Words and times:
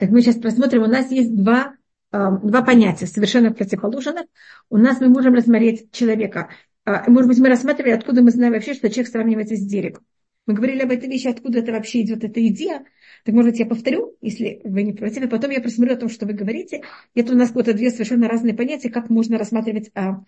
Так 0.00 0.08
мы 0.08 0.22
сейчас 0.22 0.36
просмотрим, 0.36 0.82
у 0.82 0.86
нас 0.86 1.10
есть 1.10 1.36
два, 1.36 1.74
э, 2.10 2.18
два 2.42 2.62
понятия, 2.62 3.06
совершенно 3.06 3.52
противоположных. 3.52 4.24
У 4.70 4.78
нас 4.78 4.98
мы 4.98 5.08
можем 5.10 5.34
рассмотреть 5.34 5.92
человека. 5.92 6.48
Э, 6.86 7.02
может 7.08 7.28
быть, 7.28 7.38
мы 7.38 7.50
рассматривали, 7.50 7.90
откуда 7.90 8.22
мы 8.22 8.30
знаем 8.30 8.54
вообще, 8.54 8.72
что 8.72 8.88
человек 8.88 9.12
сравнивается 9.12 9.56
с 9.56 9.60
деревом. 9.60 10.02
Мы 10.46 10.54
говорили 10.54 10.80
об 10.80 10.90
этой 10.90 11.06
вещи, 11.06 11.28
откуда 11.28 11.58
это 11.58 11.72
вообще 11.72 12.00
идет 12.00 12.24
эта 12.24 12.44
идея. 12.46 12.86
Так, 13.26 13.34
может 13.34 13.50
быть, 13.50 13.60
я 13.60 13.66
повторю, 13.66 14.16
если 14.22 14.62
вы 14.64 14.84
не 14.84 14.94
против, 14.94 15.22
и 15.22 15.28
потом 15.28 15.50
я 15.50 15.60
просмотрю 15.60 15.94
о 15.94 15.98
том, 15.98 16.08
что 16.08 16.24
вы 16.24 16.32
говорите. 16.32 16.82
Это 17.14 17.34
у 17.34 17.36
нас 17.36 17.50
вот 17.50 17.66
две 17.66 17.90
совершенно 17.90 18.26
разные 18.26 18.54
понятия, 18.54 18.88
как 18.88 19.10
можно 19.10 19.36
рассматривать 19.36 19.90
а, 19.94 20.24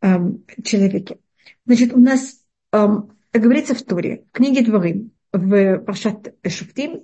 а, 0.00 0.20
человеке. 0.62 1.18
Значит, 1.66 1.92
у 1.94 1.98
нас 1.98 2.44
а, 2.70 3.08
говорится 3.32 3.74
в 3.74 3.82
Торе, 3.82 4.24
в 4.28 4.36
книге 4.36 4.62
Дворим, 4.64 5.10
в 5.32 5.78
Пашат 5.80 6.32
Шуфтим, 6.46 7.02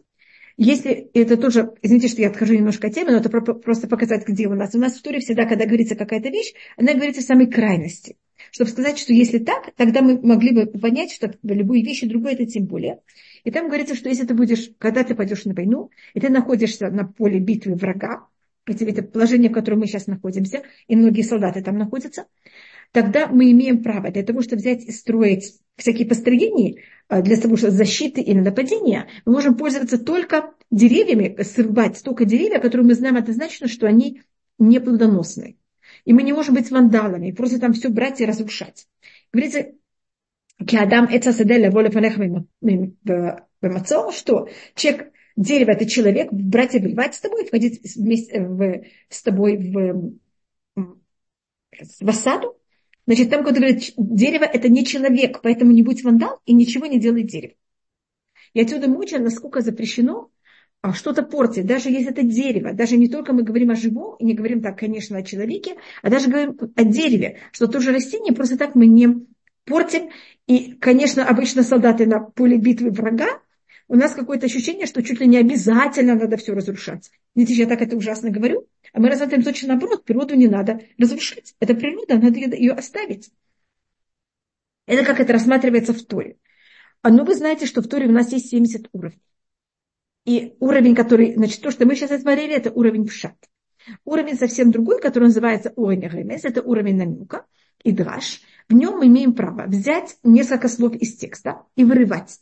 если 0.56 1.10
это 1.14 1.36
тоже, 1.36 1.72
извините, 1.82 2.08
что 2.08 2.20
я 2.22 2.28
отхожу 2.28 2.54
немножко 2.54 2.88
от 2.88 2.94
темы, 2.94 3.12
но 3.12 3.18
это 3.18 3.30
просто 3.30 3.88
показать, 3.88 4.26
где 4.26 4.46
у 4.48 4.54
нас. 4.54 4.74
У 4.74 4.78
нас 4.78 4.98
в 4.98 5.02
Торе 5.02 5.20
всегда, 5.20 5.46
когда 5.46 5.66
говорится 5.66 5.94
какая-то 5.94 6.28
вещь, 6.28 6.52
она 6.76 6.94
говорится 6.94 7.22
в 7.22 7.24
самой 7.24 7.50
крайности 7.50 8.16
чтобы 8.50 8.70
сказать, 8.70 8.98
что 8.98 9.12
если 9.12 9.38
так, 9.38 9.72
тогда 9.76 10.02
мы 10.02 10.20
могли 10.20 10.52
бы 10.52 10.66
понять, 10.66 11.12
что 11.12 11.32
любые 11.42 11.84
вещи 11.84 12.06
другое 12.06 12.32
это 12.32 12.46
тем 12.46 12.66
более. 12.66 13.00
И 13.44 13.50
там 13.50 13.68
говорится, 13.68 13.94
что 13.94 14.08
если 14.08 14.26
ты 14.26 14.34
будешь, 14.34 14.70
когда 14.78 15.04
ты 15.04 15.14
пойдешь 15.14 15.44
на 15.44 15.54
войну, 15.54 15.90
и 16.14 16.20
ты 16.20 16.28
находишься 16.28 16.90
на 16.90 17.04
поле 17.06 17.38
битвы 17.38 17.74
врага, 17.74 18.26
это 18.66 19.02
положение, 19.02 19.50
в 19.50 19.54
котором 19.54 19.80
мы 19.80 19.86
сейчас 19.86 20.06
находимся, 20.06 20.62
и 20.86 20.94
многие 20.94 21.22
солдаты 21.22 21.62
там 21.62 21.78
находятся, 21.78 22.26
тогда 22.92 23.26
мы 23.26 23.50
имеем 23.50 23.82
право 23.82 24.10
для 24.10 24.22
того, 24.22 24.42
чтобы 24.42 24.60
взять 24.60 24.84
и 24.84 24.92
строить 24.92 25.58
всякие 25.76 26.06
построения 26.06 26.82
а, 27.08 27.22
для 27.22 27.36
того, 27.36 27.56
чтобы 27.56 27.72
защиты 27.72 28.20
или 28.20 28.38
нападения, 28.38 29.08
мы 29.24 29.32
можем 29.32 29.56
пользоваться 29.56 29.98
только 29.98 30.54
деревьями, 30.70 31.42
срубать 31.42 31.98
столько 31.98 32.24
деревьев, 32.24 32.62
которые 32.62 32.86
мы 32.86 32.94
знаем 32.94 33.16
однозначно, 33.16 33.68
что 33.68 33.86
они 33.86 34.22
не 34.58 34.80
плодоносные. 34.80 35.56
И 36.04 36.12
мы 36.12 36.22
не 36.22 36.32
можем 36.32 36.54
быть 36.54 36.70
вандалами, 36.70 37.32
просто 37.32 37.60
там 37.60 37.72
все 37.72 37.88
брать 37.88 38.20
и 38.20 38.26
разрушать. 38.26 38.86
Говорится, 39.32 39.72
Киадам 40.66 41.06
Эцасаделя 41.10 41.70
воля 41.70 41.90
что 44.12 44.48
человек, 44.74 45.12
дерево 45.36 45.70
это 45.70 45.86
человек, 45.86 46.32
брать 46.32 46.74
и 46.74 46.78
воевать 46.78 47.14
с 47.14 47.20
тобой, 47.20 47.46
входить 47.46 47.96
вместе 47.96 48.40
в, 48.40 48.84
с 49.08 49.22
тобой 49.22 49.56
в, 49.56 50.12
в 52.00 52.08
осаду. 52.08 52.56
Значит, 53.06 53.30
там, 53.30 53.44
когда 53.44 53.60
говорит, 53.60 53.92
дерево 53.96 54.44
это 54.44 54.68
не 54.68 54.84
человек, 54.84 55.40
поэтому 55.42 55.72
не 55.72 55.82
будь 55.82 56.04
вандал 56.04 56.40
и 56.46 56.52
ничего 56.52 56.86
не 56.86 57.00
делай 57.00 57.24
дерево. 57.24 57.54
И 58.54 58.60
отсюда 58.60 58.88
мучаю, 58.88 59.22
насколько 59.22 59.60
запрещено 59.60 60.30
а 60.82 60.92
что-то 60.92 61.22
портит, 61.22 61.64
даже 61.66 61.90
если 61.90 62.10
это 62.10 62.24
дерево, 62.24 62.72
даже 62.72 62.96
не 62.96 63.08
только 63.08 63.32
мы 63.32 63.44
говорим 63.44 63.70
о 63.70 63.76
живом, 63.76 64.16
и 64.16 64.24
не 64.24 64.34
говорим 64.34 64.60
так, 64.60 64.76
конечно, 64.80 65.16
о 65.16 65.22
человеке, 65.22 65.76
а 66.02 66.10
даже 66.10 66.28
говорим 66.28 66.58
о 66.74 66.84
дереве, 66.84 67.38
что 67.52 67.68
тоже 67.68 67.92
растение 67.92 68.34
просто 68.34 68.58
так 68.58 68.74
мы 68.74 68.88
не 68.88 69.24
портим. 69.64 70.10
И, 70.48 70.72
конечно, 70.72 71.24
обычно 71.24 71.62
солдаты 71.62 72.06
на 72.06 72.18
поле 72.18 72.56
битвы 72.58 72.90
врага, 72.90 73.40
у 73.92 73.94
нас 73.94 74.14
какое-то 74.14 74.46
ощущение, 74.46 74.86
что 74.86 75.02
чуть 75.02 75.20
ли 75.20 75.26
не 75.26 75.36
обязательно 75.36 76.14
надо 76.14 76.38
все 76.38 76.54
разрушать. 76.54 77.10
Видите, 77.34 77.60
я 77.60 77.68
так 77.68 77.82
это 77.82 77.94
ужасно 77.94 78.30
говорю, 78.30 78.66
а 78.94 79.00
мы 79.00 79.10
рассматриваем 79.10 79.44
точно 79.44 79.68
наоборот, 79.68 80.06
природу 80.06 80.34
не 80.34 80.48
надо 80.48 80.80
разрушать. 80.96 81.54
Это 81.60 81.74
природа, 81.74 82.14
надо 82.14 82.38
ее 82.38 82.72
оставить. 82.72 83.30
Это 84.86 85.04
как 85.04 85.20
это 85.20 85.34
рассматривается 85.34 85.92
в 85.92 86.02
Торе. 86.06 86.38
А 87.02 87.10
ну 87.10 87.26
вы 87.26 87.34
знаете, 87.34 87.66
что 87.66 87.82
в 87.82 87.86
Торе 87.86 88.06
у 88.06 88.12
нас 88.12 88.32
есть 88.32 88.48
70 88.48 88.88
уровней. 88.92 89.20
И 90.24 90.54
уровень, 90.58 90.94
который, 90.94 91.34
значит, 91.34 91.60
то, 91.60 91.70
что 91.70 91.84
мы 91.84 91.94
сейчас 91.94 92.12
осмотрели, 92.12 92.54
это 92.54 92.72
уровень 92.72 93.06
пшат. 93.06 93.36
Уровень 94.06 94.38
совсем 94.38 94.70
другой, 94.70 95.02
который 95.02 95.24
называется 95.24 95.70
уровень 95.76 96.08
ремес, 96.08 96.46
это 96.46 96.62
уровень 96.62 96.96
намека 96.96 97.44
и 97.84 97.92
драж. 97.92 98.40
В 98.70 98.72
нем 98.72 98.96
мы 98.96 99.08
имеем 99.08 99.34
право 99.34 99.66
взять 99.66 100.16
несколько 100.22 100.68
слов 100.68 100.94
из 100.94 101.14
текста 101.14 101.66
и 101.76 101.84
вырывать. 101.84 102.40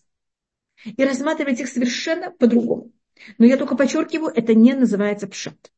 И 0.84 1.04
рассматривать 1.04 1.60
их 1.60 1.68
совершенно 1.68 2.30
по-другому. 2.30 2.92
Но 3.38 3.46
я 3.46 3.56
только 3.56 3.76
подчеркиваю, 3.76 4.32
это 4.34 4.54
не 4.54 4.74
называется 4.74 5.28
пшат. 5.28 5.70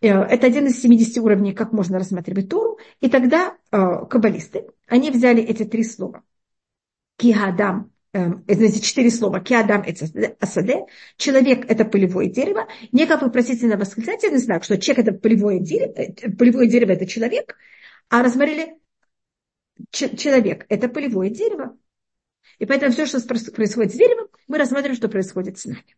Э, 0.00 0.22
это 0.22 0.46
один 0.46 0.66
из 0.66 0.80
70 0.80 1.18
уровней, 1.18 1.52
как 1.52 1.72
можно 1.72 1.98
рассматривать 1.98 2.48
Тору. 2.48 2.78
И 3.00 3.08
тогда 3.08 3.56
э, 3.70 4.06
каббалисты, 4.08 4.66
они 4.86 5.10
взяли 5.10 5.42
эти 5.42 5.64
три 5.64 5.84
слова. 5.84 6.22
Киадам 7.16 7.92
Эм, 8.14 8.44
знаете, 8.46 8.80
четыре 8.80 9.10
слова. 9.10 9.40
Киадам 9.40 9.84
асаде. 10.38 10.84
Человек– 11.16 11.64
это 11.70 11.86
полевое 11.86 12.26
дерево. 12.26 12.68
Не 12.92 13.06
как 13.06 13.22
вопросительно 13.22 13.78
восклицательный 13.78 14.38
знак, 14.38 14.64
что 14.64 14.78
человек– 14.78 15.06
это 15.08 15.18
полевое 15.18 15.58
дерево, 15.60 15.92
э, 15.92 16.30
полевое 16.30 16.66
дерево– 16.66 16.90
это 16.92 17.06
человек. 17.06 17.56
А 18.10 18.22
рассмотрели 18.22 18.78
человек– 19.90 20.66
это 20.68 20.88
полевое 20.88 21.30
дерево. 21.30 21.78
И 22.58 22.66
поэтому 22.66 22.92
все, 22.92 23.06
что 23.06 23.20
происходит 23.20 23.92
с 23.92 23.96
деревом, 23.96 24.28
мы 24.48 24.58
рассматриваем, 24.58 24.96
что 24.96 25.08
происходит 25.08 25.58
с 25.58 25.66
нами. 25.66 25.96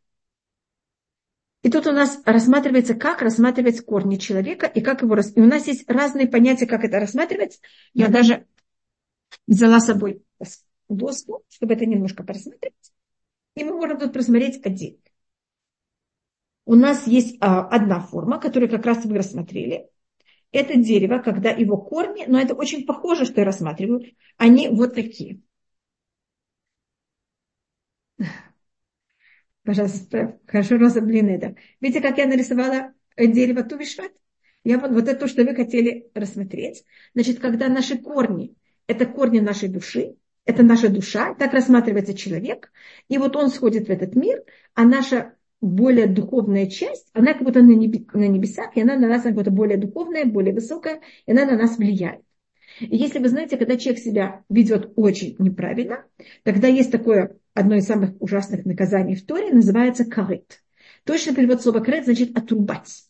И 1.63 1.71
тут 1.71 1.87
у 1.87 1.93
нас 1.93 2.21
рассматривается, 2.27 2.95
как 2.95 3.23
рассматривать 3.23 3.85
корни 3.85 4.17
человека 4.17 4.67
и 4.67 4.83
как 4.83 5.03
его... 5.03 5.17
И 5.17 5.41
у 5.41 5.47
нас 5.47 5.67
есть 5.67 5.91
разные 5.91 6.29
понятия, 6.29 6.67
как 6.67 6.85
это 6.85 7.01
рассматривать. 7.01 7.59
Я 7.95 8.09
даже 8.09 8.47
взяла 9.47 9.81
с 9.81 9.87
собой 9.87 10.23
доску, 10.89 11.43
чтобы 11.49 11.75
это 11.75 11.87
немножко 11.87 12.23
просмотреть. 12.23 12.75
И 13.57 13.65
мы 13.65 13.73
можем 13.73 13.99
тут 13.99 14.13
просмотреть 14.13 14.65
отдельно. 14.65 14.99
У 16.67 16.75
нас 16.75 17.07
есть 17.07 17.37
а, 17.41 17.67
одна 17.69 18.01
форма, 18.01 18.39
которую 18.39 18.71
как 18.71 18.85
раз 18.87 19.05
вы 19.05 19.17
рассмотрели. 19.17 19.89
Это 20.51 20.77
дерево, 20.77 21.19
когда 21.19 21.51
его 21.51 21.77
корни, 21.77 22.25
но 22.27 22.41
это 22.41 22.55
очень 22.55 22.87
похоже, 22.87 23.25
что 23.25 23.41
я 23.41 23.45
рассматриваю, 23.45 24.03
они 24.37 24.69
вот 24.69 24.95
такие. 24.95 25.41
Пожалуйста, 29.65 30.39
хорошо 30.47 30.77
разоблены 30.77 31.31
это. 31.31 31.57
Видите, 31.81 32.01
как 32.01 32.19
я 32.19 32.27
нарисовала 32.27 32.93
дерево 33.17 33.63
Тувишват? 33.63 34.13
Я 34.63 34.79
вот, 34.79 34.93
вот 34.93 35.09
это 35.09 35.21
то, 35.21 35.27
что 35.27 35.45
вы 35.45 35.55
хотели 35.55 36.11
рассмотреть. 36.15 36.85
Значит, 37.15 37.39
когда 37.39 37.69
наши 37.69 37.99
корни, 37.99 38.55
это 38.87 39.07
корни 39.07 39.41
нашей 39.41 39.69
души, 39.69 40.17
это 40.47 40.63
наша 40.63 40.89
душа, 40.89 41.35
так 41.35 41.53
рассматривается 41.53 42.15
человек, 42.15 42.71
и 43.09 43.19
вот 43.19 43.37
он 43.37 43.49
сходит 43.49 43.89
в 43.89 43.91
этот 43.91 44.15
мир, 44.15 44.43
а 44.75 44.85
наша 44.85 45.35
более 45.61 46.07
духовная 46.07 46.67
часть, 46.67 47.09
она 47.15 47.33
как 47.33 47.43
будто 47.43 47.63
на, 47.63 47.73
небесах, 47.73 48.77
и 48.77 48.83
она 48.83 48.97
на 48.97 49.09
нас 49.09 49.23
как 49.23 49.35
будто 49.35 49.51
более 49.51 49.79
духовная, 49.79 50.27
более 50.27 50.55
высокая, 50.55 51.01
и 51.27 51.33
она 51.33 51.47
на 51.47 51.57
нас 51.57 51.79
влияет. 51.79 52.21
И 52.81 52.97
если 52.97 53.19
вы 53.19 53.29
знаете, 53.29 53.57
когда 53.57 53.77
человек 53.77 54.03
себя 54.03 54.45
ведет 54.51 54.93
очень 54.97 55.37
неправильно, 55.39 56.05
тогда 56.43 56.69
есть 56.69 56.91
такое 56.91 57.39
одно 57.55 57.77
из 57.77 57.87
самых 57.87 58.21
ужасных 58.21 58.67
наказаний 58.67 59.15
в 59.15 59.25
Торе, 59.25 59.51
называется 59.51 60.05
карет. 60.05 60.63
Точно 61.05 61.35
перевод 61.35 61.63
слова 61.63 61.81
карет 61.81 62.05
значит 62.05 62.37
отрубать. 62.37 63.05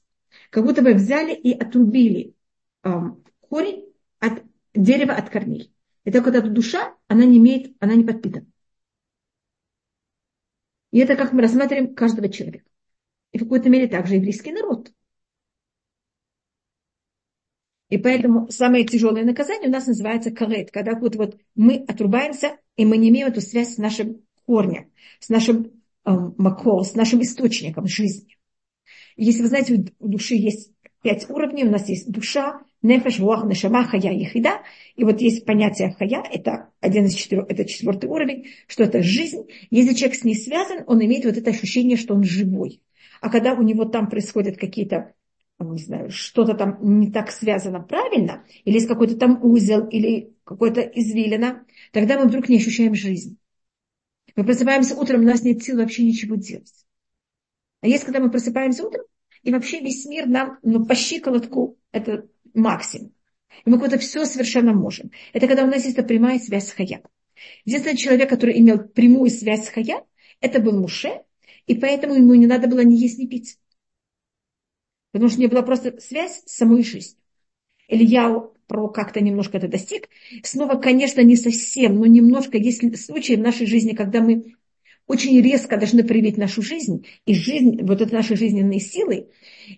Как 0.50 0.64
будто 0.64 0.82
бы 0.82 0.94
взяли 0.94 1.34
и 1.34 1.52
отрубили 1.52 2.34
эм, 2.82 3.24
корень 3.40 3.92
от 4.20 4.42
дерева 4.74 5.14
от 5.14 5.30
корней. 5.30 5.72
Это 6.04 6.20
когда 6.20 6.40
душа, 6.42 6.94
она 7.08 7.24
не 7.24 7.38
имеет, 7.38 7.74
она 7.80 7.94
не 7.94 8.04
подпитана. 8.04 8.46
И 10.90 10.98
это 10.98 11.16
как 11.16 11.32
мы 11.32 11.42
рассматриваем 11.42 11.94
каждого 11.94 12.28
человека. 12.28 12.66
И 13.32 13.38
в 13.38 13.42
какой-то 13.42 13.68
мере 13.68 13.88
также 13.88 14.14
еврейский 14.14 14.52
народ. 14.52 14.92
И 17.88 17.98
поэтому 17.98 18.50
самое 18.50 18.84
тяжелое 18.84 19.24
наказание 19.24 19.68
у 19.68 19.72
нас 19.72 19.86
называется 19.86 20.30
карет, 20.30 20.70
когда 20.70 20.94
вот, 20.94 21.16
вот 21.16 21.40
мы 21.54 21.84
отрубаемся, 21.88 22.58
и 22.76 22.84
мы 22.84 22.96
не 22.96 23.08
имеем 23.08 23.28
эту 23.28 23.40
связь 23.40 23.74
с 23.74 23.78
нашим 23.78 24.24
корнем, 24.46 24.90
с 25.20 25.28
нашим 25.28 25.70
э, 26.04 26.10
макол, 26.36 26.84
с 26.84 26.94
нашим 26.94 27.22
источником 27.22 27.86
жизни. 27.86 28.36
Если 29.16 29.42
вы 29.42 29.48
знаете, 29.48 29.84
у 29.98 30.08
души 30.08 30.34
есть 30.34 30.70
пять 31.04 31.28
уровней. 31.30 31.64
У 31.64 31.70
нас 31.70 31.88
есть 31.88 32.10
душа, 32.10 32.62
нефеш, 32.82 33.20
руах, 33.20 33.44
нешама, 33.44 33.84
хая, 33.84 34.12
ехида. 34.12 34.62
И 34.96 35.04
вот 35.04 35.20
есть 35.20 35.44
понятие 35.44 35.94
хая, 35.96 36.24
это 36.32 36.70
один 36.80 37.04
из 37.04 37.14
четырех, 37.14 37.44
это 37.48 37.64
четвертый 37.66 38.08
уровень, 38.08 38.46
что 38.66 38.82
это 38.82 39.02
жизнь. 39.02 39.46
Если 39.70 39.94
человек 39.94 40.16
с 40.16 40.24
ней 40.24 40.34
связан, 40.34 40.82
он 40.86 41.04
имеет 41.04 41.26
вот 41.26 41.36
это 41.36 41.50
ощущение, 41.50 41.96
что 41.96 42.14
он 42.14 42.24
живой. 42.24 42.80
А 43.20 43.28
когда 43.28 43.52
у 43.52 43.62
него 43.62 43.84
там 43.84 44.08
происходят 44.08 44.56
какие-то 44.56 45.12
не 45.60 45.78
знаю, 45.78 46.10
что-то 46.10 46.54
там 46.54 46.78
не 47.00 47.10
так 47.10 47.30
связано 47.30 47.80
правильно, 47.80 48.44
или 48.64 48.74
есть 48.74 48.88
какой-то 48.88 49.16
там 49.16 49.38
узел, 49.42 49.86
или 49.86 50.34
какой-то 50.44 50.80
извилина, 50.80 51.64
тогда 51.92 52.18
мы 52.18 52.26
вдруг 52.26 52.48
не 52.48 52.56
ощущаем 52.56 52.94
жизнь. 52.94 53.38
Мы 54.36 54.44
просыпаемся 54.44 54.96
утром, 54.96 55.20
у 55.20 55.24
нас 55.24 55.42
нет 55.42 55.62
сил 55.62 55.76
вообще 55.76 56.04
ничего 56.04 56.34
делать. 56.34 56.72
А 57.80 57.86
есть, 57.86 58.04
когда 58.04 58.20
мы 58.20 58.30
просыпаемся 58.30 58.84
утром, 58.84 59.04
и 59.42 59.52
вообще 59.52 59.80
весь 59.80 60.06
мир 60.06 60.26
нам 60.26 60.58
ну, 60.62 60.84
по 60.84 60.94
щиколотку 60.94 61.78
это 61.92 62.28
максимум. 62.54 63.12
И 63.64 63.70
мы 63.70 63.78
куда-то 63.78 63.98
все 63.98 64.24
совершенно 64.24 64.72
можем. 64.72 65.10
Это 65.32 65.46
когда 65.46 65.64
у 65.64 65.66
нас 65.66 65.84
есть 65.84 65.96
прямая 66.06 66.38
связь 66.38 66.68
с 66.68 66.72
Хая. 66.72 67.02
Единственный 67.64 67.96
человек, 67.96 68.28
который 68.30 68.58
имел 68.58 68.78
прямую 68.78 69.30
связь 69.30 69.66
с 69.66 69.68
Хая, 69.68 70.04
это 70.40 70.60
был 70.60 70.80
Муше, 70.80 71.22
и 71.66 71.74
поэтому 71.74 72.14
ему 72.14 72.34
не 72.34 72.46
надо 72.46 72.68
было 72.68 72.80
ни 72.80 72.94
есть, 72.94 73.18
ни 73.18 73.26
пить. 73.26 73.58
Потому 75.12 75.28
что 75.28 75.38
у 75.38 75.42
него 75.42 75.52
была 75.52 75.62
просто 75.62 76.00
связь 76.00 76.42
с 76.46 76.56
самой 76.56 76.82
жизнью. 76.82 77.20
Ильяу 77.86 78.53
про 78.66 78.88
как-то 78.88 79.20
немножко 79.20 79.58
это 79.58 79.68
достиг. 79.68 80.08
Снова, 80.42 80.76
конечно, 80.76 81.20
не 81.20 81.36
совсем, 81.36 81.96
но 81.96 82.06
немножко 82.06 82.58
есть 82.58 82.82
случаи 83.04 83.34
в 83.34 83.40
нашей 83.40 83.66
жизни, 83.66 83.94
когда 83.94 84.20
мы 84.20 84.54
очень 85.06 85.40
резко 85.40 85.76
должны 85.76 86.02
проявить 86.02 86.38
нашу 86.38 86.62
жизнь 86.62 87.06
и 87.26 87.34
жизнь, 87.34 87.82
вот 87.82 88.00
это 88.00 88.14
наши 88.14 88.36
жизненные 88.36 88.80
силы, 88.80 89.28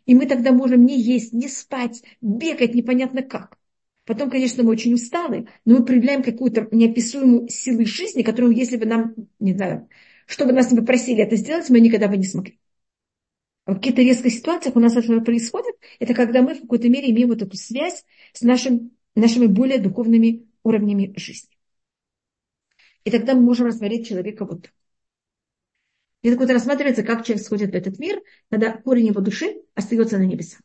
и 0.05 0.15
мы 0.15 0.27
тогда 0.27 0.53
можем 0.53 0.85
не 0.87 1.01
есть, 1.01 1.33
не 1.33 1.49
спать, 1.49 2.03
бегать 2.21 2.75
непонятно 2.75 3.23
как. 3.23 3.59
Потом, 4.05 4.31
конечно, 4.31 4.63
мы 4.63 4.71
очень 4.71 4.95
усталы, 4.95 5.49
но 5.65 5.79
мы 5.79 5.85
проявляем 5.85 6.23
какую-то 6.23 6.69
неописуемую 6.71 7.49
силу 7.49 7.85
жизни, 7.85 8.23
которую, 8.23 8.55
если 8.55 8.77
бы 8.77 8.87
нам, 8.87 9.15
не 9.41 9.53
знаю, 9.55 9.89
чтобы 10.27 10.53
нас 10.53 10.71
не 10.71 10.79
попросили 10.79 11.23
это 11.23 11.35
сделать, 11.35 11.69
мы 11.71 11.81
никогда 11.81 12.07
бы 12.07 12.17
не 12.17 12.25
смогли. 12.25 12.59
А 13.67 13.73
в 13.73 13.75
каких-то 13.77 14.01
резких 14.01 14.33
ситуациях 14.33 14.77
у 14.77 14.81
нас 14.81 14.97
это 14.97 15.21
происходит, 15.21 15.75
это 15.99 16.15
когда 16.15 16.41
мы 16.41 16.55
в 16.55 16.61
какой-то 16.63 16.89
мере 16.89 17.11
имеем 17.11 17.29
вот 17.29 17.43
эту 17.43 17.57
связь 17.57 18.05
с 18.33 18.43
нашим, 18.43 18.93
нашими 19.17 19.47
более 19.47 19.79
духовными 19.79 20.47
уровнями 20.63 21.13
жизни. 21.17 21.51
И 23.05 23.11
тогда 23.11 23.35
мы 23.35 23.43
можем 23.43 23.67
рассмотреть 23.67 24.09
человека 24.09 24.45
вот 24.45 24.63
так. 24.63 24.73
И 26.23 26.31
так 26.31 26.39
вот 26.39 26.51
рассматривается, 26.51 27.03
как 27.03 27.25
человек 27.25 27.45
сходит 27.45 27.73
в 27.73 27.75
этот 27.75 27.99
мир, 27.99 28.23
когда 28.51 28.77
корень 28.77 29.09
его 29.09 29.21
души 29.21 29.63
остается 29.75 30.19
на 30.19 30.25
небесах. 30.25 30.61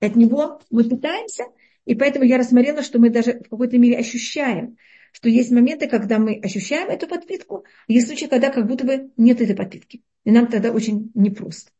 От 0.00 0.16
него 0.16 0.60
мы 0.70 0.84
питаемся, 0.84 1.44
и 1.86 1.94
поэтому 1.94 2.26
я 2.26 2.36
рассмотрела, 2.36 2.82
что 2.82 2.98
мы 2.98 3.08
даже 3.08 3.40
в 3.40 3.48
какой-то 3.48 3.78
мере 3.78 3.96
ощущаем, 3.96 4.76
что 5.12 5.30
есть 5.30 5.50
моменты, 5.50 5.88
когда 5.88 6.18
мы 6.18 6.38
ощущаем 6.42 6.88
эту 6.90 7.06
подпитку, 7.06 7.64
и 7.86 7.94
есть 7.94 8.06
случаи, 8.06 8.26
когда 8.26 8.50
как 8.50 8.66
будто 8.66 8.84
бы 8.84 9.12
нет 9.16 9.40
этой 9.40 9.56
подпитки. 9.56 10.02
И 10.26 10.32
нам 10.32 10.48
тогда 10.48 10.72
очень 10.72 11.12
непросто. 11.14 11.70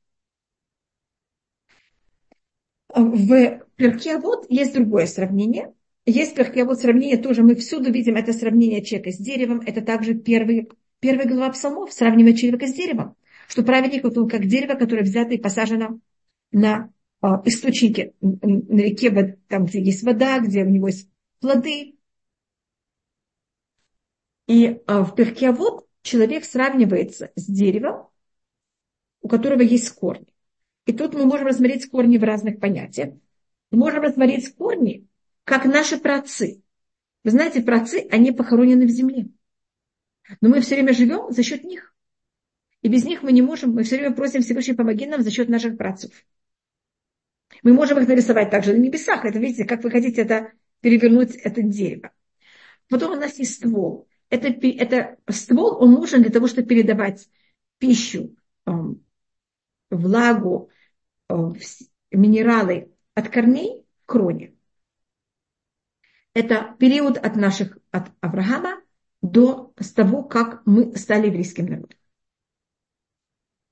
В 2.95 3.61
перке 3.75 4.19
вот 4.19 4.47
есть 4.49 4.73
другое 4.73 5.07
сравнение. 5.07 5.75
Есть 6.07 6.37
перке 6.37 6.65
вот 6.65 6.79
сравнение 6.79 7.17
тоже, 7.17 7.43
мы 7.43 7.57
всюду 7.57 7.91
видим 7.91 8.15
это 8.15 8.33
сравнение 8.33 8.85
человека 8.85 9.11
с 9.11 9.19
деревом. 9.19 9.61
Это 9.67 9.83
также 9.83 10.15
первый, 10.15 10.71
первая 11.01 11.27
глава 11.27 11.51
псалмов, 11.51 11.93
сравнивает 11.93 12.39
человека 12.39 12.69
с 12.69 12.73
деревом. 12.73 13.17
Что 13.49 13.65
праведник 13.65 14.05
вот 14.05 14.31
как 14.31 14.47
дерево, 14.47 14.79
которое 14.79 15.03
взято 15.03 15.35
и 15.35 15.39
посажено 15.39 15.99
на 16.53 16.93
а, 17.21 17.43
источнике, 17.45 18.15
на 18.21 18.81
реке, 18.81 19.41
там, 19.49 19.65
где 19.65 19.83
есть 19.83 20.05
вода, 20.05 20.39
где 20.39 20.63
у 20.63 20.69
него 20.69 20.87
есть 20.87 21.11
плоды. 21.41 21.97
И 24.47 24.81
а, 24.87 25.03
в 25.03 25.17
перке 25.17 25.51
вот 25.51 25.89
человек 26.03 26.45
сравнивается 26.45 27.33
с 27.35 27.47
деревом, 27.47 28.07
у 29.27 29.29
которого 29.29 29.63
есть 29.63 29.91
корни. 29.91 30.33
И 30.85 30.93
тут 30.93 31.15
мы 31.15 31.27
можем 31.27 31.49
рассмотреть 31.49 31.91
корни 31.91 32.17
в 32.17 32.23
разных 32.23 32.61
понятиях. 32.61 33.13
Мы 33.73 33.79
можем 33.79 34.03
рассмотреть 34.03 34.55
корни, 34.55 35.09
как 35.43 35.65
наши 35.65 35.99
працы. 35.99 36.63
Вы 37.25 37.31
знаете, 37.33 37.61
працы, 37.61 38.07
они 38.13 38.31
похоронены 38.31 38.87
в 38.87 38.91
земле. 38.91 39.27
Но 40.41 40.49
мы 40.49 40.61
все 40.61 40.77
время 40.77 40.93
живем 40.93 41.33
за 41.33 41.43
счет 41.43 41.65
них. 41.65 41.93
И 42.83 42.89
без 42.89 43.05
них 43.05 43.25
мы 43.25 43.33
не 43.33 43.43
можем, 43.43 43.73
мы 43.73 43.83
все 43.83 43.97
время 43.97 44.15
просим 44.15 44.43
Всевышний, 44.43 44.75
помоги 44.75 45.07
нам 45.07 45.23
за 45.23 45.33
счет 45.33 45.49
наших 45.49 45.77
працев. 45.77 46.13
Мы 47.65 47.73
можем 47.73 47.99
их 47.99 48.07
нарисовать 48.07 48.51
также 48.51 48.75
на 48.75 48.79
небесах. 48.79 49.25
Это, 49.25 49.41
видите, 49.41 49.65
как 49.65 49.83
вы 49.83 49.91
хотите 49.91 50.23
это 50.23 50.53
перевернуть, 50.83 51.35
это 51.35 51.63
дерево. 51.63 52.13
Потом 52.89 53.15
у 53.15 53.17
нас 53.17 53.37
есть 53.41 53.55
ствол. 53.55 54.07
Это, 54.31 54.47
это 54.47 55.19
ствол, 55.29 55.83
он 55.83 55.95
нужен 55.95 56.23
для 56.23 56.31
того, 56.31 56.47
чтобы 56.47 56.69
передавать 56.69 57.29
пищу 57.79 58.37
влагу, 59.97 60.71
э, 61.29 61.35
минералы 62.11 62.93
от 63.15 63.29
корней 63.29 63.85
к 64.05 64.13
кроне. 64.13 64.55
Это 66.35 66.77
период 66.79 67.17
от 67.17 67.37
наших, 67.37 67.79
от 67.91 68.11
Авраама 68.21 68.83
до 69.23 69.73
с 69.79 69.93
того, 69.93 70.23
как 70.23 70.63
мы 70.67 70.95
стали 70.97 71.29
еврейским 71.29 71.67
народом. 71.67 71.99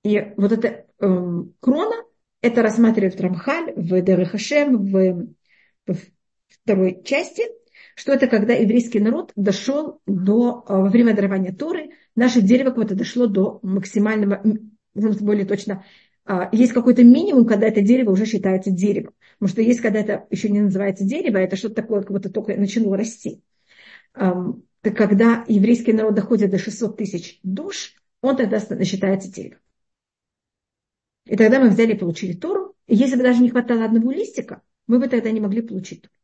И 0.02 0.32
вот 0.36 0.52
эта 0.52 0.68
э, 0.68 0.84
крона, 1.60 1.96
это 2.40 2.62
рассматривает 2.62 3.20
Рамхаль 3.20 3.72
в 3.74 4.00
Дерехашем, 4.00 4.84
в, 4.84 5.28
в 5.86 5.96
второй 6.48 7.02
части, 7.02 7.42
что 7.94 8.12
это 8.12 8.26
когда 8.26 8.52
еврейский 8.54 9.00
народ 9.00 9.32
дошел 9.36 10.00
до, 10.06 10.64
э, 10.68 10.72
во 10.72 10.88
время 10.88 11.14
дарования 11.14 11.54
Торы, 11.54 11.90
наше 12.16 12.42
дерево 12.42 12.70
какое-то 12.70 12.94
дошло 12.94 13.26
до 13.26 13.60
максимального, 13.62 14.42
более 14.94 15.46
точно, 15.46 15.84
есть 16.52 16.72
какой-то 16.72 17.04
минимум, 17.04 17.46
когда 17.46 17.66
это 17.66 17.82
дерево 17.82 18.10
уже 18.10 18.24
считается 18.26 18.70
деревом. 18.70 19.14
Потому 19.38 19.52
что 19.52 19.62
есть, 19.62 19.80
когда 19.80 20.00
это 20.00 20.26
еще 20.30 20.48
не 20.48 20.60
называется 20.60 21.04
дерево, 21.04 21.36
это 21.38 21.56
что-то 21.56 21.74
такое, 21.74 22.00
как 22.00 22.12
будто 22.12 22.30
только 22.30 22.56
начало 22.56 22.96
расти. 22.96 23.42
Так 24.12 24.96
когда 24.96 25.44
еврейский 25.48 25.92
народ 25.92 26.14
доходит 26.14 26.50
до 26.50 26.58
600 26.58 26.96
тысяч 26.96 27.40
душ, 27.42 27.94
он 28.20 28.36
тогда 28.36 28.60
считается 28.84 29.30
деревом. 29.30 29.58
И 31.26 31.36
тогда 31.36 31.58
мы 31.58 31.70
взяли 31.70 31.94
и 31.94 31.98
получили 31.98 32.34
Тору. 32.34 32.74
И 32.86 32.94
если 32.94 33.16
бы 33.16 33.22
даже 33.22 33.40
не 33.42 33.48
хватало 33.48 33.84
одного 33.84 34.12
листика, 34.12 34.60
мы 34.86 34.98
бы 34.98 35.08
тогда 35.08 35.30
не 35.30 35.40
могли 35.40 35.62
получить 35.62 36.02
Тору. 36.02 36.14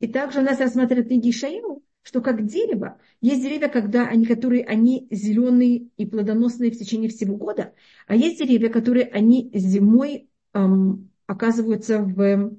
И 0.00 0.08
также 0.08 0.40
у 0.40 0.42
нас 0.42 0.60
рассматривают 0.60 1.08
книги 1.08 1.30
Ишаеву, 1.30 1.82
что 2.06 2.20
как 2.20 2.46
дерево, 2.46 3.00
есть 3.20 3.42
деревья, 3.42 3.66
когда 3.66 4.06
они, 4.06 4.26
которые 4.26 4.64
они 4.64 5.08
зеленые 5.10 5.88
и 5.96 6.06
плодоносные 6.06 6.70
в 6.70 6.78
течение 6.78 7.10
всего 7.10 7.34
года, 7.36 7.74
а 8.06 8.14
есть 8.14 8.38
деревья, 8.38 8.68
которые 8.68 9.06
они 9.06 9.50
зимой 9.52 10.30
эм, 10.52 11.10
оказываются 11.26 11.98
в 12.00 12.56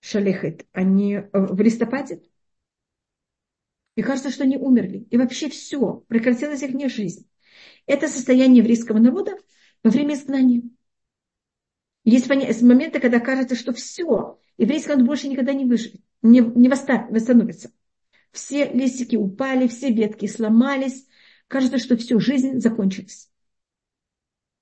шалехет, 0.00 0.66
они 0.72 1.16
э, 1.16 1.28
в 1.32 1.60
листопаде. 1.60 2.22
И 3.94 4.00
кажется, 4.00 4.30
что 4.30 4.44
они 4.44 4.56
умерли. 4.56 5.06
И 5.10 5.18
вообще 5.18 5.50
все, 5.50 6.02
прекратилась 6.08 6.62
их 6.62 6.90
жизнь. 6.90 7.28
Это 7.84 8.08
состояние 8.08 8.60
еврейского 8.60 8.96
народа 8.96 9.36
во 9.84 9.90
время 9.90 10.14
изгнания. 10.14 10.62
Есть 12.04 12.26
моменты, 12.30 13.00
когда 13.00 13.20
кажется, 13.20 13.54
что 13.54 13.74
все, 13.74 14.40
еврейский 14.56 14.88
народ 14.88 15.04
больше 15.04 15.28
никогда 15.28 15.52
не 15.52 15.66
выживет, 15.66 16.00
не, 16.22 16.40
не 16.40 16.70
восстановится. 16.70 17.70
Все 18.32 18.72
листики 18.72 19.16
упали, 19.16 19.68
все 19.68 19.92
ветки 19.92 20.26
сломались. 20.26 21.06
Кажется, 21.48 21.78
что 21.78 21.96
все, 21.96 22.18
жизнь 22.18 22.60
закончилась. 22.60 23.30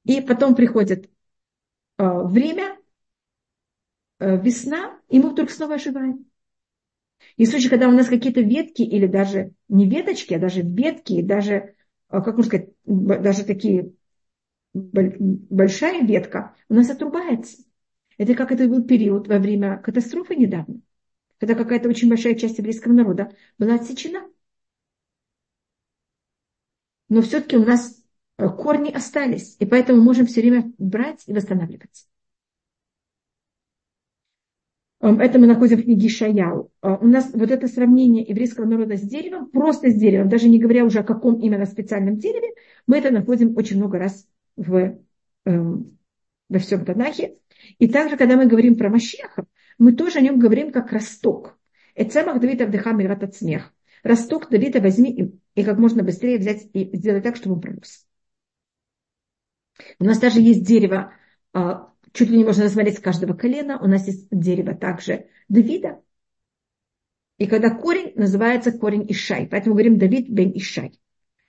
И 0.04 0.20
потом 0.20 0.54
приходит 0.54 1.08
э, 1.98 2.04
время, 2.24 2.76
э, 4.18 4.40
весна, 4.40 4.98
и 5.08 5.18
мы 5.20 5.30
вдруг 5.30 5.50
снова 5.50 5.74
оживаем. 5.74 6.26
И 7.36 7.44
в 7.44 7.48
случае, 7.48 7.70
когда 7.70 7.88
у 7.88 7.92
нас 7.92 8.08
какие-то 8.08 8.40
ветки, 8.40 8.82
или 8.82 9.06
даже 9.06 9.52
не 9.68 9.88
веточки, 9.88 10.34
а 10.34 10.38
даже 10.38 10.62
ветки, 10.62 11.22
даже, 11.22 11.54
э, 11.54 11.72
как 12.08 12.36
можно 12.36 12.44
сказать, 12.44 12.70
даже 12.84 13.44
такие 13.44 13.92
большая 14.72 16.04
ветка 16.04 16.54
у 16.68 16.74
нас 16.74 16.90
отрубается. 16.90 17.62
Это 18.18 18.34
как 18.34 18.52
это 18.52 18.68
был 18.68 18.84
период 18.84 19.28
во 19.28 19.38
время 19.38 19.78
катастрофы 19.78 20.36
недавно 20.36 20.80
когда 21.40 21.54
какая-то 21.54 21.88
очень 21.88 22.08
большая 22.10 22.34
часть 22.34 22.58
еврейского 22.58 22.92
народа 22.92 23.34
была 23.58 23.74
отсечена. 23.74 24.28
Но 27.08 27.22
все-таки 27.22 27.56
у 27.56 27.64
нас 27.64 28.04
э, 28.36 28.46
корни 28.48 28.92
остались, 28.92 29.56
и 29.58 29.64
поэтому 29.64 30.02
можем 30.02 30.26
все 30.26 30.42
время 30.42 30.70
брать 30.78 31.24
и 31.26 31.32
восстанавливать. 31.32 32.06
Эм, 35.00 35.18
это 35.18 35.38
мы 35.38 35.46
находим 35.46 35.78
в 35.78 35.84
книге 35.84 36.10
Шаяу. 36.10 36.70
Э, 36.82 36.98
у 37.00 37.06
нас 37.06 37.30
вот 37.32 37.50
это 37.50 37.66
сравнение 37.66 38.22
еврейского 38.22 38.66
народа 38.66 38.96
с 38.96 39.00
деревом, 39.00 39.50
просто 39.50 39.90
с 39.90 39.94
деревом, 39.94 40.28
даже 40.28 40.48
не 40.48 40.60
говоря 40.60 40.84
уже 40.84 41.00
о 41.00 41.04
каком 41.04 41.40
именно 41.40 41.64
специальном 41.64 42.18
дереве, 42.18 42.52
мы 42.86 42.98
это 42.98 43.10
находим 43.10 43.56
очень 43.56 43.78
много 43.78 43.98
раз 43.98 44.28
в, 44.56 44.98
эм, 45.46 45.98
во 46.50 46.58
всем 46.58 46.84
Танахе. 46.84 47.38
И 47.78 47.88
также, 47.88 48.18
когда 48.18 48.36
мы 48.36 48.46
говорим 48.46 48.76
про 48.76 48.90
Машехов, 48.90 49.46
мы 49.80 49.92
тоже 49.92 50.18
о 50.18 50.20
нем 50.20 50.38
говорим 50.38 50.72
как 50.72 50.92
росток. 50.92 51.58
Эцемах 51.94 52.38
Давида 52.38 52.66
вдыхам 52.66 53.00
и 53.00 53.06
от 53.06 53.34
смех. 53.34 53.72
Росток 54.02 54.50
Давида 54.50 54.80
возьми 54.80 55.10
и, 55.10 55.40
и 55.54 55.64
как 55.64 55.78
можно 55.78 56.02
быстрее 56.02 56.38
взять 56.38 56.68
и 56.74 56.94
сделать 56.96 57.24
так, 57.24 57.36
чтобы 57.36 57.56
он 57.56 57.60
пророс. 57.62 58.06
У 59.98 60.04
нас 60.04 60.18
даже 60.18 60.40
есть 60.40 60.64
дерево, 60.64 61.14
а, 61.54 61.92
чуть 62.12 62.28
ли 62.28 62.36
не 62.36 62.44
можно 62.44 62.64
рассмотреть 62.64 62.98
с 62.98 63.00
каждого 63.00 63.32
колена. 63.32 63.80
У 63.80 63.86
нас 63.86 64.06
есть 64.06 64.28
дерево 64.30 64.74
также 64.74 65.28
Давида. 65.48 66.02
И 67.38 67.46
когда 67.46 67.70
корень 67.70 68.12
называется 68.16 68.72
корень 68.72 69.10
Ишай. 69.10 69.46
Поэтому 69.46 69.74
говорим 69.74 69.98
Давид 69.98 70.28
бен 70.28 70.52
Ишай. 70.54 71.00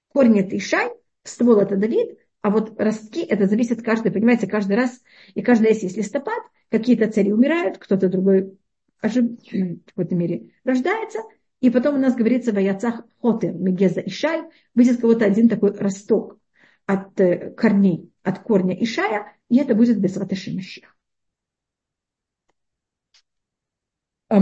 Корень 0.08 0.40
это 0.40 0.56
Ишай, 0.56 0.90
ствол 1.24 1.60
это 1.60 1.76
Давид, 1.76 2.18
а 2.42 2.50
вот 2.50 2.80
ростки 2.80 3.22
это 3.22 3.46
зависит 3.46 3.84
каждый, 3.84 4.12
понимаете, 4.12 4.48
каждый 4.48 4.76
раз. 4.76 5.02
И 5.36 5.42
каждый 5.42 5.70
раз 5.70 5.84
есть 5.84 5.98
листопад, 5.98 6.42
Какие-то 6.72 7.12
цари 7.12 7.34
умирают, 7.34 7.78
кто-то 7.78 8.08
другой 8.08 8.58
ожив... 9.02 9.26
в 9.26 9.86
какой-то 9.88 10.16
мере 10.16 10.54
рождается. 10.64 11.20
И 11.60 11.70
потом 11.70 11.96
у 11.96 11.98
нас 11.98 12.16
говорится 12.16 12.54
в 12.54 12.58
Аяцах 12.58 13.04
Хотер, 13.22 13.54
Мегеза 13.54 14.00
и 14.00 14.10
Шай, 14.10 14.44
выйдет 14.74 15.02
кого-то 15.02 15.26
один 15.26 15.50
такой 15.50 15.74
росток 15.78 16.40
от 16.86 17.20
э, 17.20 17.52
корней. 17.52 18.10
от 18.24 18.40
корня 18.40 18.74
Ишая, 18.82 19.36
и 19.50 19.58
это 19.58 19.76
будет 19.76 20.00
Бесваташи 20.00 20.56
Машех. 20.56 20.96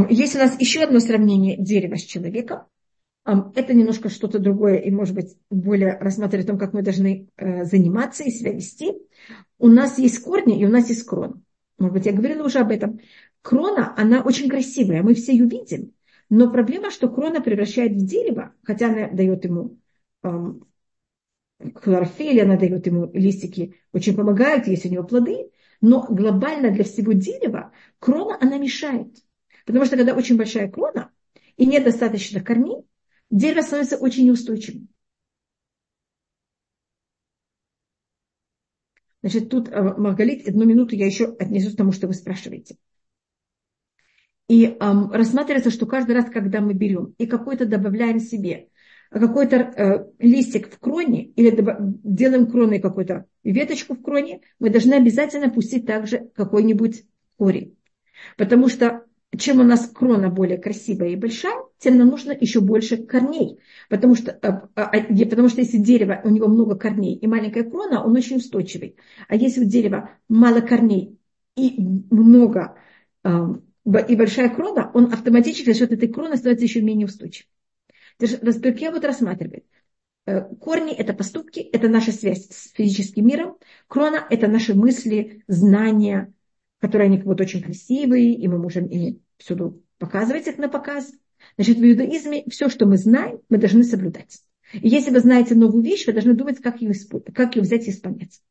Есть 0.09 0.35
у 0.35 0.39
нас 0.39 0.59
еще 0.61 0.83
одно 0.83 0.99
сравнение 0.99 1.57
дерева 1.57 1.95
с 1.95 2.03
человеком. 2.03 2.67
Это 3.55 3.73
немножко 3.73 4.09
что-то 4.09 4.39
другое 4.39 4.77
и, 4.77 4.91
может 4.91 5.13
быть, 5.13 5.37
более 5.49 5.97
рассматривать 5.97 6.45
о 6.45 6.49
том, 6.49 6.57
как 6.57 6.73
мы 6.73 6.81
должны 6.81 7.29
э, 7.37 7.65
заниматься 7.65 8.23
и 8.23 8.31
себя 8.31 8.51
вести. 8.53 8.93
У 9.57 9.67
нас 9.67 9.97
есть 9.99 10.23
корни 10.23 10.59
и 10.59 10.65
у 10.65 10.69
нас 10.69 10.89
есть 10.89 11.05
крона. 11.05 11.41
Может 11.77 11.93
быть, 11.93 12.05
я 12.05 12.13
говорила 12.13 12.45
уже 12.45 12.59
об 12.59 12.71
этом. 12.71 12.99
Крона, 13.41 13.93
она 13.97 14.21
очень 14.21 14.49
красивая, 14.49 15.03
мы 15.03 15.13
все 15.13 15.33
ее 15.33 15.45
видим. 15.45 15.93
Но 16.29 16.51
проблема, 16.51 16.91
что 16.91 17.09
крона 17.09 17.41
превращает 17.41 17.93
в 17.93 18.05
дерево, 18.05 18.53
хотя 18.63 18.87
она 18.87 19.09
дает 19.09 19.45
ему 19.45 19.77
эм, 20.23 20.67
она 21.59 22.57
дает 22.57 22.87
ему 22.87 23.11
листики, 23.13 23.75
очень 23.91 24.15
помогает, 24.15 24.67
есть 24.67 24.85
у 24.85 24.89
него 24.89 25.03
плоды. 25.03 25.49
Но 25.81 26.05
глобально 26.09 26.71
для 26.71 26.83
всего 26.83 27.13
дерева 27.13 27.71
крона, 27.99 28.37
она 28.41 28.57
мешает. 28.57 29.15
Потому 29.65 29.85
что 29.85 29.97
когда 29.97 30.13
очень 30.15 30.37
большая 30.37 30.69
крона 30.69 31.11
и 31.57 31.65
нет 31.65 31.83
достаточно 31.83 32.41
корней, 32.41 32.85
дерево 33.29 33.61
становится 33.61 33.97
очень 33.97 34.25
неустойчивым. 34.25 34.89
Значит, 39.21 39.49
тут, 39.49 39.69
э, 39.69 39.81
Маргалит, 39.97 40.47
одну 40.47 40.65
минуту 40.65 40.95
я 40.95 41.05
еще 41.05 41.25
отнесу 41.39 41.73
к 41.73 41.77
тому, 41.77 41.91
что 41.91 42.07
вы 42.07 42.13
спрашиваете. 42.13 42.77
И 44.47 44.65
эм, 44.65 45.11
рассматривается, 45.11 45.69
что 45.69 45.85
каждый 45.85 46.15
раз, 46.15 46.29
когда 46.29 46.61
мы 46.61 46.73
берем 46.73 47.13
и 47.17 47.27
какой-то 47.27 47.65
добавляем 47.65 48.19
себе, 48.19 48.69
какой-то 49.11 49.55
э, 49.55 50.05
листик 50.19 50.73
в 50.73 50.79
кроне 50.79 51.25
или 51.25 51.55
делаем 52.03 52.47
кроной 52.49 52.79
какую-то 52.79 53.25
веточку 53.43 53.95
в 53.95 54.01
кроне, 54.01 54.41
мы 54.57 54.69
должны 54.69 54.93
обязательно 54.93 55.49
пустить 55.49 55.85
также 55.85 56.29
какой-нибудь 56.35 57.03
корень. 57.37 57.77
Потому 58.37 58.69
что 58.69 59.05
чем 59.39 59.59
у 59.59 59.63
нас 59.63 59.87
крона 59.89 60.29
более 60.29 60.57
красивая 60.57 61.09
и 61.09 61.15
большая, 61.15 61.63
тем 61.79 61.97
нам 61.97 62.09
нужно 62.09 62.31
еще 62.31 62.61
больше 62.61 62.97
корней. 62.97 63.59
Потому 63.89 64.15
что, 64.15 64.31
э, 64.31 64.51
э, 64.75 65.25
потому 65.25 65.49
что 65.49 65.61
если 65.61 65.77
дерево, 65.77 66.21
у 66.23 66.29
него 66.29 66.47
много 66.47 66.75
корней 66.75 67.15
и 67.15 67.27
маленькая 67.27 67.63
крона, 67.63 68.03
он 68.03 68.15
очень 68.15 68.37
устойчивый. 68.37 68.97
А 69.27 69.35
если 69.35 69.61
у 69.61 69.67
дерева 69.67 70.11
мало 70.27 70.61
корней 70.61 71.17
и 71.55 71.81
много 72.11 72.75
э, 73.23 73.29
и 73.85 74.15
большая 74.15 74.49
крона, 74.49 74.91
он 74.93 75.11
автоматически 75.11 75.71
за 75.71 75.73
счет 75.73 75.91
этой 75.91 76.09
кроны 76.09 76.37
становится 76.37 76.65
еще 76.65 76.81
менее 76.81 77.07
устойчивым. 77.07 77.49
Распекья 78.19 78.91
вот 78.91 79.05
рассматривает. 79.05 79.65
Корни– 80.59 80.93
это 80.97 81.13
поступки, 81.13 81.59
это 81.59 81.87
наша 81.87 82.11
связь 82.11 82.49
с 82.49 82.71
физическим 82.73 83.25
миром. 83.25 83.57
Крона– 83.87 84.27
это 84.29 84.47
наши 84.47 84.75
мысли, 84.75 85.43
знания, 85.47 86.31
которые 86.79 87.07
они 87.07 87.21
вот 87.21 87.41
очень 87.41 87.63
красивые, 87.63 88.35
и 88.35 88.47
мы 88.47 88.59
можем 88.59 88.85
ими 88.85 89.21
всюду 89.39 89.83
показывать 89.97 90.47
их 90.47 90.57
на 90.57 90.69
показ. 90.69 91.11
Значит, 91.55 91.77
в 91.77 91.83
иудаизме 91.83 92.43
все, 92.49 92.69
что 92.69 92.85
мы 92.85 92.97
знаем, 92.97 93.39
мы 93.49 93.57
должны 93.57 93.83
соблюдать. 93.83 94.43
И 94.73 94.87
если 94.87 95.09
вы 95.09 95.19
знаете 95.19 95.55
новую 95.55 95.83
вещь, 95.83 96.05
вы 96.05 96.13
должны 96.13 96.33
думать, 96.33 96.61
как 96.61 96.81
ее, 96.81 96.93
как 97.33 97.55
ее 97.55 97.63
взять 97.63 97.87
и 97.87 97.91
исполнять. 97.91 98.41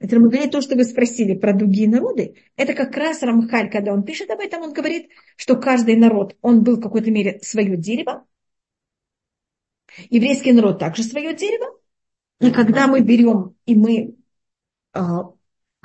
Это 0.00 0.16
говорим 0.18 0.50
то, 0.50 0.60
что 0.60 0.76
вы 0.76 0.84
спросили 0.84 1.36
про 1.36 1.52
другие 1.52 1.88
народы. 1.88 2.36
Это 2.56 2.72
как 2.74 2.96
раз 2.96 3.22
Рамхаль, 3.22 3.70
когда 3.70 3.92
он 3.92 4.04
пишет 4.04 4.30
об 4.30 4.40
этом, 4.40 4.62
он 4.62 4.72
говорит, 4.72 5.10
что 5.36 5.56
каждый 5.56 5.96
народ, 5.96 6.36
он 6.40 6.62
был 6.62 6.76
в 6.76 6.80
какой-то 6.80 7.10
мере 7.10 7.40
свое 7.42 7.76
дерево. 7.76 8.26
Еврейский 10.08 10.52
народ 10.52 10.78
также 10.78 11.02
свое 11.02 11.34
дерево. 11.34 11.78
И 12.40 12.52
когда 12.52 12.86
мы 12.86 13.00
берем 13.00 13.56
и 13.66 13.74
мы 13.74 14.14
а, 14.92 15.32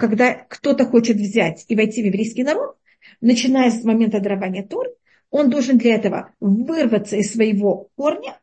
когда 0.03 0.33
кто-то 0.33 0.86
хочет 0.86 1.15
взять 1.15 1.63
и 1.69 1.77
войти 1.77 2.03
в 2.03 2.05
еврейский 2.07 2.43
народ, 2.43 2.77
начиная 3.22 3.72
с 3.72 3.86
момента 3.86 4.19
дарования 4.19 4.62
Тор, 4.62 4.88
он 5.29 5.50
должен 5.50 5.77
для 5.77 5.95
этого 5.95 6.36
вырваться 6.41 7.15
из 7.15 7.31
своего 7.31 7.89
корня 7.95 8.38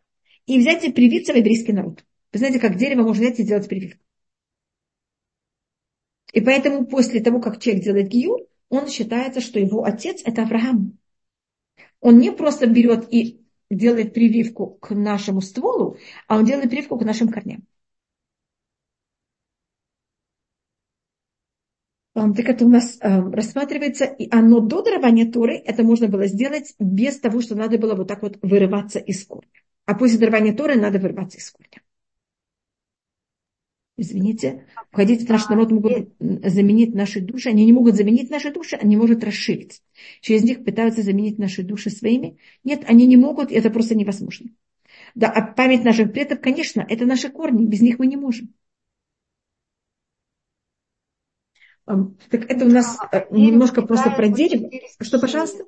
и 0.47 0.59
взять 0.59 0.85
и 0.85 0.91
привиться 0.91 1.35
в 1.35 1.37
еврейский 1.37 1.75
народ. 1.75 2.03
Вы 2.33 2.39
знаете, 2.39 2.61
как 2.61 2.79
дерево 2.79 3.03
можно 3.03 3.25
взять 3.25 3.41
и 3.41 3.43
сделать 3.43 3.69
прививку. 3.69 4.03
И 6.33 6.41
поэтому 6.41 6.87
после 6.87 7.21
того, 7.21 7.43
как 7.43 7.61
человек 7.61 7.85
делает 7.85 8.09
гиюр, 8.09 8.41
он 8.71 8.89
считается, 8.89 9.43
что 9.43 9.61
его 9.61 9.85
отец– 9.85 10.23
это 10.25 10.45
Авраам. 10.45 10.97
Он 12.01 12.19
не 12.21 12.33
просто 12.33 12.69
берет 12.69 13.07
и 13.13 13.45
делает 13.71 14.15
прививку 14.15 14.79
к 14.81 14.95
нашему 14.95 15.43
стволу, 15.43 15.99
а 16.27 16.39
он 16.39 16.47
делает 16.47 16.71
прививку 16.71 16.99
к 16.99 17.05
нашим 17.05 17.29
корням. 17.29 17.67
Так 22.15 22.49
это 22.49 22.65
у 22.65 22.69
нас 22.69 22.99
рассматривается, 23.01 24.05
и 24.05 24.29
оно 24.31 24.61
до 24.61 24.83
дарования 24.83 25.31
Торы, 25.31 25.57
это 25.57 25.83
можно 25.83 26.09
было 26.09 26.27
сделать 26.27 26.75
без 26.79 27.21
того, 27.21 27.41
что 27.41 27.55
надо 27.55 27.79
было 27.79 27.95
вот 27.95 28.09
так 28.09 28.23
вот 28.23 28.39
вырываться 28.43 28.99
из 28.99 29.25
корня. 29.25 29.49
А 29.87 29.95
после 29.95 30.19
дарования 30.19 30.55
Торы 30.55 30.75
надо 30.77 30.99
вырываться 30.99 31.39
из 31.39 31.51
корня. 31.51 31.83
Извините, 33.97 34.65
входить 34.91 35.27
в 35.27 35.29
наш 35.29 35.47
народ 35.51 35.71
могут 35.71 36.15
заменить 36.19 36.95
наши 36.95 37.21
души. 37.21 37.51
Они 37.51 37.67
не 37.67 37.73
могут 37.73 37.97
заменить 37.97 38.31
наши 38.31 38.51
души, 38.51 38.77
они 38.77 38.97
могут 38.97 39.23
расширить. 39.23 39.83
Через 40.23 40.43
них 40.43 40.65
пытаются 40.65 41.03
заменить 41.03 41.39
наши 41.39 41.63
души 41.63 41.91
своими. 41.91 42.39
Нет, 42.65 42.83
они 42.87 43.07
не 43.07 43.19
могут, 43.19 43.53
это 43.53 43.69
просто 43.69 43.95
невозможно. 43.95 44.49
Да, 45.15 45.29
а 45.29 45.43
память 45.43 45.85
наших 45.85 46.13
предков, 46.13 46.41
конечно, 46.41 46.85
это 46.89 47.05
наши 47.05 47.29
корни, 47.29 47.67
без 47.67 47.83
них 47.83 47.99
мы 47.99 48.07
не 48.07 48.17
можем. 48.17 48.55
Так 52.31 52.51
это 52.51 52.65
у 52.65 52.69
нас 52.69 52.99
да, 53.11 53.27
немножко 53.31 53.83
просто 53.83 54.11
про 54.11 54.29
дерево. 54.29 54.71
Что, 55.01 55.19
пожалуйста? 55.19 55.65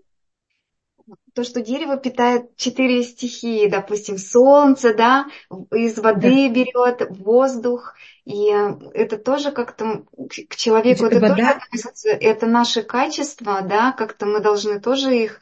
То, 1.35 1.45
что 1.45 1.63
дерево 1.63 1.97
питает 1.97 2.57
четыре 2.57 3.03
стихии, 3.03 3.69
допустим, 3.69 4.19
солнце, 4.19 4.95
да, 4.95 5.27
из 5.73 5.99
воды 5.99 6.49
да. 6.49 6.55
берет, 6.55 7.19
воздух, 7.19 7.95
и 8.25 8.49
это 8.95 9.17
тоже 9.17 9.51
как-то 9.51 10.05
к 10.49 10.57
человеку 10.57 11.07
это, 11.07 11.21
тоже 11.21 11.43
относится, 11.43 12.11
это 12.11 12.47
наши 12.47 12.83
качества, 12.83 13.63
да, 13.63 13.93
как-то 13.93 14.27
мы 14.27 14.41
должны 14.41 14.79
тоже 14.79 15.17
их 15.17 15.41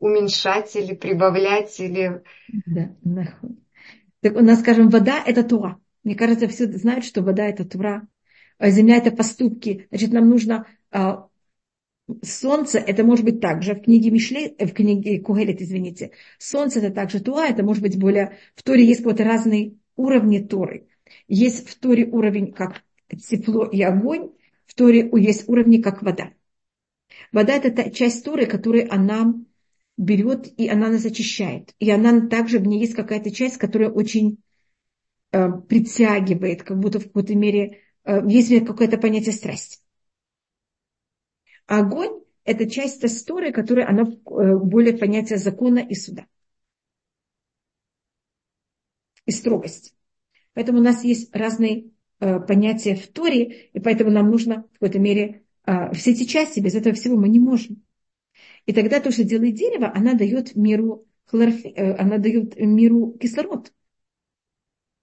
уменьшать 0.00 0.74
или 0.76 0.94
прибавлять, 0.94 1.78
или... 1.78 2.22
Да, 2.66 2.90
так 4.20 4.34
у 4.34 4.40
нас, 4.40 4.60
скажем, 4.60 4.88
вода– 4.88 5.22
это 5.26 5.44
тура. 5.44 5.78
Мне 6.02 6.16
кажется, 6.16 6.48
все 6.48 6.66
знают, 6.66 7.04
что 7.04 7.22
вода– 7.22 7.44
это 7.46 7.64
тура. 7.64 8.06
А 8.58 8.70
земля 8.70 8.96
это 8.96 9.10
поступки, 9.10 9.86
значит, 9.90 10.12
нам 10.12 10.28
нужно 10.28 10.66
а, 10.90 11.28
Солнце, 12.22 12.78
это 12.78 13.04
может 13.04 13.24
быть 13.24 13.40
также 13.40 13.74
в 13.74 13.82
книге 13.82 14.10
Мишле, 14.10 14.54
в 14.58 14.72
книге 14.72 15.20
Кугелет, 15.20 15.60
извините. 15.60 16.12
Солнце 16.38 16.80
это 16.80 16.90
также 16.90 17.20
Туа, 17.20 17.46
это 17.46 17.62
может 17.62 17.82
быть 17.82 17.98
более... 17.98 18.38
В 18.54 18.62
Торе 18.62 18.84
есть 18.84 19.02
какие-то 19.02 19.24
разные 19.24 19.74
уровни 19.94 20.38
Торы. 20.38 20.88
Есть 21.26 21.68
в 21.68 21.78
Торе 21.78 22.06
уровень 22.06 22.52
как 22.52 22.82
тепло 23.08 23.64
и 23.66 23.82
огонь, 23.82 24.30
в 24.66 24.74
Торе 24.74 25.10
есть 25.16 25.48
уровни 25.48 25.82
как 25.82 26.02
вода. 26.02 26.32
Вода 27.30 27.54
это 27.54 27.70
та 27.70 27.90
часть 27.90 28.24
Торы, 28.24 28.46
которую 28.46 28.92
она 28.92 29.34
берет 29.98 30.48
и 30.58 30.68
она 30.68 30.88
нас 30.88 31.04
очищает. 31.04 31.74
И 31.78 31.90
она 31.90 32.26
также, 32.28 32.58
в 32.58 32.66
ней 32.66 32.80
есть 32.80 32.94
какая-то 32.94 33.30
часть, 33.30 33.58
которая 33.58 33.90
очень 33.90 34.38
э, 35.32 35.50
притягивает, 35.68 36.62
как 36.62 36.78
будто 36.78 37.00
в 37.00 37.04
какой-то 37.04 37.34
мере 37.34 37.80
Э, 38.08 38.22
есть 38.26 38.64
какое-то 38.64 38.96
понятие 38.96 39.34
страсти. 39.34 39.78
огонь– 41.66 42.22
это 42.44 42.68
часть 42.68 43.04
истории, 43.04 43.52
которая 43.52 43.86
она 43.86 44.04
э, 44.04 44.56
более 44.56 44.96
понятие 44.96 45.38
закона 45.38 45.80
и 45.80 45.94
суда. 45.94 46.26
И 49.26 49.30
строгости. 49.30 49.92
Поэтому 50.54 50.78
у 50.78 50.82
нас 50.82 51.04
есть 51.04 51.36
разные 51.36 51.90
э, 52.20 52.40
понятия 52.40 52.94
в 52.94 53.06
Торе, 53.08 53.68
и 53.74 53.78
поэтому 53.80 54.10
нам 54.10 54.30
нужно 54.30 54.62
в 54.62 54.72
какой-то 54.78 54.98
мере 54.98 55.44
все 55.92 56.12
эти 56.12 56.24
части, 56.24 56.60
без 56.60 56.74
этого 56.74 56.94
всего 56.94 57.14
мы 57.18 57.28
не 57.28 57.38
можем. 57.38 57.82
И 58.64 58.72
тогда 58.72 59.00
то, 59.00 59.10
что 59.10 59.22
делает 59.22 59.54
дерево, 59.54 59.92
она 59.94 60.14
дает 60.14 60.56
миру 60.56 61.06
хлорофи, 61.26 61.74
она 61.76 62.16
дает 62.16 62.58
миру 62.58 63.12
кислород. 63.20 63.70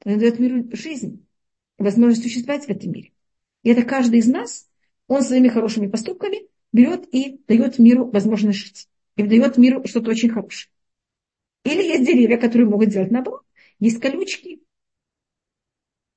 Она 0.03 0.17
дает 0.17 0.39
миру 0.39 0.67
жизнь 0.75 1.24
возможность 1.77 2.23
существовать 2.23 2.65
в 2.65 2.69
этом 2.69 2.91
мире. 2.91 3.11
И 3.63 3.69
это 3.69 3.83
каждый 3.83 4.19
из 4.19 4.27
нас, 4.27 4.69
он 5.07 5.21
своими 5.21 5.47
хорошими 5.47 5.87
поступками 5.87 6.47
берет 6.71 7.07
и 7.11 7.41
дает 7.47 7.79
миру 7.79 8.09
возможность 8.09 8.59
жить. 8.59 8.87
И 9.15 9.23
дает 9.23 9.57
миру 9.57 9.85
что-то 9.87 10.11
очень 10.11 10.29
хорошее. 10.29 10.69
Или 11.63 11.83
есть 11.83 12.05
деревья, 12.05 12.37
которые 12.37 12.67
могут 12.67 12.89
делать 12.89 13.11
наоборот. 13.11 13.41
Есть 13.79 13.99
колючки. 13.99 14.61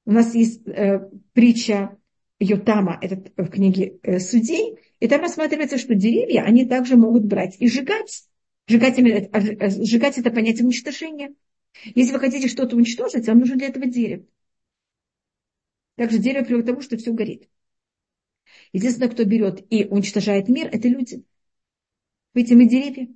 У 0.04 0.12
нас 0.12 0.34
есть 0.34 0.66
э, 0.66 1.08
притча 1.32 1.98
Йотама, 2.40 2.98
это 3.00 3.22
в 3.36 3.48
книге 3.48 3.98
э, 4.02 4.18
Судей, 4.20 4.78
и 5.00 5.08
там 5.08 5.20
рассматривается, 5.20 5.78
что 5.78 5.94
деревья, 5.94 6.42
они 6.42 6.66
также 6.66 6.96
могут 6.96 7.24
брать 7.24 7.56
и 7.58 7.68
сжигать. 7.68 8.24
Сжигать, 8.68 8.98
э, 8.98 9.28
э, 9.32 9.70
сжигать 9.70 10.18
это 10.18 10.30
понятие 10.30 10.64
уничтожения. 10.64 11.34
Если 11.94 12.12
вы 12.12 12.20
хотите 12.20 12.48
что-то 12.48 12.76
уничтожить, 12.76 13.26
вам 13.28 13.38
нужно 13.40 13.56
для 13.56 13.68
этого 13.68 13.86
дерево. 13.86 14.24
Также 15.98 16.18
дерево 16.18 16.44
приводит 16.44 16.66
к 16.66 16.68
тому, 16.68 16.80
что 16.80 16.96
все 16.96 17.12
горит. 17.12 17.48
Единственное, 18.72 19.10
кто 19.10 19.24
берет 19.24 19.66
и 19.70 19.84
уничтожает 19.84 20.48
мир, 20.48 20.68
это 20.72 20.88
люди. 20.88 21.24
Мы 22.34 22.44
деревья. 22.44 23.08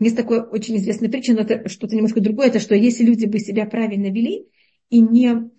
Есть 0.00 0.16
такое 0.16 0.42
очень 0.42 0.76
известная 0.76 1.08
притча, 1.08 1.32
но 1.32 1.40
это 1.40 1.68
что-то 1.68 1.96
немножко 1.96 2.20
другое, 2.20 2.48
это 2.48 2.60
что 2.60 2.74
если 2.74 3.04
люди 3.04 3.24
бы 3.24 3.38
себя 3.38 3.64
правильно 3.64 4.08
вели 4.10 4.48
и 4.90 5.00
не 5.00 5.50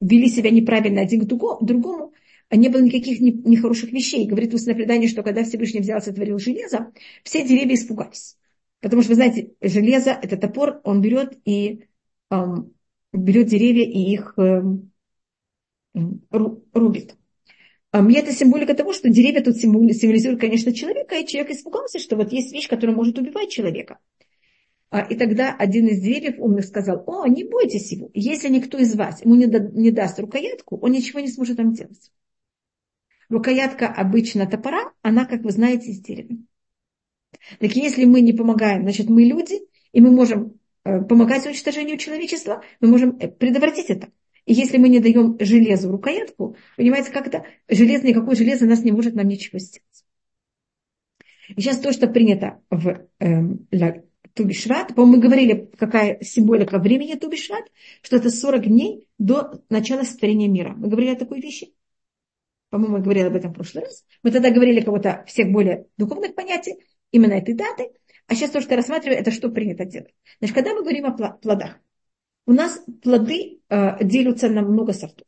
вели 0.00 0.28
себя 0.28 0.50
неправильно 0.50 1.00
один 1.00 1.22
к 1.22 1.24
другому, 1.26 2.12
не 2.52 2.68
было 2.68 2.82
никаких 2.82 3.20
нехороших 3.20 3.90
вещей. 3.90 4.26
Говорит 4.26 4.54
устное 4.54 4.74
предание, 4.74 5.08
что 5.08 5.22
когда 5.22 5.42
Всевышний 5.42 5.80
взял, 5.80 6.00
сотворил 6.00 6.38
железо, 6.38 6.92
все 7.24 7.46
деревья 7.46 7.74
испугались. 7.74 8.36
Потому 8.80 9.02
что, 9.02 9.10
вы 9.10 9.14
знаете, 9.16 9.52
железо, 9.60 10.10
это 10.10 10.36
топор, 10.36 10.80
он 10.84 11.00
берет 11.00 11.38
и 11.44 11.86
эм, 12.30 12.74
берет 13.12 13.46
деревья 13.48 13.84
и 13.84 14.12
их 14.12 14.34
эм, 14.36 14.90
рубит. 16.30 17.16
А 17.92 18.02
мне 18.02 18.20
это 18.20 18.32
символика 18.32 18.74
того, 18.74 18.92
что 18.92 19.08
деревья 19.08 19.42
тут 19.42 19.56
символизируют, 19.56 20.40
конечно, 20.40 20.72
человека, 20.72 21.16
и 21.16 21.26
человек 21.26 21.50
испугался, 21.50 21.98
что 21.98 22.16
вот 22.16 22.32
есть 22.32 22.52
вещь, 22.52 22.68
которая 22.68 22.94
может 22.94 23.18
убивать 23.18 23.50
человека. 23.50 23.98
А, 24.90 25.00
и 25.00 25.16
тогда 25.16 25.54
один 25.54 25.88
из 25.88 26.00
деревьев 26.00 26.38
умных 26.38 26.64
сказал, 26.64 27.02
о, 27.06 27.26
не 27.26 27.44
бойтесь 27.44 27.92
его, 27.92 28.10
если 28.14 28.48
никто 28.48 28.78
из 28.78 28.94
вас 28.94 29.24
ему 29.24 29.34
не, 29.34 29.46
да, 29.46 29.58
не 29.58 29.90
даст 29.90 30.18
рукоятку, 30.18 30.78
он 30.78 30.92
ничего 30.92 31.20
не 31.20 31.28
сможет 31.28 31.56
там 31.56 31.72
делать. 31.72 32.10
Рукоятка 33.28 33.86
обычно 33.86 34.46
топора, 34.46 34.92
она, 35.02 35.26
как 35.26 35.42
вы 35.42 35.52
знаете, 35.52 35.90
из 35.90 36.00
дерева. 36.00 36.36
Так 37.60 37.72
если 37.76 38.04
мы 38.04 38.20
не 38.20 38.32
помогаем, 38.32 38.82
значит, 38.82 39.08
мы 39.08 39.22
люди, 39.22 39.60
и 39.92 40.00
мы 40.00 40.10
можем 40.10 40.46
э, 40.48 40.59
помогать 40.82 41.46
уничтожению 41.46 41.98
человечества, 41.98 42.62
мы 42.80 42.88
можем 42.88 43.16
э, 43.18 43.28
предотвратить 43.28 43.90
это. 43.90 44.08
И 44.46 44.54
если 44.54 44.78
мы 44.78 44.88
не 44.88 45.00
даем 45.00 45.36
железу 45.38 45.90
рукоятку, 45.90 46.56
понимаете, 46.76 47.10
как 47.10 47.26
это? 47.26 47.44
Железо, 47.68 48.06
никакое 48.06 48.34
железо 48.34 48.66
нас 48.66 48.82
не 48.82 48.92
может 48.92 49.14
нам 49.14 49.28
ничего 49.28 49.58
сделать. 49.58 50.04
И 51.48 51.60
сейчас 51.60 51.78
то, 51.78 51.92
что 51.92 52.08
принято 52.08 52.62
в 52.70 53.06
э, 53.18 54.02
Тубишват, 54.34 54.94
по-моему, 54.94 55.16
мы 55.16 55.22
говорили, 55.22 55.70
какая 55.76 56.20
символика 56.22 56.78
времени 56.78 57.14
Тубишват, 57.14 57.64
что 58.02 58.16
это 58.16 58.30
40 58.30 58.66
дней 58.66 59.08
до 59.18 59.62
начала 59.68 60.04
сотворения 60.04 60.48
мира. 60.48 60.74
Мы 60.76 60.88
говорили 60.88 61.10
о 61.10 61.16
такой 61.16 61.40
вещи? 61.40 61.74
По-моему, 62.70 62.98
я 62.98 63.02
говорила 63.02 63.28
об 63.28 63.36
этом 63.36 63.52
в 63.52 63.54
прошлый 63.54 63.84
раз. 63.84 64.04
Мы 64.22 64.30
тогда 64.30 64.50
говорили 64.50 64.80
кого-то 64.80 65.24
всех 65.26 65.50
более 65.50 65.86
духовных 65.96 66.34
понятий, 66.34 66.76
именно 67.10 67.32
этой 67.32 67.54
даты. 67.54 67.90
А 68.30 68.36
сейчас 68.36 68.52
то, 68.52 68.60
что 68.60 68.70
я 68.70 68.76
рассматриваю, 68.76 69.18
это 69.18 69.32
что 69.32 69.48
принято 69.48 69.84
делать. 69.84 70.14
Значит, 70.38 70.54
когда 70.54 70.72
мы 70.72 70.82
говорим 70.82 71.04
о 71.04 71.32
плодах, 71.32 71.80
у 72.46 72.52
нас 72.52 72.80
плоды 73.02 73.58
э, 73.68 74.04
делятся 74.04 74.48
на 74.48 74.62
много 74.62 74.92
сортов. 74.92 75.26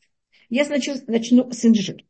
Я 0.49 0.69
начну, 0.69 0.95
начну 1.09 1.51
с 1.51 1.65
инжир. 1.65 2.05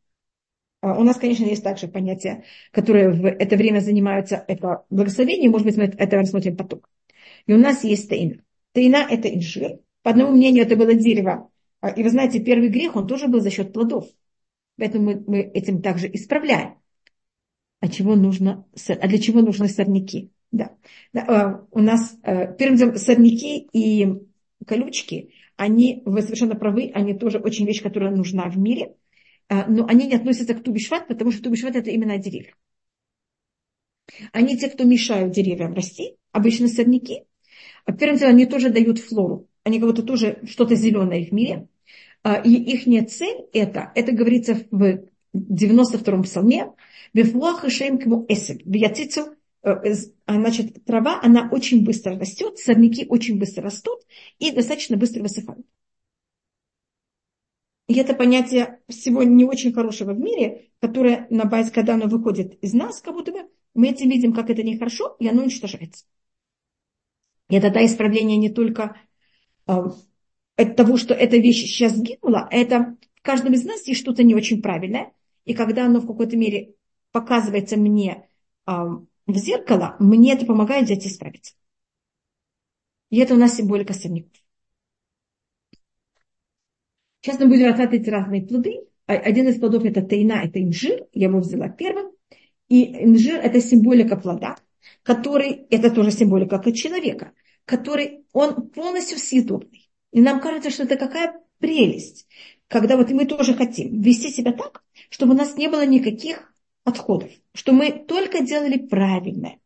Uh, 0.85 0.99
у 0.99 1.03
нас, 1.03 1.17
конечно, 1.17 1.45
есть 1.45 1.65
также 1.65 1.89
понятия, 1.89 2.45
которые 2.73 3.09
в 3.09 3.25
это 3.25 3.57
время 3.57 3.81
занимаются 3.81 4.45
это 4.47 4.85
благословение. 4.91 5.49
Может 5.49 5.67
быть, 5.67 5.77
мы 5.79 5.85
это 5.85 6.17
рассмотрим 6.19 6.59
потом. 6.59 6.83
И 7.47 7.55
у 7.55 7.57
нас 7.57 7.85
есть 7.85 8.11
таина. 8.11 8.43
Таина– 8.73 9.07
это 9.11 9.35
инжир. 9.35 9.79
По 10.03 10.11
одному 10.11 10.33
мнению, 10.33 10.65
это 10.65 10.77
было 10.77 10.93
дерево. 10.93 11.51
Uh, 11.81 11.95
и 11.95 12.03
вы 12.03 12.11
знаете, 12.11 12.39
первый 12.39 12.69
грех, 12.69 12.97
он 12.97 13.07
тоже 13.07 13.29
был 13.29 13.41
за 13.41 13.49
счет 13.49 13.73
плодов. 13.73 14.11
Поэтому 14.77 15.05
мы, 15.05 15.25
мы 15.27 15.41
этим 15.41 15.81
также 15.81 16.13
исправляем. 16.13 16.75
А, 17.81 17.89
чего 17.89 18.15
нужно, 18.15 18.67
а 18.89 19.09
для 19.09 19.19
чего 19.19 19.41
нужны 19.41 19.69
сорняки? 19.69 20.33
Да. 20.53 20.77
да 21.15 21.25
uh, 21.27 21.67
у 21.71 21.81
нас 21.81 22.17
первым 22.23 22.77
делом 22.77 22.97
сорняки 22.97 23.69
и 23.73 24.07
колючки, 24.67 25.33
они, 25.57 26.03
вы 26.05 26.23
совершенно 26.23 26.55
правы, 26.55 26.91
они 26.95 27.15
тоже 27.15 27.39
очень 27.39 27.67
вещь, 27.67 27.83
которая 27.83 28.15
нужна 28.15 28.49
в 28.49 28.59
мире, 28.59 28.95
а, 29.49 29.67
но 29.67 29.87
они 29.87 30.07
не 30.07 30.15
относятся 30.15 30.55
к 30.55 30.63
тубишват, 30.63 31.09
потому 31.09 31.31
что 31.31 31.43
тубишват 31.43 31.77
это 31.77 31.91
именно 31.91 32.19
деревья. 32.19 32.55
Они 34.33 34.57
те, 34.57 34.69
кто 34.69 34.85
мешают 34.85 35.33
деревьям 35.33 35.75
расти, 35.75 36.17
обычно 36.33 36.69
сорняки. 36.69 37.25
А 37.85 37.93
первым 37.93 38.19
делом 38.19 38.35
они 38.35 38.47
тоже 38.47 38.71
дают 38.71 38.99
флору. 38.99 39.49
Они 39.65 39.79
как 39.79 39.89
будто 39.89 40.03
тоже 40.03 40.41
что-то 40.45 40.75
зеленое 40.75 41.25
в 41.27 41.33
мире. 41.33 41.69
А, 42.23 42.37
и 42.37 42.51
их 42.51 42.85
цель 43.11 43.47
это, 43.53 43.93
это 43.95 44.13
говорится 44.13 44.59
в 44.71 45.05
92-м 45.35 46.23
псалме, 46.25 46.73
«Бефлуах 47.15 47.65
и 47.65 47.71
шейм 47.71 47.99
кему 47.99 48.25
эсеб, 48.29 48.63
бияцицу 48.65 49.23
Э, 49.23 49.25
а, 49.25 49.42
значит, 49.63 50.85
трава, 50.85 51.21
она 51.23 51.49
очень 51.51 51.85
быстро 51.85 52.19
растет, 52.19 52.59
сорняки 52.59 53.07
очень 53.09 53.39
быстро 53.39 53.63
растут 53.63 54.01
и 54.39 54.51
достаточно 54.51 54.97
быстро 54.97 55.23
высыхают. 55.23 55.67
И 57.89 57.95
это 57.95 58.15
понятие 58.15 58.81
всего 58.89 59.23
не 59.23 59.45
очень 59.45 59.73
хорошего 59.73 60.13
в 60.13 60.19
мире, 60.19 60.71
которое 60.81 61.27
на 61.31 61.45
базе, 61.45 61.71
когда 61.71 61.95
оно 61.95 62.07
выходит 62.07 62.55
из 62.63 62.73
нас, 62.73 63.01
как 63.01 63.15
будто 63.15 63.33
бы 63.33 63.49
мы 63.75 63.89
этим 63.89 64.09
видим, 64.09 64.33
как 64.33 64.51
это 64.51 64.63
нехорошо, 64.63 65.17
и 65.19 65.29
оно 65.29 65.43
уничтожается. 65.43 66.05
И 67.49 67.61
да, 67.61 67.85
исправление 67.85 68.39
не 68.39 68.49
только 68.49 68.97
э, 69.67 69.73
от 70.57 70.77
того, 70.77 70.97
что 70.97 71.13
эта 71.13 71.37
вещь 71.37 71.63
сейчас 71.63 71.97
сгинула, 71.97 72.49
это 72.51 72.97
в 73.15 73.23
каждом 73.23 73.53
из 73.53 73.65
нас 73.65 73.87
есть 73.87 74.01
что-то 74.01 74.23
не 74.23 74.35
очень 74.35 74.63
правильное. 74.63 75.13
И 75.45 75.55
когда 75.55 75.87
оно 75.87 76.01
в 76.01 76.07
какой-то 76.07 76.37
мере 76.37 76.75
показывается 77.11 77.77
мне 77.77 78.29
в 79.27 79.37
зеркало, 79.37 79.97
мне 79.99 80.33
это 80.33 80.47
помогает 80.47 80.87
взять 80.87 81.05
и 81.05 81.09
исправиться. 81.09 81.55
И 83.11 83.19
это 83.19 83.35
у 83.35 83.37
нас 83.37 83.57
символика 83.57 83.93
сорняков. 83.93 84.33
Сейчас 87.21 87.39
мы 87.39 87.47
будем 87.47 87.67
рассматривать 87.67 88.09
разные 88.09 88.43
плоды. 88.43 88.81
А, 89.07 89.13
один 89.13 89.49
из 89.49 89.61
плодов 89.61 89.85
это 89.85 90.03
тайна, 90.03 90.43
это 90.45 90.63
инжир. 90.63 91.07
Я 91.13 91.29
его 91.29 91.39
взяла 91.39 91.69
первым. 91.69 92.13
И 92.69 93.05
инжир 93.05 93.39
это 93.39 93.61
символика 93.61 94.17
плода, 94.17 94.57
который, 95.03 95.67
это 95.71 95.91
тоже 95.91 96.11
символика 96.11 96.59
как 96.59 96.75
человека, 96.75 97.33
который, 97.65 98.25
он 98.33 98.71
полностью 98.71 99.19
съедобный. 99.19 99.91
И 100.11 100.21
нам 100.21 100.41
кажется, 100.41 100.71
что 100.71 100.85
это 100.85 100.97
какая 100.97 101.41
прелесть, 101.59 102.27
когда 102.67 102.97
вот 102.97 103.11
мы 103.11 103.27
тоже 103.27 103.55
хотим 103.55 104.01
вести 104.01 104.31
себя 104.31 104.53
так, 104.53 104.83
чтобы 105.11 105.35
у 105.35 105.37
нас 105.37 105.57
не 105.57 105.69
было 105.69 105.85
никаких 105.87 106.52
отходов, 106.85 107.31
что 107.55 107.73
мы 107.73 107.93
только 107.93 108.43
делали 108.43 108.77
правильное, 108.79 109.59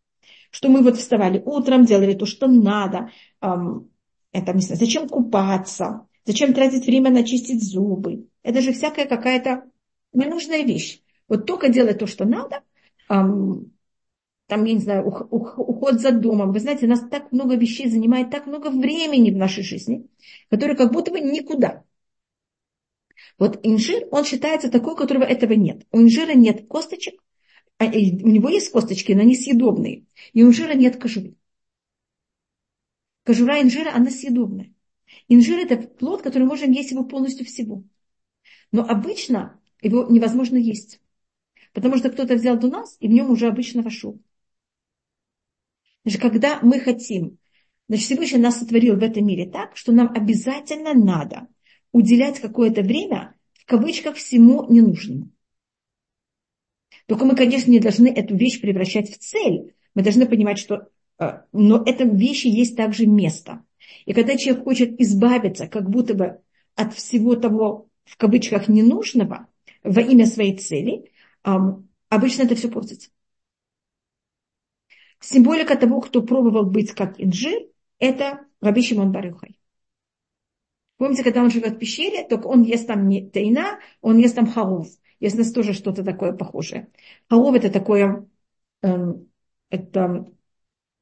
что 0.51 0.69
мы 0.69 0.83
вот 0.83 0.97
вставали 0.97 1.43
утром, 1.45 1.85
делали 1.85 2.15
то, 2.15 2.27
что 2.27 2.47
надо, 2.47 3.11
это, 3.41 4.53
не 4.53 4.61
знаю, 4.61 4.79
зачем 4.79 5.09
купаться, 5.09 6.07
зачем 6.25 6.53
тратить 6.53 6.87
время 6.87 7.11
на 7.11 7.25
чистить 7.25 7.63
зубы. 7.63 8.27
Это 8.43 8.61
же 8.61 8.73
всякая 8.73 9.07
какая-то 9.07 9.65
ненужная 10.13 10.63
вещь. 10.63 11.01
Вот 11.29 11.47
только 11.47 11.69
делать 11.69 11.99
то, 11.99 12.07
что 12.07 12.25
надо, 12.25 12.63
там, 13.09 14.65
я 14.65 14.75
не 14.75 14.79
знаю, 14.79 15.07
уход 15.07 16.01
за 16.01 16.13
домом. 16.13 16.53
Вы 16.53 16.61
знаете, 16.61 16.87
нас 16.87 17.01
так 17.11 17.33
много 17.33 17.57
вещей 17.57 17.89
занимает, 17.89 18.31
так 18.31 18.47
много 18.47 18.71
времени 18.71 19.31
в 19.31 19.37
нашей 19.37 19.65
жизни, 19.65 20.07
которые 20.51 20.77
как 20.77 20.93
будто 20.93 21.11
бы 21.11 21.21
никуда. 21.21 21.83
Вот 23.38 23.61
инжир, 23.62 24.07
он 24.11 24.25
считается 24.25 24.70
такой, 24.70 24.94
у 24.94 24.96
которого 24.96 25.25
этого 25.25 25.53
нет. 25.53 25.87
У 25.92 26.01
инжира 26.01 26.33
нет 26.33 26.66
косточек, 26.66 27.22
а, 27.79 27.85
у 27.87 27.88
него 27.90 28.49
есть 28.49 28.70
косточки, 28.70 29.12
но 29.12 29.20
они 29.20 29.37
съедобные. 29.37 30.07
И 30.33 30.42
у 30.42 30.49
инжира 30.49 30.72
нет 30.72 31.01
кожуры. 31.01 31.35
Кожура 33.25 33.61
инжира, 33.61 33.94
она 33.94 34.11
съедобная. 34.11 34.72
Инжир 35.29 35.59
это 35.59 35.77
плод, 35.77 36.22
который 36.22 36.44
можем 36.44 36.70
есть 36.70 36.92
его 36.92 37.05
полностью 37.05 37.44
всего. 37.44 37.85
Но 38.72 38.83
обычно 38.83 39.61
его 39.83 40.07
невозможно 40.09 40.57
есть. 40.57 41.01
Потому 41.75 41.99
что 41.99 42.11
кто-то 42.11 42.35
взял 42.35 42.59
до 42.59 42.68
нас, 42.68 42.96
и 43.01 43.09
в 43.09 43.11
нем 43.11 43.31
уже 43.31 43.49
обычно 43.49 43.83
вошел. 43.83 44.18
Значит, 46.05 46.22
когда 46.22 46.61
мы 46.62 46.81
хотим, 46.81 47.38
значит, 47.88 48.07
Всевышний 48.07 48.38
нас 48.38 48.59
сотворил 48.59 48.96
в 48.96 49.03
этом 49.03 49.27
мире 49.27 49.51
так, 49.51 49.77
что 49.77 49.92
нам 49.92 50.11
обязательно 50.14 50.94
надо 50.94 51.49
уделять 51.97 52.41
какое-то 52.41 52.83
время, 52.83 53.35
в 53.55 53.65
кавычках, 53.65 54.17
всему 54.17 54.71
ненужному. 54.71 55.31
Только 57.07 57.25
мы, 57.25 57.35
конечно, 57.35 57.71
не 57.71 57.81
должны 57.81 58.09
эту 58.09 58.37
вещь 58.37 58.61
превращать 58.61 59.11
в 59.11 59.19
цель. 59.19 59.75
Мы 59.95 60.03
должны 60.03 60.27
понимать, 60.27 60.59
что 60.59 60.89
э, 61.19 61.41
но 61.53 61.83
этой 61.83 62.09
вещи 62.15 62.49
есть 62.49 62.77
также 62.77 63.07
место. 63.07 63.65
И 64.05 64.13
когда 64.13 64.37
человек 64.37 64.65
хочет 64.65 65.01
избавиться 65.01 65.69
как 65.69 65.89
будто 65.89 66.15
бы 66.15 66.41
от 66.75 66.93
всего 66.93 67.35
того, 67.35 67.89
в 68.05 68.19
кавычках, 68.19 68.69
ненужного 68.69 69.49
во 69.83 70.01
имя 70.03 70.27
своей 70.27 70.59
цели, 70.59 71.11
обычно 71.43 72.43
это 72.43 72.57
все 72.57 72.69
портится. 72.69 73.11
Символика 75.21 75.77
того, 75.77 76.01
кто 76.03 76.23
пробовал 76.23 76.67
быть 76.67 76.93
как 76.93 77.19
инжир, 77.19 77.59
это 77.99 78.41
Раби 78.61 78.83
Шимон. 78.83 79.17
Помните, 80.97 81.23
когда 81.25 81.43
он 81.43 81.51
живет 81.51 81.75
в 81.75 81.79
пещере, 81.79 82.27
только 82.27 82.47
он 82.47 82.63
ест 82.63 82.87
там 82.87 83.09
не 83.09 83.29
тайна, 83.29 83.79
он 84.01 84.19
ест 84.19 84.35
там 84.35 84.47
хаов. 84.51 84.89
Есть 85.21 85.35
у 85.37 85.39
нас 85.39 85.53
тоже 85.53 85.73
что-то 85.73 86.05
такое 86.05 86.33
похожее. 86.33 86.89
Хаов 87.29 87.55
это 87.55 87.71
такое, 87.71 88.27
эм, 88.83 89.29
это 89.71 90.27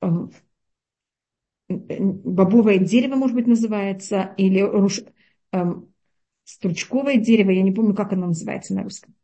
эм, 0.02 0.30
бобовое 1.68 2.78
дерево, 2.78 3.16
может 3.16 3.37
быть, 3.37 3.46
называется, 3.46 4.35
или 4.37 4.61
руш, 4.61 5.00
эм, 5.52 5.92
стручковое 6.44 7.16
дерево, 7.16 7.50
я 7.50 7.62
не 7.62 7.72
помню, 7.72 7.94
как 7.94 8.12
оно 8.12 8.26
называется 8.28 8.74
на 8.74 8.83
русском, 8.83 9.14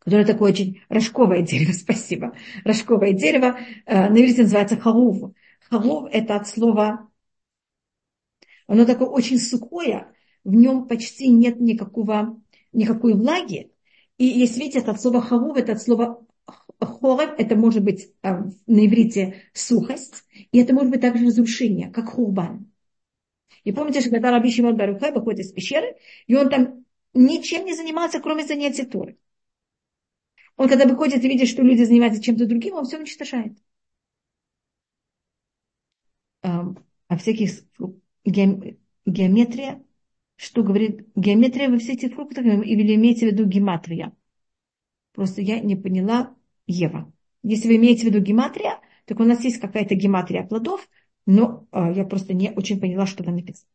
которое 0.00 0.24
такое 0.24 0.52
очень 0.52 0.82
рожковое 0.88 1.42
дерево, 1.42 1.72
спасибо. 1.74 2.32
Рожковое 2.64 3.12
дерево, 3.12 3.58
э, 3.86 4.08
на 4.08 4.14
иврите 4.16 4.42
называется 4.42 4.76
халув. 4.76 5.34
Халув– 5.70 6.08
это 6.12 6.36
от 6.36 6.48
слова, 6.48 7.08
оно 8.66 8.84
такое 8.84 9.08
очень 9.08 9.38
сухое, 9.38 10.12
в 10.44 10.54
нем 10.54 10.86
почти 10.86 11.28
нет 11.28 11.60
никакого, 11.60 12.40
никакой 12.72 13.14
влаги. 13.14 13.72
И 14.18 14.24
если 14.24 14.60
видите, 14.60 14.80
это 14.80 14.92
от 14.92 15.00
слова 15.00 15.20
халув, 15.20 15.56
это 15.56 15.72
от 15.72 15.82
слова 15.82 16.24
хорев, 16.80 17.34
это 17.38 17.56
может 17.56 17.82
быть 17.82 18.12
э, 18.22 18.28
на 18.66 18.86
иврите 18.86 19.42
сухость, 19.52 20.24
и 20.52 20.58
это 20.58 20.74
может 20.74 20.90
быть 20.90 21.00
также 21.00 21.26
разрушение, 21.26 21.90
как 21.90 22.10
хурбан. 22.10 22.70
И 23.64 23.72
помните, 23.72 24.00
что 24.00 24.10
когда 24.10 24.30
Раби 24.30 24.50
Шимон 24.50 24.76
Барухай 24.76 25.12
выходит 25.12 25.40
из 25.40 25.52
пещеры, 25.52 25.96
и 26.26 26.36
он 26.36 26.48
там 26.48 26.84
ничем 27.14 27.64
не 27.64 27.74
занимался, 27.74 28.20
кроме 28.20 28.46
занятий 28.46 28.84
Торы. 28.84 29.18
Он 30.56 30.68
когда 30.68 30.86
выходит 30.86 31.24
и 31.24 31.28
видит, 31.28 31.48
что 31.48 31.62
люди 31.62 31.82
занимаются 31.82 32.22
чем-то 32.22 32.46
другим, 32.46 32.74
он 32.74 32.84
все 32.84 32.98
уничтожает. 32.98 33.58
А, 36.42 36.64
а 37.08 37.16
всяких 37.16 37.50
геометрия, 38.26 39.82
что 40.36 40.62
говорит 40.62 41.08
геометрия 41.14 41.70
во 41.70 41.78
всех 41.78 41.96
этих 41.96 42.14
фруктах, 42.14 42.44
или 42.44 42.94
имеете 42.94 43.28
в 43.28 43.32
виду 43.32 43.46
гематрия? 43.46 44.12
Просто 45.14 45.40
я 45.40 45.60
не 45.60 45.76
поняла 45.76 46.34
Ева. 46.66 47.10
Если 47.42 47.68
вы 47.68 47.76
имеете 47.76 48.02
в 48.02 48.04
виду 48.06 48.20
гематрия, 48.20 48.80
так 49.06 49.20
у 49.20 49.24
нас 49.24 49.42
есть 49.44 49.60
какая-то 49.60 49.94
гематрия 49.94 50.44
плодов, 50.44 50.88
но 51.24 51.66
а, 51.70 51.90
я 51.90 52.04
просто 52.04 52.34
не 52.34 52.50
очень 52.50 52.80
поняла, 52.80 53.06
что 53.06 53.24
там 53.24 53.36
написано. 53.36 53.68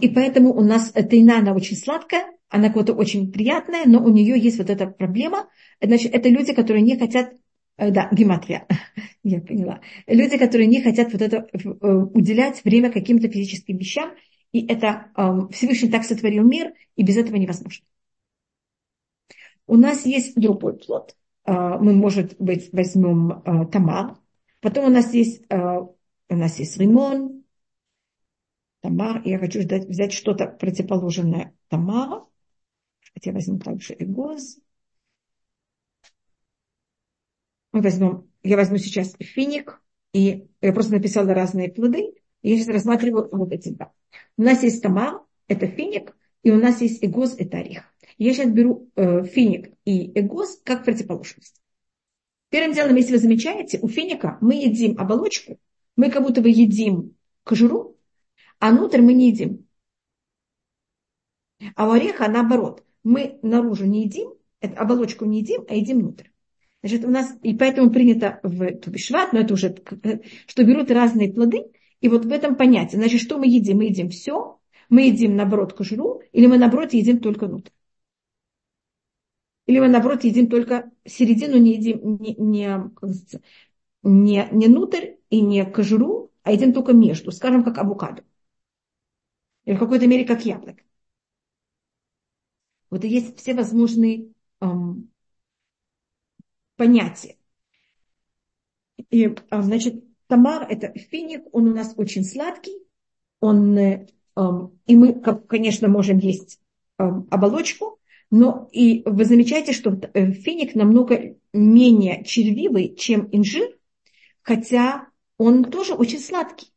И 0.00 0.08
поэтому 0.10 0.52
у 0.54 0.60
нас 0.60 0.92
тайна, 0.92 1.38
она 1.38 1.54
очень 1.54 1.76
сладкая, 1.76 2.26
она 2.50 2.68
какая-то 2.68 2.92
очень 2.94 3.32
приятная, 3.32 3.84
но 3.86 4.04
у 4.04 4.08
нее 4.08 4.38
есть 4.38 4.58
вот 4.58 4.68
эта 4.68 4.86
проблема. 4.86 5.48
Значит, 5.80 6.12
это 6.12 6.28
люди, 6.28 6.52
которые 6.52 6.82
не 6.82 6.98
хотят, 6.98 7.32
э, 7.32 7.36
да, 7.76 8.08
гематрия, 8.12 8.66
я 9.22 9.40
поняла. 9.40 9.80
Люди, 10.06 10.38
которые 10.38 10.66
не 10.66 10.82
хотят 10.82 11.12
вот 11.12 11.22
это 11.22 11.46
э, 11.52 11.88
уделять 11.88 12.64
время 12.64 12.90
каким-то 12.90 13.28
физическим 13.28 13.76
вещам, 13.76 14.12
и 14.52 14.66
это 14.66 15.12
Всевышний 15.52 15.90
так 15.90 16.04
сотворил 16.04 16.42
мир, 16.44 16.72
и 16.96 17.04
без 17.04 17.16
этого 17.16 17.36
невозможно. 17.36 17.86
У 19.66 19.76
нас 19.76 20.04
есть 20.04 20.34
другой 20.34 20.76
плод. 20.76 21.16
А, 21.44 21.78
мы, 21.78 21.92
может 21.92 22.34
быть, 22.40 22.70
возьмем 22.72 23.42
тамар, 23.70 24.16
Потом 24.60 24.86
у 24.86 24.90
нас 24.90 25.12
есть, 25.14 25.42
э, 25.48 25.56
у 25.56 26.36
нас 26.36 26.58
есть 26.58 26.76
лимон, 26.76 27.44
тамар. 28.80 29.22
Я 29.24 29.38
хочу 29.38 29.60
взять, 29.60 30.12
что-то 30.12 30.46
противоположное 30.46 31.54
тамара. 31.68 32.26
Хотя 33.14 33.32
возьму 33.32 33.58
также 33.58 33.96
эгоз. 33.98 34.58
Мы 37.72 37.82
возьмем, 37.82 38.28
я 38.42 38.56
возьму 38.56 38.78
сейчас 38.78 39.14
финик, 39.20 39.80
и 40.12 40.48
я 40.60 40.72
просто 40.72 40.92
написала 40.92 41.32
разные 41.34 41.70
плоды, 41.70 42.14
и 42.42 42.50
я 42.50 42.56
сейчас 42.56 42.68
рассматриваю 42.68 43.28
вот 43.30 43.52
эти 43.52 43.70
два. 43.70 43.92
У 44.36 44.42
нас 44.42 44.62
есть 44.62 44.82
тамар, 44.82 45.20
это 45.46 45.66
финик, 45.66 46.16
и 46.42 46.50
у 46.50 46.56
нас 46.56 46.80
есть 46.80 47.04
эгоз, 47.04 47.34
это 47.38 47.58
орех. 47.58 47.84
Я 48.18 48.32
сейчас 48.32 48.50
беру 48.50 48.90
э, 48.96 49.24
финик 49.24 49.72
и 49.84 50.18
эгоз 50.18 50.60
как 50.64 50.84
противоположность. 50.84 51.60
Первым 52.50 52.74
делом, 52.74 52.96
если 52.96 53.12
вы 53.12 53.18
замечаете, 53.18 53.78
у 53.80 53.88
финика 53.88 54.36
мы 54.40 54.54
едим 54.54 54.98
оболочку, 54.98 55.60
мы 55.96 56.10
как 56.10 56.22
будто 56.22 56.40
бы 56.40 56.48
едим 56.48 57.14
кожуру, 57.44 57.96
а 58.58 58.70
внутрь 58.72 59.00
мы 59.00 59.14
не 59.14 59.28
едим. 59.30 59.66
А 61.76 61.88
у 61.88 61.92
ореха 61.92 62.28
наоборот. 62.28 62.84
Мы 63.02 63.38
наружу 63.42 63.86
не 63.86 64.04
едим, 64.04 64.34
оболочку 64.60 65.24
не 65.24 65.40
едим, 65.40 65.64
а 65.68 65.74
едим 65.74 66.00
внутрь. 66.00 66.29
Значит, 66.82 67.04
у 67.04 67.10
нас, 67.10 67.36
и 67.42 67.54
поэтому 67.54 67.90
принято 67.90 68.40
в 68.42 68.72
Тубишват, 68.78 69.32
но 69.32 69.40
это 69.40 69.52
уже, 69.54 69.74
что 70.46 70.64
берут 70.64 70.90
разные 70.90 71.32
плоды, 71.32 71.64
и 72.00 72.08
вот 72.08 72.24
в 72.24 72.32
этом 72.32 72.56
понятие. 72.56 72.98
Значит, 72.98 73.20
что 73.20 73.38
мы 73.38 73.46
едим? 73.46 73.78
Мы 73.78 73.84
едим 73.84 74.08
все, 74.08 74.58
мы 74.88 75.02
едим, 75.08 75.36
наоборот, 75.36 75.74
кожуру, 75.74 76.22
или 76.32 76.46
мы, 76.46 76.56
наоборот, 76.58 76.94
едим 76.94 77.18
только 77.20 77.46
внутрь. 77.46 77.70
Или 79.66 79.78
мы, 79.80 79.88
наоборот, 79.88 80.24
едим 80.24 80.48
только 80.48 80.90
середину, 81.04 81.56
не 81.58 81.74
едим 81.76 82.18
не, 82.20 82.34
не, 82.34 82.66
не, 84.02 84.48
не 84.52 84.66
внутрь 84.66 85.12
и 85.30 85.40
не 85.40 85.64
кожуру, 85.64 86.30
а 86.42 86.52
едим 86.52 86.72
только 86.72 86.92
между, 86.92 87.32
скажем, 87.32 87.64
как 87.64 87.78
авокадо. 87.78 88.22
Или 89.64 89.74
в 89.76 89.78
какой-то 89.78 90.06
мере 90.06 90.26
как 90.26 90.44
яблоко. 90.44 90.82
Вот 92.90 93.04
и 93.04 93.08
есть 93.08 93.38
все 93.38 93.54
возможные 93.54 94.32
эм, 94.60 95.09
понятия. 96.80 97.36
И, 99.10 99.26
э, 99.26 99.62
значит, 99.62 100.02
тамар– 100.28 100.66
это 100.70 100.98
финик, 100.98 101.42
он 101.52 101.68
у 101.68 101.74
нас 101.74 101.92
очень 101.98 102.24
сладкий, 102.24 102.72
он, 103.38 103.76
э, 103.76 104.06
эм, 104.34 104.80
и 104.86 104.96
мы, 104.96 105.20
конечно, 105.20 105.88
можем 105.88 106.16
есть 106.16 106.58
эм, 106.98 107.28
оболочку, 107.30 107.98
но 108.30 108.70
и 108.72 109.02
вы 109.04 109.26
замечаете, 109.26 109.74
что 109.74 109.90
э, 109.90 110.32
финик 110.32 110.74
намного 110.74 111.36
менее 111.52 112.24
червивый, 112.24 112.94
чем 112.96 113.28
инжир, 113.30 113.76
хотя 114.40 115.08
он 115.36 115.64
тоже 115.64 115.92
очень 115.92 116.20
сладкий. 116.20 116.72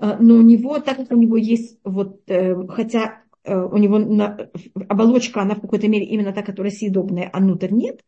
А, 0.00 0.16
но 0.18 0.34
у 0.34 0.42
него, 0.42 0.80
так 0.80 0.96
как 0.96 1.12
у 1.12 1.16
него 1.16 1.36
есть, 1.36 1.78
вот, 1.84 2.22
э, 2.26 2.56
хотя 2.68 3.04
э, 3.04 3.27
у 3.48 3.76
него 3.76 3.98
на, 3.98 4.50
оболочка, 4.88 5.42
она 5.42 5.54
в 5.54 5.60
какой-то 5.60 5.88
мере 5.88 6.06
именно 6.06 6.32
та, 6.32 6.42
которая 6.42 6.72
съедобная, 6.72 7.28
а 7.32 7.40
внутрь 7.40 7.72
нет, 7.72 8.04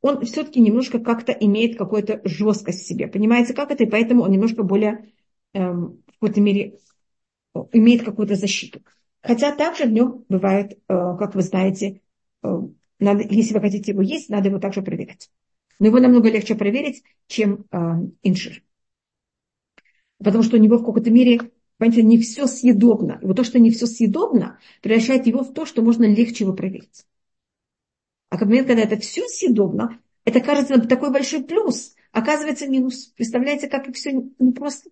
он 0.00 0.24
все-таки 0.24 0.60
немножко 0.60 0.98
как-то 0.98 1.32
имеет 1.32 1.76
какую-то 1.76 2.20
жесткость 2.24 2.82
в 2.82 2.86
себе. 2.86 3.06
Понимаете, 3.06 3.52
как 3.52 3.70
это? 3.70 3.84
И 3.84 3.90
поэтому 3.90 4.22
он 4.22 4.30
немножко 4.30 4.62
более, 4.62 5.12
эм, 5.52 6.02
в 6.06 6.12
какой-то 6.14 6.40
мере, 6.40 6.78
имеет 7.72 8.04
какую-то 8.04 8.34
защиту. 8.34 8.80
Хотя 9.22 9.54
также 9.54 9.84
в 9.84 9.92
нем 9.92 10.24
бывает, 10.28 10.72
э, 10.72 10.76
как 10.88 11.34
вы 11.34 11.42
знаете, 11.42 12.00
э, 12.42 12.48
надо, 12.98 13.22
если 13.28 13.54
вы 13.54 13.60
хотите 13.60 13.92
его 13.92 14.02
есть, 14.02 14.30
надо 14.30 14.48
его 14.48 14.58
также 14.58 14.82
проверять. 14.82 15.30
Но 15.78 15.86
его 15.86 15.98
намного 15.98 16.30
легче 16.30 16.54
проверить, 16.54 17.02
чем 17.26 17.66
э, 17.70 17.78
инжир. 18.22 18.62
Потому 20.18 20.42
что 20.42 20.56
у 20.56 20.60
него 20.60 20.78
в 20.78 20.84
какой-то 20.84 21.10
мере, 21.10 21.40
понимаете, 21.80 22.02
не 22.02 22.18
все 22.20 22.46
съедобно. 22.46 23.18
И 23.22 23.26
вот 23.26 23.36
то, 23.36 23.44
что 23.44 23.58
не 23.58 23.70
все 23.70 23.86
съедобно, 23.86 24.58
превращает 24.82 25.26
его 25.26 25.42
в 25.42 25.52
то, 25.52 25.64
что 25.64 25.82
можно 25.82 26.04
легче 26.04 26.44
его 26.44 26.52
проверить. 26.52 27.06
А 28.28 28.36
в 28.36 28.42
момент, 28.42 28.68
когда 28.68 28.82
это 28.82 28.96
все 28.98 29.26
съедобно, 29.26 29.98
это 30.24 30.40
кажется 30.40 30.78
такой 30.80 31.10
большой 31.10 31.42
плюс. 31.42 31.94
Оказывается, 32.12 32.68
минус. 32.68 33.06
Представляете, 33.16 33.68
как 33.68 33.88
и 33.88 33.92
все 33.92 34.12
непросто. 34.38 34.90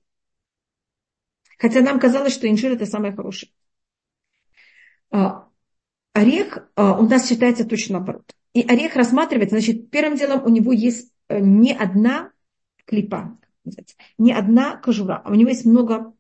Хотя 1.59 1.81
нам 1.83 2.01
казалось, 2.01 2.33
что 2.33 2.49
инжир 2.49 2.73
это 2.73 2.87
самое 2.87 3.13
хорошее. 3.13 3.53
А, 5.11 5.49
орех 6.15 6.71
а, 6.75 6.99
у 6.99 7.07
нас 7.07 7.29
считается 7.29 7.65
точно 7.65 7.99
наоборот. 7.99 8.33
И 8.55 8.63
орех 8.63 8.97
рассматривается, 8.97 9.57
значит, 9.57 9.91
первым 9.91 10.17
делом 10.17 10.45
у 10.45 10.49
него 10.49 10.73
есть 10.73 11.13
э, 11.29 11.39
не 11.39 11.75
одна 11.75 12.33
клипа, 12.87 13.39
не 14.17 14.33
одна 14.33 14.77
кожура, 14.77 15.21
а 15.25 15.31
у 15.31 15.35
него 15.35 15.51
есть 15.51 15.67
много, 15.67 16.15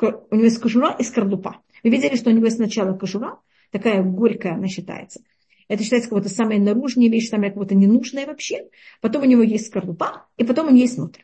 у 0.00 0.34
него 0.34 0.44
есть 0.44 0.60
кожура 0.60 0.96
и 0.98 1.02
скорлупа. 1.02 1.62
Вы 1.82 1.90
видели, 1.90 2.16
что 2.16 2.30
у 2.30 2.32
него 2.32 2.46
есть 2.46 2.56
сначала 2.56 2.96
кожура, 2.96 3.40
такая 3.70 4.02
горькая 4.02 4.54
она 4.54 4.68
считается. 4.68 5.20
Это 5.68 5.82
считается 5.82 6.10
как 6.10 6.22
то 6.22 6.28
самая 6.28 6.58
наружная 6.58 7.08
вещь, 7.08 7.28
самая 7.28 7.50
как 7.50 7.68
то 7.68 7.74
ненужная 7.74 8.26
вообще. 8.26 8.68
Потом 9.00 9.22
у 9.22 9.26
него 9.26 9.42
есть 9.42 9.66
скорлупа, 9.66 10.26
и 10.36 10.44
потом 10.44 10.66
у 10.66 10.70
него 10.70 10.80
есть 10.80 10.96
внутрь. 10.96 11.22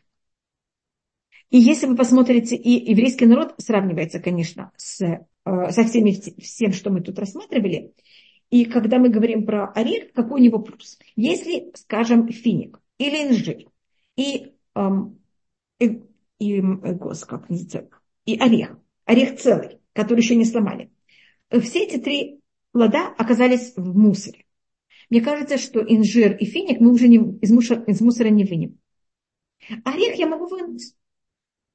И 1.49 1.57
если 1.57 1.85
вы 1.85 1.95
посмотрите, 1.95 2.55
и 2.55 2.91
еврейский 2.91 3.25
народ 3.25 3.53
сравнивается, 3.57 4.19
конечно, 4.19 4.71
с, 4.77 5.01
э, 5.01 5.17
со 5.45 5.83
всеми, 5.83 6.11
всем, 6.41 6.71
что 6.71 6.89
мы 6.91 7.01
тут 7.01 7.19
рассматривали, 7.19 7.93
и 8.49 8.65
когда 8.65 8.99
мы 8.99 9.09
говорим 9.09 9.45
про 9.45 9.71
орех, 9.71 10.13
какой 10.13 10.41
у 10.41 10.43
него 10.43 10.59
плюс? 10.59 10.97
Если, 11.15 11.71
скажем, 11.75 12.27
финик 12.29 12.79
или 12.97 13.29
инжир, 13.29 13.65
и, 14.15 14.53
эм, 14.75 15.19
и, 15.79 16.01
и, 16.39 16.61
гос, 16.61 17.25
как 17.25 17.49
называется, 17.49 17.89
и 18.25 18.37
орех, 18.37 18.77
орех 19.05 19.37
целый, 19.37 19.79
который 19.93 20.19
еще 20.19 20.35
не 20.35 20.45
сломали, 20.45 20.91
все 21.61 21.83
эти 21.83 21.97
три 21.97 22.39
плода 22.71 23.07
оказались 23.17 23.73
в 23.75 23.97
мусоре. 23.97 24.45
Мне 25.09 25.21
кажется, 25.21 25.57
что 25.57 25.81
инжир 25.81 26.37
и 26.37 26.45
финик 26.45 26.79
мы 26.79 26.91
уже 26.91 27.07
не, 27.07 27.17
из, 27.41 27.51
мусора, 27.51 27.83
из 27.83 27.99
мусора 27.99 28.29
не 28.29 28.45
вынем. 28.45 28.79
Орех 29.83 30.15
я 30.15 30.27
могу 30.27 30.47
вынуть. 30.47 30.95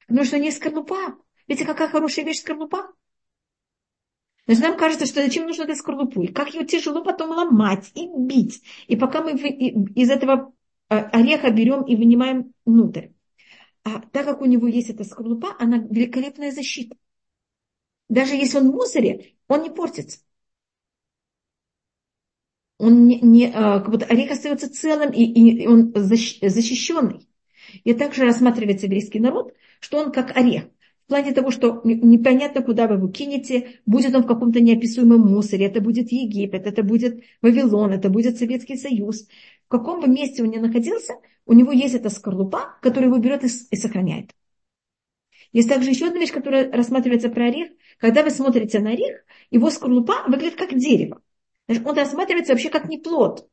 Потому 0.07 0.25
что 0.25 0.39
не 0.39 0.51
скорлупа. 0.51 1.17
Видите, 1.47 1.67
какая 1.67 1.89
хорошая 1.89 2.25
вещь 2.25 2.41
скорлупа? 2.41 2.93
Значит, 4.47 4.63
нам 4.63 4.79
кажется, 4.79 5.07
что 5.07 5.23
зачем 5.23 5.47
нужно 5.47 5.65
эта 5.65 5.75
скорлупу? 5.75 6.23
И 6.23 6.29
как 6.29 6.55
ее 6.55 6.65
тяжело 6.65 7.05
потом 7.05 7.31
ломать 7.31 7.91
и 7.95 8.09
бить. 8.17 8.63
И 8.87 8.97
пока 8.97 9.23
мы 9.23 9.33
из 9.33 10.11
этого 10.11 10.55
э, 10.89 10.95
ореха 10.97 11.51
берем 11.51 11.83
и 11.83 11.97
вынимаем 11.97 12.53
внутрь. 12.65 13.09
А 13.87 14.01
так 14.01 14.27
как 14.27 14.41
у 14.41 14.47
него 14.47 14.67
есть 14.67 14.91
эта 14.91 15.05
скорлупа, 15.05 15.55
она 15.61 15.79
великолепная 15.79 16.51
защита. 16.51 16.97
Даже 18.09 18.35
если 18.35 18.59
он 18.59 18.73
в 18.73 18.75
мусоре, 18.75 19.37
он 19.47 19.63
не 19.63 19.71
портится. 19.71 20.19
Он 22.79 23.07
не, 23.07 23.21
не 23.21 23.53
а, 23.55 23.79
как 23.79 23.91
будто 23.91 24.07
орех 24.07 24.33
остается 24.33 24.69
целым, 24.69 25.13
и, 25.13 25.23
и 25.23 25.69
он 25.69 25.93
защищенный. 25.95 27.29
И 27.85 27.95
также 27.95 28.25
рассматривается 28.25 28.87
еврейский 28.87 29.21
народ, 29.21 29.55
что 29.79 29.99
он 29.99 30.11
как 30.11 30.37
орех. 30.37 30.65
В 31.05 31.09
плане 31.09 31.33
того, 31.33 31.53
что 31.53 31.81
непонятно, 31.85 32.63
куда 32.63 32.89
вы 32.89 32.97
его 32.97 33.07
кинете, 33.07 33.81
будет 33.87 34.17
он 34.17 34.25
в 34.25 34.27
каком-то 34.27 34.59
неописуемом 34.59 35.21
мусоре, 35.21 35.67
это 35.67 35.81
будет 35.81 36.11
Египет, 36.11 36.67
это 36.67 36.83
будет 36.83 37.23
Вавилон, 37.41 37.93
это 37.93 38.11
будет 38.11 38.37
Советский 38.37 38.77
Союз. 38.77 39.29
В 39.67 39.69
каком 39.69 40.01
бы 40.01 40.09
месте 40.09 40.43
он 40.43 40.51
ни 40.51 40.59
находился, 40.59 41.15
у 41.45 41.53
него 41.53 41.73
есть 41.73 41.95
эта 41.95 42.09
скорлупа, 42.09 42.79
которую 42.83 43.11
его 43.11 43.19
берет 43.19 43.45
и, 43.45 43.49
и 43.71 43.77
сохраняет. 43.77 44.33
Есть 45.53 45.69
также 45.69 45.91
еще 45.91 46.07
одна 46.07 46.21
вещь, 46.21 46.33
которая 46.33 46.71
рассматривается 46.71 47.31
про 47.31 47.47
орех. 47.47 47.71
Когда 47.99 48.23
вы 48.23 48.31
смотрите 48.31 48.79
на 48.79 48.91
орех, 48.91 49.25
его 49.51 49.71
скорлупа 49.71 50.25
выглядит 50.29 50.57
как 50.57 50.77
дерево. 50.77 51.23
Значит, 51.67 51.87
он 51.87 51.97
рассматривается 51.97 52.53
вообще 52.53 52.69
как 52.69 52.89
не 52.89 52.99
плод. 52.99 53.49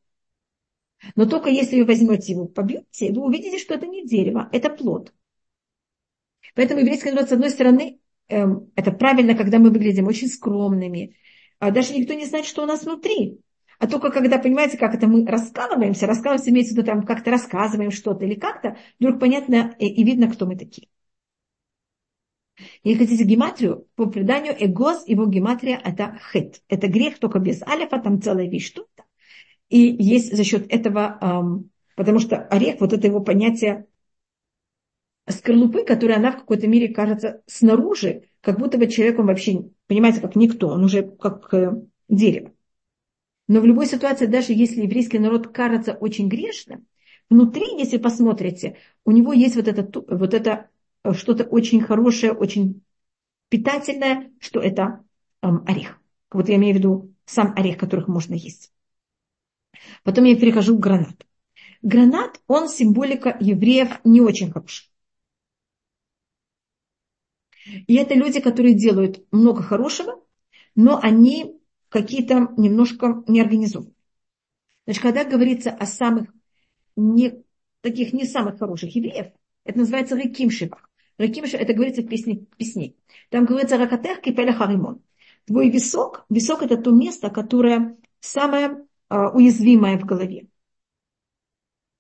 Но 1.16 1.26
только 1.26 1.50
если 1.50 1.80
вы 1.80 1.86
возьмете 1.86 2.34
его, 2.34 2.46
побьете, 2.46 3.12
вы 3.12 3.24
увидите, 3.24 3.58
что 3.58 3.74
это 3.74 3.88
не 3.88 4.06
дерево, 4.06 4.50
это 4.52 4.70
плод. 4.70 5.14
Поэтому 6.56 6.82
еврейский 6.82 7.12
народ, 7.12 7.30
с 7.30 7.32
одной 7.32 7.50
стороны, 7.50 8.00
эм, 8.28 8.72
это 8.76 8.92
правильно, 8.92 9.36
когда 9.36 9.60
мы 9.60 9.72
выглядим 9.72 10.08
очень 10.08 10.28
скромными. 10.28 11.18
А 11.60 11.72
даже 11.72 11.94
никто 11.94 12.14
не 12.14 12.26
знает, 12.26 12.46
что 12.46 12.64
у 12.64 12.66
нас 12.66 12.84
внутри. 12.84 13.43
А 13.84 13.88
только 13.88 14.12
когда, 14.12 14.38
понимаете, 14.38 14.78
как 14.78 14.96
это 14.96 15.08
мы 15.08 15.26
раскалываемся, 15.26 16.08
раскалываемся, 16.08 16.52
имеется 16.52 16.74
в 16.74 16.78
виду, 16.78 16.86
там 16.86 17.04
как-то 17.04 17.32
рассказываем 17.32 17.92
что-то 17.92 18.24
или 18.24 18.36
как-то, 18.36 18.78
вдруг 18.98 19.20
понятно 19.20 19.76
и, 19.78 20.02
видно, 20.06 20.32
кто 20.32 20.46
мы 20.46 20.56
такие. 20.56 20.88
Если 22.86 23.04
хотите 23.04 23.26
гематрию, 23.26 23.86
по 23.98 24.06
преданию 24.06 24.56
эгоз, 24.58 25.06
его 25.06 25.26
гематрия 25.26 25.78
это 25.84 26.18
хет. 26.32 26.62
Это 26.70 26.88
грех 26.88 27.20
только 27.20 27.40
без 27.40 27.62
алифа, 27.62 28.00
там 28.00 28.22
целая 28.22 28.48
вещь 28.48 28.68
что-то. 28.68 29.04
И 29.68 29.80
есть 29.80 30.34
за 30.34 30.46
счет 30.46 30.66
этого, 30.70 31.18
эм, 31.20 31.70
потому 31.98 32.20
что 32.20 32.38
орех, 32.38 32.80
вот 32.80 32.94
это 32.94 33.06
его 33.06 33.20
понятие 33.20 33.88
скорлупы, 35.28 35.84
которая 35.84 36.20
она 36.20 36.32
в 36.32 36.38
какой-то 36.38 36.68
мере 36.70 36.88
кажется 36.88 37.42
снаружи, 37.48 38.30
как 38.40 38.60
будто 38.60 38.78
бы 38.78 38.88
человеком 38.88 39.26
вообще, 39.26 39.66
понимаете, 39.88 40.22
как 40.22 40.38
никто, 40.38 40.70
он 40.70 40.86
уже 40.86 41.04
как 41.04 41.54
э, 41.54 41.82
дерево. 42.08 42.53
Но 43.48 43.60
в 43.60 43.66
любой 43.66 43.88
ситуации, 43.88 44.26
даже 44.26 44.54
если 44.54 44.82
еврейский 44.82 45.20
народ 45.20 45.48
кажется 45.48 45.94
очень 45.94 46.30
грешным, 46.30 46.88
внутри, 47.30 47.66
если 47.78 47.98
посмотрите, 47.98 48.78
у 49.06 49.12
него 49.12 49.34
есть 49.34 49.56
вот 49.56 49.68
это, 49.68 49.88
вот 50.08 50.34
это 50.34 50.70
э, 51.04 51.14
что-то 51.14 51.44
очень 51.44 51.82
хорошее, 51.82 52.32
очень 52.32 52.82
питательное, 53.50 54.32
что 54.40 54.60
это 54.62 55.04
эм, 55.42 55.64
орех. 55.68 56.00
Вот 56.32 56.50
я 56.50 56.56
имею 56.56 56.76
в 56.76 56.78
виду 56.78 57.14
сам 57.26 57.54
орех, 57.56 57.78
которых 57.78 58.08
можно 58.08 58.34
есть. 58.34 58.72
Потом 60.04 60.26
я 60.26 60.36
перехожу 60.36 60.78
к 60.78 60.82
гранату. 60.82 61.26
Гранат, 61.82 62.42
он 62.48 62.70
символика 62.70 63.36
евреев 63.40 64.00
не 64.06 64.22
очень 64.22 64.52
хорошая. 64.52 64.88
И 67.88 67.96
это 67.96 68.14
люди, 68.14 68.40
которые 68.40 68.74
делают 68.74 69.26
много 69.32 69.62
хорошего, 69.64 70.20
но 70.76 71.00
они 71.02 71.60
какие-то 71.94 72.52
немножко 72.58 73.24
неорганизованные. 73.28 73.94
Значит, 74.86 75.04
когда 75.04 75.24
говорится 75.24 75.70
о 75.70 75.86
самых 75.86 76.28
не, 76.96 77.44
таких 77.82 78.14
не 78.14 78.26
самых 78.26 78.58
хороших 78.58 78.96
евреев, 78.96 79.28
это 79.64 79.78
называется 79.78 80.16
рекимшивах. 80.16 80.90
Рекимшив, 81.20 81.62
это 81.62 81.74
говорится 81.74 82.02
в 82.02 82.08
песне, 82.08 82.48
песне. 82.58 82.96
Там 83.30 83.46
говорится 83.46 83.78
ракатех 83.78 84.22
кипеля 84.22 84.54
харимон. 84.54 85.04
Твой 85.46 85.70
висок, 85.70 86.26
висок 86.32 86.64
это 86.64 86.78
то 86.78 86.90
место, 86.90 87.30
которое 87.30 87.96
самое 88.20 88.88
а, 89.10 89.30
уязвимое 89.30 90.00
в 90.00 90.06
голове. 90.06 90.48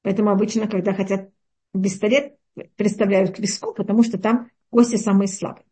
Поэтому 0.01 0.31
обычно, 0.31 0.67
когда 0.67 0.95
хотят 0.95 1.29
пистолет, 1.71 2.35
представляют 2.75 3.35
к 3.35 3.39
виску, 3.39 3.75
потому 3.75 4.01
что 4.01 4.17
там 4.17 4.49
кости 4.71 4.95
самые 4.95 5.27
слабые. 5.27 5.65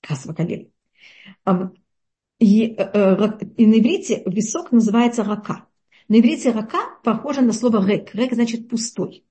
Хасвакалили. 0.00 0.72
И, 2.38 2.74
э, 2.76 2.90
э, 2.92 3.38
и 3.56 3.66
на 3.66 3.78
иврите 3.78 4.22
висок 4.26 4.72
называется 4.72 5.24
рака. 5.24 5.66
На 6.08 6.20
иврите 6.20 6.50
рака 6.50 6.98
похоже 7.02 7.40
на 7.40 7.52
слово 7.52 7.86
рек. 7.86 8.14
Рек 8.14 8.32
значит 8.34 8.68
пустой. 8.68 9.24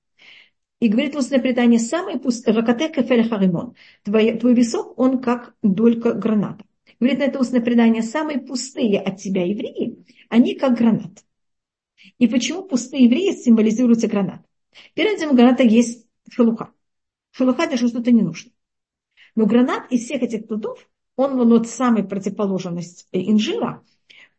И 0.80 0.88
говорит 0.88 1.16
устное 1.16 1.40
предание, 1.40 1.78
самый 1.78 2.18
пустой, 2.18 2.52
ракате 2.52 2.88
кефель 2.90 3.28
харимон. 3.28 3.74
Твой, 4.02 4.36
твой 4.38 4.54
висок, 4.54 4.98
он 4.98 5.20
как 5.20 5.54
долька 5.62 6.12
граната. 6.12 6.64
Говорит 7.00 7.18
на 7.18 7.24
это 7.24 7.38
устное 7.38 7.60
предание, 7.60 8.02
самые 8.02 8.40
пустые 8.40 9.00
от 9.00 9.18
тебя 9.18 9.46
евреи, 9.46 10.04
они 10.28 10.54
как 10.54 10.76
гранат. 10.76 11.24
И 12.18 12.26
почему 12.26 12.62
пустые 12.62 13.04
евреи 13.04 13.32
символизируются 13.32 14.08
гранат? 14.08 14.42
Перед 14.94 15.18
этим 15.18 15.34
граната 15.34 15.62
есть 15.62 16.06
шелуха. 16.30 16.72
Шелуха 17.30 17.64
это 17.64 17.76
что-то 17.76 18.12
не 18.12 18.22
нужно. 18.22 18.50
Но 19.34 19.46
гранат 19.46 19.90
из 19.92 20.04
всех 20.04 20.22
этих 20.22 20.46
плодов, 20.46 20.88
он 21.16 21.48
вот 21.48 21.68
самая 21.68 22.04
противоположность 22.04 23.08
инжира. 23.12 23.82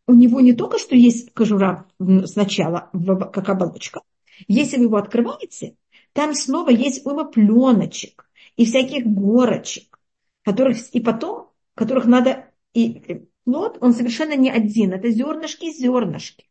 У 0.06 0.14
него 0.14 0.40
не 0.40 0.54
только 0.54 0.78
что 0.78 0.96
есть 0.96 1.34
кожура 1.34 1.86
сначала, 2.26 2.90
как 3.34 3.50
оболочка. 3.50 4.02
Если 4.48 4.78
вы 4.78 4.84
его 4.86 4.98
открываете, 4.98 5.76
там 6.14 6.34
снова 6.34 6.70
есть 6.70 7.06
уйма 7.06 7.26
пленочек 7.26 8.30
и 8.56 8.66
всяких 8.66 9.06
горочек, 9.06 10.00
которых 10.44 10.78
и 10.94 11.00
потом, 11.02 11.52
которых 11.76 12.06
надо... 12.06 12.52
И 12.74 13.26
плод, 13.44 13.78
он 13.82 13.94
совершенно 13.94 14.36
не 14.36 14.52
один, 14.52 14.94
это 14.94 15.10
зернышки 15.10 15.72
зернышки. 15.72 16.48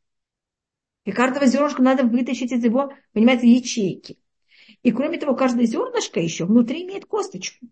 И 1.04 1.12
каждого 1.12 1.46
зернышка 1.46 1.82
надо 1.82 2.02
вытащить 2.02 2.52
из 2.52 2.64
его, 2.64 2.92
понимаете, 3.12 3.48
ячейки. 3.48 4.18
И 4.82 4.90
кроме 4.90 5.18
того, 5.18 5.36
каждое 5.36 5.66
зернышко 5.66 6.20
еще 6.20 6.46
внутри 6.46 6.82
имеет 6.82 7.06
косточку. 7.06 7.66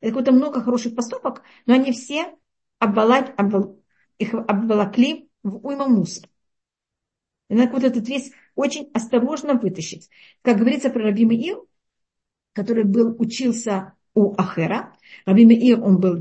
Это 0.00 0.10
какое-то 0.10 0.32
много 0.32 0.62
хороших 0.62 0.94
поступок, 0.94 1.42
но 1.66 1.74
они 1.74 1.92
все 1.92 2.34
обволок, 2.78 3.32
обвол, 3.36 3.82
их 4.18 4.34
обволокли 4.34 5.28
в 5.42 5.66
уйма 5.66 5.86
мусор. 5.86 6.28
И 7.48 7.54
надо 7.54 7.72
вот 7.72 7.84
этот 7.84 8.08
весь 8.08 8.32
очень 8.54 8.90
осторожно 8.92 9.54
вытащить. 9.54 10.10
Как 10.42 10.58
говорится 10.58 10.90
про 10.90 11.04
Раби 11.04 11.24
Ир, 11.24 11.58
который 12.52 12.84
был, 12.84 13.14
учился 13.18 13.92
у 14.14 14.34
Ахера. 14.36 14.96
Раби 15.26 15.44
Ир, 15.44 15.82
он 15.82 16.00
был 16.00 16.18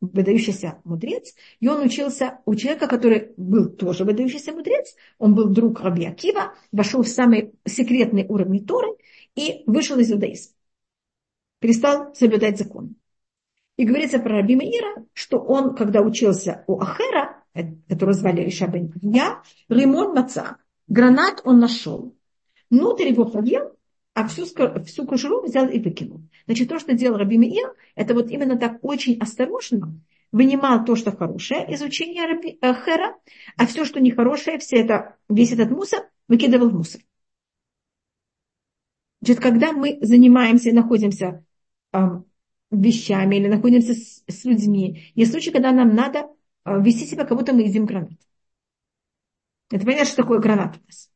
выдающийся 0.00 0.80
мудрец, 0.84 1.34
и 1.60 1.68
он 1.68 1.82
учился 1.82 2.40
у 2.44 2.54
человека, 2.54 2.86
который 2.86 3.32
был 3.36 3.70
тоже 3.70 4.04
выдающийся 4.04 4.52
мудрец, 4.52 4.94
он 5.18 5.34
был 5.34 5.48
друг 5.48 5.80
Раби 5.80 6.04
Акива, 6.04 6.54
вошел 6.72 7.02
в 7.02 7.08
самый 7.08 7.52
секретный 7.64 8.26
уровень 8.26 8.66
Торы 8.66 8.88
и 9.34 9.62
вышел 9.66 9.98
из 9.98 10.12
иудаизма. 10.12 10.54
Перестал 11.58 12.14
соблюдать 12.14 12.58
закон. 12.58 12.96
И 13.76 13.84
говорится 13.84 14.18
про 14.18 14.36
Раби 14.36 14.56
Маира, 14.56 15.04
что 15.12 15.38
он, 15.38 15.74
когда 15.74 16.00
учился 16.00 16.64
у 16.66 16.80
Ахера, 16.80 17.42
которого 17.88 18.12
звали 18.14 18.42
Ришабен 18.42 18.92
Я, 19.02 19.42
Римон 19.68 20.14
Маца, 20.14 20.58
гранат 20.86 21.40
он 21.44 21.58
нашел. 21.58 22.14
Внутрь 22.70 23.08
его 23.08 23.24
поел, 23.24 23.72
а 24.14 24.28
всю, 24.28 24.44
всю 24.46 25.06
кожуру 25.06 25.42
взял 25.42 25.68
и 25.68 25.80
выкинул. 25.80 26.22
Значит, 26.46 26.68
то, 26.68 26.78
что 26.78 26.94
делал 26.94 27.18
Раби 27.18 27.36
Меир, 27.36 27.74
это 27.96 28.14
вот 28.14 28.30
именно 28.30 28.56
так 28.56 28.78
очень 28.82 29.18
осторожно 29.18 30.00
вынимал 30.34 30.84
то, 30.84 30.96
что 30.96 31.16
хорошее 31.16 31.64
из 31.72 31.80
учения 31.80 32.26
Раби 32.26 32.58
э, 32.60 32.74
Хера, 32.74 33.16
а 33.56 33.66
все, 33.66 33.84
что 33.84 34.00
нехорошее, 34.00 34.58
все 34.58 34.80
это, 34.80 35.16
весь 35.28 35.52
этот 35.52 35.70
мусор 35.70 36.10
выкидывал 36.26 36.70
в 36.70 36.74
мусор. 36.74 37.00
Значит, 39.20 39.40
когда 39.40 39.72
мы 39.72 39.98
занимаемся 40.00 40.70
и 40.70 40.72
находимся 40.72 41.44
вещами 42.80 43.36
или 43.36 43.48
находимся 43.48 43.94
с, 43.94 44.22
с 44.26 44.44
людьми. 44.44 45.12
Есть 45.14 45.32
случаи, 45.32 45.50
когда 45.50 45.72
нам 45.72 45.94
надо 45.94 46.28
э, 46.64 46.80
вести 46.80 47.06
себя, 47.06 47.24
как 47.24 47.36
будто 47.38 47.52
мы 47.52 47.62
едим 47.62 47.86
гранат. 47.86 48.12
Это 49.70 49.84
понятно, 49.84 50.06
что 50.06 50.16
такое 50.16 50.38
гранат 50.38 50.76
у 50.76 50.86
нас. 50.86 51.10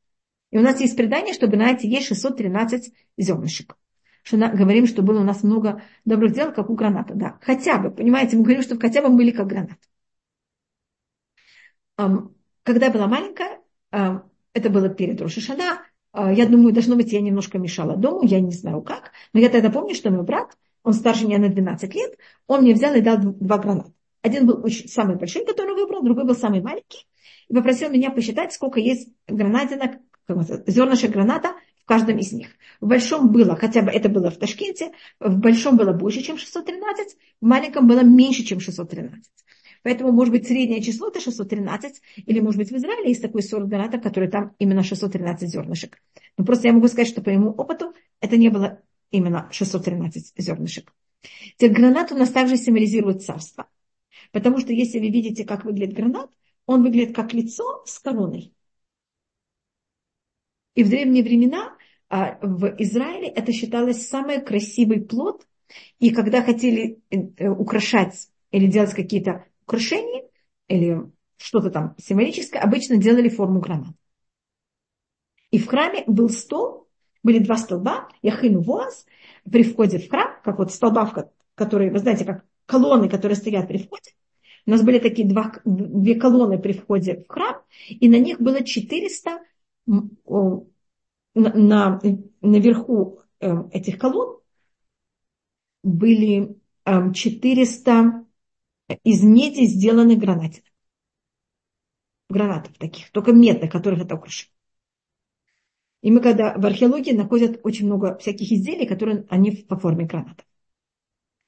И 0.50 0.58
у 0.58 0.62
нас 0.62 0.80
есть 0.80 0.96
предание, 0.96 1.34
что, 1.34 1.46
знаете, 1.46 1.88
есть 1.88 2.06
613 2.06 2.92
зернышек. 3.16 3.76
Что 4.22 4.36
на, 4.36 4.48
говорим, 4.48 4.86
что 4.86 5.02
было 5.02 5.20
у 5.20 5.24
нас 5.24 5.42
много 5.42 5.82
добрых 6.04 6.32
дел, 6.32 6.52
как 6.52 6.70
у 6.70 6.74
граната. 6.74 7.14
Да, 7.14 7.38
хотя 7.42 7.78
бы, 7.78 7.90
понимаете, 7.90 8.36
мы 8.36 8.42
говорим, 8.42 8.62
что 8.62 8.78
хотя 8.78 9.02
бы 9.02 9.14
были 9.14 9.30
как 9.30 9.46
гранат. 9.46 9.78
Когда 12.62 12.86
я 12.86 12.92
была 12.92 13.06
маленькая, 13.06 13.60
это 13.90 14.70
было 14.70 14.88
перед 14.88 15.20
Рошишана, 15.20 15.82
я 16.14 16.46
думаю, 16.46 16.72
должно 16.72 16.96
быть, 16.96 17.12
я 17.12 17.20
немножко 17.20 17.58
мешала 17.58 17.96
дому, 17.96 18.20
я 18.24 18.40
не 18.40 18.52
знаю 18.52 18.82
как, 18.82 19.12
но 19.32 19.40
я 19.40 19.48
тогда 19.48 19.70
помню, 19.70 19.94
что 19.94 20.10
мой 20.10 20.24
брат, 20.24 20.56
он 20.88 20.94
старше 20.94 21.26
меня 21.26 21.38
на 21.38 21.50
12 21.50 21.94
лет, 21.94 22.16
он 22.46 22.62
мне 22.62 22.72
взял 22.72 22.94
и 22.94 23.02
дал 23.02 23.18
два 23.18 23.58
граната. 23.58 23.92
Один 24.22 24.46
был 24.46 24.64
очень, 24.64 24.88
самый 24.88 25.16
большой, 25.16 25.44
который 25.44 25.72
он 25.72 25.76
выбрал, 25.76 26.02
другой 26.02 26.24
был 26.24 26.34
самый 26.34 26.62
маленький. 26.62 27.06
И 27.48 27.54
попросил 27.54 27.90
меня 27.90 28.10
посчитать, 28.10 28.54
сколько 28.54 28.80
есть 28.80 29.10
гранатинок, 29.26 29.98
зернышек 30.66 31.10
граната 31.10 31.52
в 31.82 31.84
каждом 31.84 32.16
из 32.16 32.32
них. 32.32 32.48
В 32.80 32.86
большом 32.86 33.30
было, 33.30 33.54
хотя 33.54 33.82
бы 33.82 33.90
это 33.90 34.08
было 34.08 34.30
в 34.30 34.38
Ташкенте, 34.38 34.92
в 35.20 35.36
большом 35.36 35.76
было 35.76 35.92
больше, 35.92 36.22
чем 36.22 36.38
613, 36.38 37.16
в 37.42 37.44
маленьком 37.44 37.86
было 37.86 38.00
меньше, 38.00 38.42
чем 38.42 38.58
613. 38.58 39.22
Поэтому, 39.82 40.10
может 40.10 40.32
быть, 40.32 40.48
среднее 40.48 40.80
число 40.80 41.08
это 41.08 41.20
613, 41.20 42.00
или, 42.24 42.40
может 42.40 42.58
быть, 42.58 42.70
в 42.70 42.76
Израиле 42.76 43.10
есть 43.10 43.20
такой 43.20 43.42
сорт 43.42 43.68
гранатов, 43.68 44.02
который 44.02 44.30
там 44.30 44.54
именно 44.58 44.82
613 44.82 45.50
зернышек. 45.50 45.98
Но 46.38 46.46
просто 46.46 46.68
я 46.68 46.72
могу 46.72 46.88
сказать, 46.88 47.08
что 47.08 47.20
по 47.20 47.28
моему 47.28 47.50
опыту 47.50 47.92
это 48.22 48.38
не 48.38 48.48
было 48.48 48.80
именно 49.10 49.48
613 49.50 50.32
зернышек. 50.36 50.92
Теперь 51.56 51.72
гранат 51.72 52.12
у 52.12 52.16
нас 52.16 52.30
также 52.30 52.56
символизирует 52.56 53.22
царство. 53.22 53.68
Потому 54.32 54.58
что 54.58 54.72
если 54.72 54.98
вы 54.98 55.08
видите, 55.08 55.44
как 55.44 55.64
выглядит 55.64 55.94
гранат, 55.94 56.30
он 56.66 56.82
выглядит 56.82 57.14
как 57.14 57.32
лицо 57.32 57.82
с 57.86 57.98
короной. 57.98 58.52
И 60.74 60.84
в 60.84 60.90
древние 60.90 61.24
времена 61.24 61.76
а, 62.08 62.38
в 62.40 62.66
Израиле 62.78 63.28
это 63.28 63.52
считалось 63.52 64.06
самый 64.08 64.40
красивый 64.40 65.00
плод. 65.00 65.46
И 65.98 66.10
когда 66.10 66.42
хотели 66.42 67.00
э, 67.10 67.48
украшать 67.48 68.28
или 68.50 68.66
делать 68.66 68.94
какие-то 68.94 69.44
украшения, 69.62 70.24
или 70.68 71.10
что-то 71.36 71.70
там 71.70 71.94
символическое, 71.98 72.62
обычно 72.62 72.96
делали 72.96 73.28
форму 73.28 73.60
граната. 73.60 73.94
И 75.50 75.58
в 75.58 75.66
храме 75.66 76.04
был 76.06 76.28
стол, 76.28 76.87
были 77.22 77.38
два 77.38 77.56
столба, 77.56 78.08
Яхин 78.22 78.60
Воаз, 78.60 79.06
при 79.50 79.62
входе 79.62 79.98
в 79.98 80.08
храм, 80.08 80.34
как 80.44 80.58
вот 80.58 80.72
столба, 80.72 81.12
которые, 81.54 81.90
вы 81.90 81.98
знаете, 81.98 82.24
как 82.24 82.44
колонны, 82.66 83.08
которые 83.08 83.36
стоят 83.36 83.68
при 83.68 83.78
входе. 83.78 84.12
У 84.66 84.70
нас 84.70 84.82
были 84.82 84.98
такие 84.98 85.26
два, 85.26 85.52
две 85.64 86.14
колонны 86.14 86.58
при 86.58 86.72
входе 86.72 87.24
в 87.26 87.32
храм, 87.32 87.62
и 87.88 88.08
на 88.08 88.18
них 88.18 88.40
было 88.40 88.62
400 88.62 89.40
на, 89.86 91.54
на, 91.54 92.00
наверху 92.40 93.20
эм, 93.40 93.68
этих 93.70 93.98
колонн 93.98 94.40
были 95.82 96.56
400 96.84 97.90
эм, 97.90 98.28
из 99.04 99.22
меди 99.22 99.64
сделаны 99.64 100.16
гранатины. 100.16 100.66
Гранатов 102.28 102.76
таких, 102.76 103.10
только 103.10 103.32
медных, 103.32 103.70
которых 103.72 104.00
это 104.00 104.16
украшено. 104.16 104.52
И 106.02 106.10
мы 106.10 106.20
когда 106.20 106.54
в 106.56 106.64
археологии 106.64 107.12
находят 107.12 107.60
очень 107.64 107.86
много 107.86 108.16
всяких 108.18 108.52
изделий, 108.52 108.86
которые 108.86 109.26
они 109.28 109.50
по 109.50 109.76
форме 109.76 110.04
гранатов. 110.04 110.46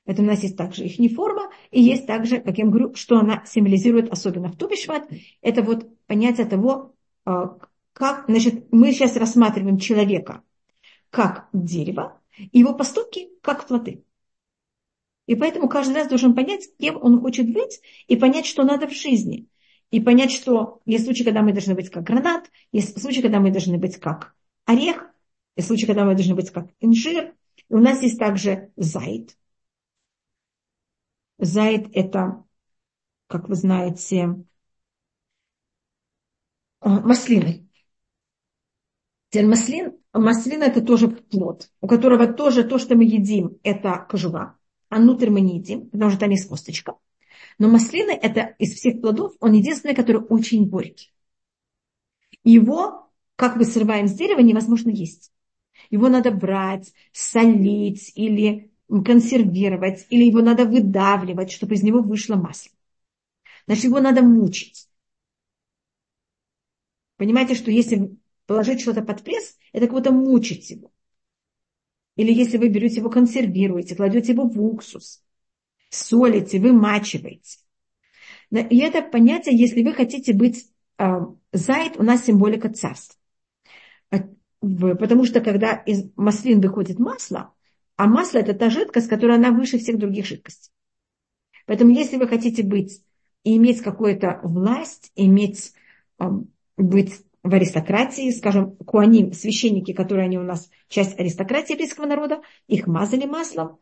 Это 0.06 0.22
у 0.22 0.24
нас 0.24 0.42
есть 0.42 0.56
также 0.56 0.84
их 0.84 1.14
форма, 1.14 1.50
и 1.70 1.80
есть 1.80 2.06
также, 2.06 2.40
как 2.40 2.58
я 2.58 2.66
говорю, 2.66 2.94
что 2.94 3.18
она 3.18 3.44
символизирует, 3.46 4.10
особенно 4.10 4.48
в 4.48 4.56
Тубишват, 4.56 5.08
это 5.40 5.62
вот 5.62 5.86
понятие 6.06 6.46
того, 6.46 6.96
а, 7.24 7.58
как, 7.92 8.24
значит, 8.26 8.72
мы 8.72 8.92
сейчас 8.92 9.16
рассматриваем 9.16 9.78
человека 9.78 10.42
как 11.10 11.48
дерево, 11.52 12.20
и 12.36 12.58
его 12.58 12.74
поступки 12.74 13.28
как 13.40 13.68
плоды. 13.68 14.02
И 15.26 15.36
поэтому 15.36 15.68
каждый 15.68 15.94
раз 15.94 16.08
должен 16.08 16.34
понять, 16.34 16.68
кем 16.78 17.00
он 17.00 17.20
хочет 17.20 17.52
быть, 17.52 17.80
и 18.08 18.16
понять, 18.16 18.46
что 18.46 18.64
надо 18.64 18.88
в 18.88 18.92
жизни. 18.92 19.46
И 19.92 20.00
понять, 20.00 20.32
что 20.32 20.80
есть 20.86 21.04
случаи, 21.04 21.22
когда 21.22 21.42
мы 21.42 21.52
должны 21.52 21.74
быть 21.74 21.90
как 21.90 22.02
гранат, 22.02 22.50
есть 22.72 23.00
случаи, 23.00 23.20
когда 23.20 23.38
мы 23.38 23.52
должны 23.52 23.78
быть 23.78 23.98
как 23.98 24.34
орех, 24.70 25.10
есть 25.56 25.68
случаи, 25.68 25.86
когда 25.86 26.04
мы 26.04 26.14
должны 26.14 26.34
быть 26.34 26.50
как 26.50 26.70
инжир. 26.80 27.34
И 27.68 27.74
у 27.74 27.78
нас 27.78 28.02
есть 28.02 28.18
также 28.18 28.72
зайд. 28.76 29.36
Зайд– 31.38 31.88
это, 31.92 32.44
как 33.26 33.48
вы 33.48 33.54
знаете, 33.54 34.44
а, 36.80 37.00
маслины. 37.00 37.68
Теперь 39.30 39.46
маслин, 39.46 39.98
маслина– 40.12 40.64
это 40.64 40.82
тоже 40.82 41.08
плод, 41.08 41.70
у 41.80 41.86
которого 41.86 42.32
тоже 42.32 42.64
то, 42.64 42.78
что 42.78 42.96
мы 42.96 43.04
едим, 43.04 43.58
это 43.62 44.06
кожура, 44.08 44.58
а 44.88 44.96
внутрь 44.96 45.30
мы 45.30 45.40
не 45.40 45.58
едим, 45.58 45.88
потому 45.88 46.10
что 46.10 46.20
там 46.20 46.30
есть 46.30 46.48
косточка. 46.48 46.96
Но 47.58 47.68
маслины– 47.68 48.10
это 48.22 48.54
из 48.58 48.74
всех 48.74 49.00
плодов, 49.00 49.34
он 49.40 49.52
единственный, 49.52 49.94
который 49.94 50.22
очень 50.22 50.68
горький. 50.68 51.12
Его, 52.42 53.09
как 53.40 53.56
мы 53.56 53.64
срываем 53.64 54.06
с 54.06 54.12
дерева, 54.12 54.40
невозможно 54.40 54.90
есть. 54.90 55.32
Его 55.88 56.10
надо 56.10 56.30
брать, 56.30 56.92
солить 57.10 58.12
или 58.14 58.70
консервировать, 58.86 60.06
или 60.10 60.24
его 60.24 60.42
надо 60.42 60.66
выдавливать, 60.66 61.50
чтобы 61.50 61.74
из 61.74 61.82
него 61.82 62.02
вышло 62.02 62.36
масло. 62.36 62.70
Значит, 63.64 63.84
его 63.84 63.98
надо 63.98 64.20
мучить. 64.20 64.88
Понимаете, 67.16 67.54
что 67.54 67.70
если 67.70 68.14
положить 68.44 68.82
что-то 68.82 69.00
под 69.00 69.22
пресс, 69.22 69.56
это 69.72 69.86
как 69.86 69.94
будто 69.94 70.12
мучить 70.12 70.68
его. 70.68 70.92
Или 72.16 72.34
если 72.34 72.58
вы 72.58 72.68
берете 72.68 72.96
его, 72.96 73.08
консервируете, 73.08 73.96
кладете 73.96 74.32
его 74.32 74.44
в 74.44 74.60
уксус, 74.62 75.24
солите, 75.88 76.58
вымачиваете. 76.58 77.60
И 78.50 78.78
это 78.80 79.00
понятие, 79.00 79.56
если 79.56 79.82
вы 79.82 79.94
хотите 79.94 80.34
быть 80.34 80.70
э, 80.98 81.20
зайд, 81.52 81.96
у 81.96 82.02
нас 82.02 82.26
символика 82.26 82.68
царства. 82.68 83.19
Потому 84.60 85.24
что 85.24 85.40
когда 85.40 85.72
из 85.72 86.10
маслин 86.16 86.60
выходит 86.60 86.98
масло, 86.98 87.54
а 87.96 88.06
масло 88.06 88.38
это 88.38 88.54
та 88.54 88.70
жидкость, 88.70 89.08
которая 89.08 89.38
она 89.38 89.50
выше 89.50 89.78
всех 89.78 89.98
других 89.98 90.26
жидкостей. 90.26 90.70
Поэтому 91.66 91.92
если 91.92 92.16
вы 92.16 92.28
хотите 92.28 92.62
быть 92.62 93.02
и 93.44 93.56
иметь 93.56 93.80
какую-то 93.80 94.40
власть, 94.42 95.12
иметь, 95.14 95.72
быть 96.76 97.22
в 97.42 97.54
аристократии, 97.54 98.30
скажем, 98.32 98.76
куаним, 98.76 99.32
священники, 99.32 99.92
которые 99.92 100.26
они 100.26 100.38
у 100.38 100.42
нас 100.42 100.70
часть 100.88 101.18
аристократии 101.18 101.72
еврейского 101.72 102.06
народа, 102.06 102.42
их 102.66 102.86
мазали 102.86 103.24
маслом, 103.24 103.78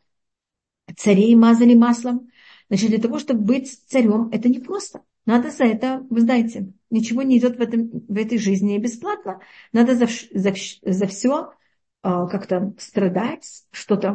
царей 0.97 1.35
мазали 1.35 1.75
маслом. 1.75 2.31
Значит, 2.69 2.91
для 2.91 2.99
того, 2.99 3.19
чтобы 3.19 3.41
быть 3.41 3.81
царем, 3.89 4.29
это 4.31 4.49
не 4.49 4.61
просто. 4.61 5.03
Надо 5.29 5.51
за 5.51 5.65
это, 5.65 6.07
вы 6.09 6.23
знаете, 6.23 6.73
ничего 6.89 7.21
не 7.21 7.37
идет 7.37 7.59
в, 7.59 7.61
этом, 7.61 7.91
в 7.91 8.17
этой 8.17 8.39
жизни 8.39 8.79
бесплатно. 8.79 9.43
Надо 9.73 9.95
за, 9.95 10.07
за, 10.33 10.55
за 10.81 11.07
все 11.07 11.53
а, 12.01 12.27
как-то 12.29 12.73
страдать, 12.79 13.67
что-то 13.71 14.11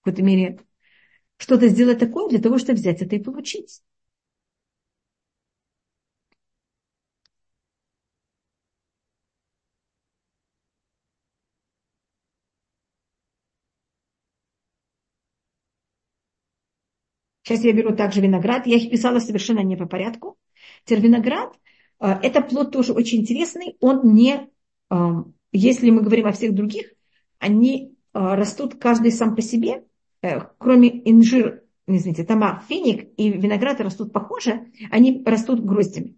в 0.00 0.04
какой-то 0.04 0.22
мере, 0.22 0.60
что-то 1.36 1.68
сделать 1.68 1.98
такое 1.98 2.30
для 2.30 2.40
того, 2.40 2.56
чтобы 2.56 2.78
взять 2.78 3.02
это 3.02 3.16
и 3.16 3.22
получить. 3.22 3.82
Сейчас 17.44 17.62
я 17.62 17.72
беру 17.74 17.94
также 17.94 18.22
виноград. 18.22 18.66
Я 18.66 18.76
их 18.76 18.90
писала 18.90 19.18
совершенно 19.18 19.60
не 19.60 19.76
по 19.76 19.84
порядку. 19.86 20.38
Теперь 20.84 21.04
виноград, 21.04 21.54
э, 22.00 22.06
это 22.22 22.40
плод 22.40 22.72
тоже 22.72 22.94
очень 22.94 23.20
интересный. 23.20 23.76
Он 23.80 24.14
не, 24.14 24.48
э, 24.90 24.96
если 25.52 25.90
мы 25.90 26.00
говорим 26.00 26.26
о 26.26 26.32
всех 26.32 26.54
других, 26.54 26.94
они 27.38 27.92
э, 28.14 28.18
растут 28.18 28.76
каждый 28.76 29.12
сам 29.12 29.36
по 29.36 29.42
себе, 29.42 29.84
кроме 30.56 30.88
инжир, 31.10 31.64
извините, 31.86 32.24
тамар, 32.24 32.62
финик 32.66 33.10
и 33.18 33.30
виноград 33.30 33.78
растут 33.82 34.10
похоже, 34.10 34.72
они 34.90 35.22
растут 35.26 35.60
гроздями. 35.62 36.16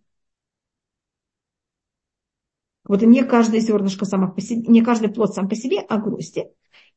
Вот 2.85 3.03
не 3.03 3.25
каждое 3.25 3.59
зернышко 3.59 4.05
само 4.05 4.31
по 4.31 4.41
себе, 4.41 4.63
не 4.69 4.81
каждый 4.83 5.09
плод 5.09 5.35
сам 5.35 5.49
по 5.49 5.57
себе, 5.57 5.81
а 5.81 5.99
грозди. 5.99 6.47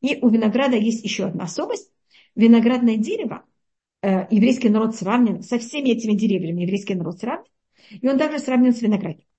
И 0.02 0.20
у 0.22 0.30
винограда 0.30 0.76
есть 0.76 1.04
еще 1.04 1.26
одна 1.26 1.46
особость. 1.46 1.92
Виноградное 2.36 2.98
дерево, 2.98 3.44
Э, 3.44 3.59
еврейский 4.02 4.70
народ 4.70 4.96
сравнен 4.96 5.44
со 5.44 5.60
всеми 5.60 5.90
этими 5.90 6.14
деревьями, 6.14 6.62
еврейский 6.62 6.96
народ 6.96 7.20
сравнен, 7.20 7.52
и 7.90 8.08
он 8.08 8.18
также 8.18 8.40
сравнен 8.40 8.74
с 8.74 8.82
виноградником. 8.82 9.30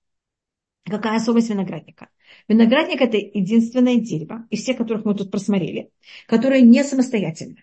Какая 0.84 1.16
особость 1.16 1.50
виноградника? 1.50 2.08
Виноградник– 2.48 3.00
это 3.02 3.16
единственное 3.16 3.96
дерево 3.96 4.46
из 4.50 4.62
всех, 4.62 4.78
которых 4.78 5.04
мы 5.04 5.14
тут 5.14 5.30
просмотрели, 5.30 5.90
которое 6.26 6.62
не 6.62 6.82
самостоятельно. 6.84 7.56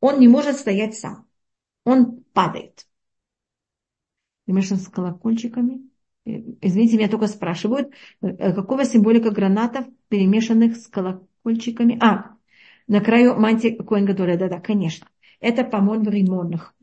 Он 0.00 0.20
не 0.20 0.28
может 0.28 0.56
стоять 0.56 0.96
сам. 0.96 1.26
Он 1.84 2.22
падает. 2.32 2.86
Понимаешь, 4.44 4.70
с 4.70 4.88
колокольчиками? 4.88 5.90
Э, 6.24 6.30
извините, 6.60 6.98
меня 6.98 7.08
только 7.08 7.26
спрашивают, 7.26 7.92
э, 8.20 8.52
какого 8.52 8.84
символика 8.84 9.30
гранатов, 9.30 9.86
перемешанных 10.08 10.76
с 10.76 10.86
колокольчиками? 10.86 11.98
А, 12.00 12.35
на 12.86 13.00
краю 13.00 13.34
мантии 13.36 13.70
Коэн 13.70 14.06
да-да, 14.06 14.60
конечно. 14.60 15.08
Это 15.40 15.64
помон 15.64 16.02
в 16.02 16.08
римонных. 16.08 16.74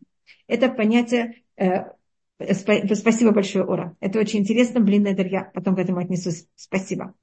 Это 0.48 0.70
понятие 0.70 1.44
э, 1.58 1.86
Спасибо 2.40 3.32
большое, 3.32 3.66
Ора. 3.66 3.96
Это 4.00 4.20
очень 4.20 4.40
интересно. 4.40 4.80
Блин, 4.82 5.06
это 5.06 5.22
я 5.24 5.46
потом 5.54 5.76
к 5.76 5.80
этому 5.80 6.00
отнесусь. 6.00 6.48
Спасибо. 6.56 7.14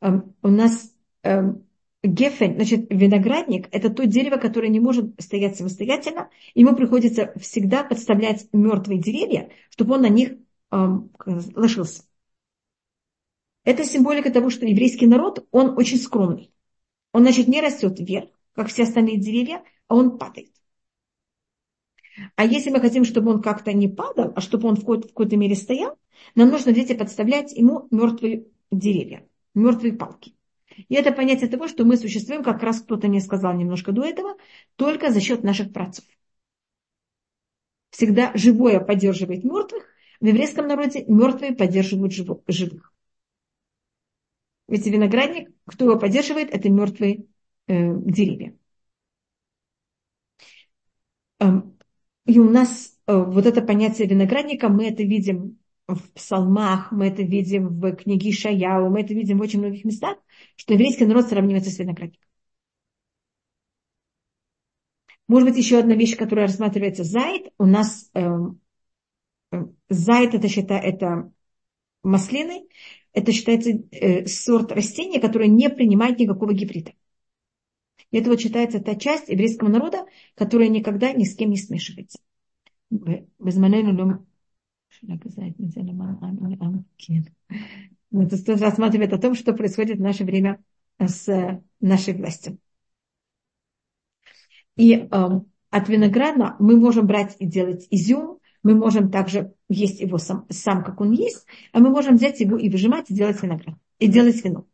Эм, 0.00 0.34
у 0.42 0.48
нас 0.48 0.94
эм, 1.22 1.66
гефен, 2.02 2.54
значит, 2.54 2.86
виноградник, 2.90 3.68
это 3.72 3.90
то 3.90 4.06
дерево, 4.06 4.36
которое 4.36 4.68
не 4.68 4.80
может 4.80 5.20
стоять 5.20 5.56
самостоятельно. 5.56 6.30
Ему 6.54 6.74
приходится 6.76 7.32
всегда 7.38 7.84
подставлять 7.84 8.46
мертвые 8.52 9.00
деревья, 9.00 9.50
чтобы 9.70 9.94
он 9.94 10.02
на 10.02 10.08
них 10.08 10.34
эм, 10.70 11.10
ложился. 11.26 12.04
Это 13.64 13.84
символика 13.84 14.30
того, 14.30 14.50
что 14.50 14.66
еврейский 14.66 15.06
народ, 15.06 15.46
он 15.50 15.76
очень 15.78 15.98
скромный. 15.98 16.53
Он, 17.14 17.22
значит, 17.22 17.46
не 17.46 17.60
растет 17.60 18.00
вверх, 18.00 18.28
как 18.54 18.68
все 18.68 18.82
остальные 18.82 19.18
деревья, 19.18 19.62
а 19.86 19.94
он 19.94 20.18
падает. 20.18 20.50
А 22.34 22.44
если 22.44 22.70
мы 22.70 22.80
хотим, 22.80 23.04
чтобы 23.04 23.30
он 23.30 23.40
как-то 23.40 23.72
не 23.72 23.86
падал, 23.86 24.32
а 24.34 24.40
чтобы 24.40 24.68
он 24.68 24.74
в 24.74 24.84
какой-то 24.84 25.36
мере 25.36 25.54
стоял, 25.54 25.96
нам 26.34 26.50
нужно 26.50 26.70
и 26.70 26.94
подставлять 26.94 27.52
ему 27.52 27.86
мертвые 27.92 28.46
деревья, 28.72 29.24
мертвые 29.54 29.92
палки. 29.92 30.34
И 30.88 30.94
это 30.96 31.12
понятие 31.12 31.48
того, 31.48 31.68
что 31.68 31.84
мы 31.84 31.96
существуем, 31.96 32.42
как 32.42 32.60
раз 32.64 32.80
кто-то 32.80 33.06
мне 33.06 33.20
сказал 33.20 33.54
немножко 33.54 33.92
до 33.92 34.02
этого, 34.04 34.36
только 34.74 35.12
за 35.12 35.20
счет 35.20 35.44
наших 35.44 35.72
працев. 35.72 36.04
Всегда 37.90 38.32
живое 38.34 38.80
поддерживает 38.80 39.44
мертвых, 39.44 39.84
в 40.20 40.26
еврейском 40.26 40.66
народе 40.66 41.04
мертвые 41.06 41.54
поддерживают 41.54 42.12
живых. 42.12 42.93
Ведь 44.68 44.86
виноградник, 44.86 45.50
кто 45.66 45.84
его 45.84 45.98
поддерживает, 45.98 46.50
это 46.50 46.70
мертвые 46.70 47.26
э, 47.66 47.94
деревья. 47.96 48.56
Эм, 51.40 51.78
и 52.26 52.38
у 52.38 52.50
нас 52.50 52.96
э, 53.06 53.16
вот 53.16 53.46
это 53.46 53.60
понятие 53.62 54.08
виноградника, 54.08 54.68
мы 54.68 54.88
это 54.88 55.02
видим 55.02 55.58
в 55.86 56.10
псалмах, 56.12 56.90
мы 56.92 57.08
это 57.08 57.22
видим 57.22 57.68
в 57.68 57.92
книге 57.96 58.32
Шаяу, 58.32 58.88
мы 58.90 59.02
это 59.02 59.12
видим 59.12 59.38
в 59.38 59.42
очень 59.42 59.60
многих 59.60 59.84
местах, 59.84 60.16
что 60.56 60.72
еврейский 60.74 61.04
народ 61.04 61.26
сравнивается 61.28 61.70
с 61.70 61.78
виноградником. 61.78 62.26
Может 65.26 65.48
быть, 65.48 65.58
еще 65.58 65.78
одна 65.78 65.94
вещь, 65.94 66.16
которая 66.16 66.46
рассматривается 66.46 67.04
зайд. 67.04 67.52
У 67.58 67.64
нас 67.66 68.10
э, 68.14 68.20
э, 69.52 69.64
зайд 69.88 70.34
это, 70.34 70.48
считай, 70.48 70.80
это 70.80 71.32
маслины. 72.02 72.68
Это 73.14 73.32
считается 73.32 73.70
э, 73.70 74.26
сорт 74.26 74.72
растения, 74.72 75.20
которое 75.20 75.48
не 75.48 75.70
принимает 75.70 76.18
никакого 76.18 76.52
гибрида. 76.52 76.92
И 78.10 78.18
это 78.18 78.28
вот 78.28 78.40
считается 78.40 78.80
та 78.80 78.96
часть 78.96 79.28
еврейского 79.28 79.68
народа, 79.68 80.04
которая 80.34 80.68
никогда 80.68 81.12
ни 81.12 81.24
с 81.24 81.36
кем 81.36 81.50
не 81.50 81.56
смешивается. 81.56 82.18
Мы 82.90 83.28
тут 88.28 88.48
рассматривает 88.48 89.12
о 89.12 89.18
том, 89.18 89.34
что 89.34 89.52
происходит 89.54 89.98
в 89.98 90.02
наше 90.02 90.24
время 90.24 90.62
с 90.98 91.62
нашей 91.80 92.14
властью. 92.14 92.58
И 94.76 94.92
э, 94.92 95.06
от 95.70 95.88
винограда 95.88 96.56
мы 96.58 96.76
можем 96.76 97.06
брать 97.06 97.36
и 97.38 97.46
делать 97.46 97.86
изюм, 97.90 98.40
мы 98.64 98.74
можем 98.74 99.10
также 99.10 99.53
есть 99.68 100.00
его 100.00 100.18
сам, 100.18 100.46
сам, 100.50 100.84
как 100.84 101.00
он 101.00 101.12
есть, 101.12 101.46
а 101.72 101.80
мы 101.80 101.90
можем 101.90 102.16
взять 102.16 102.40
его 102.40 102.56
и 102.56 102.68
выжимать, 102.68 103.10
и 103.10 103.14
делать 103.14 103.42
виноград, 103.42 103.76
и 103.98 104.08
делать 104.08 104.44
вино. 104.44 104.66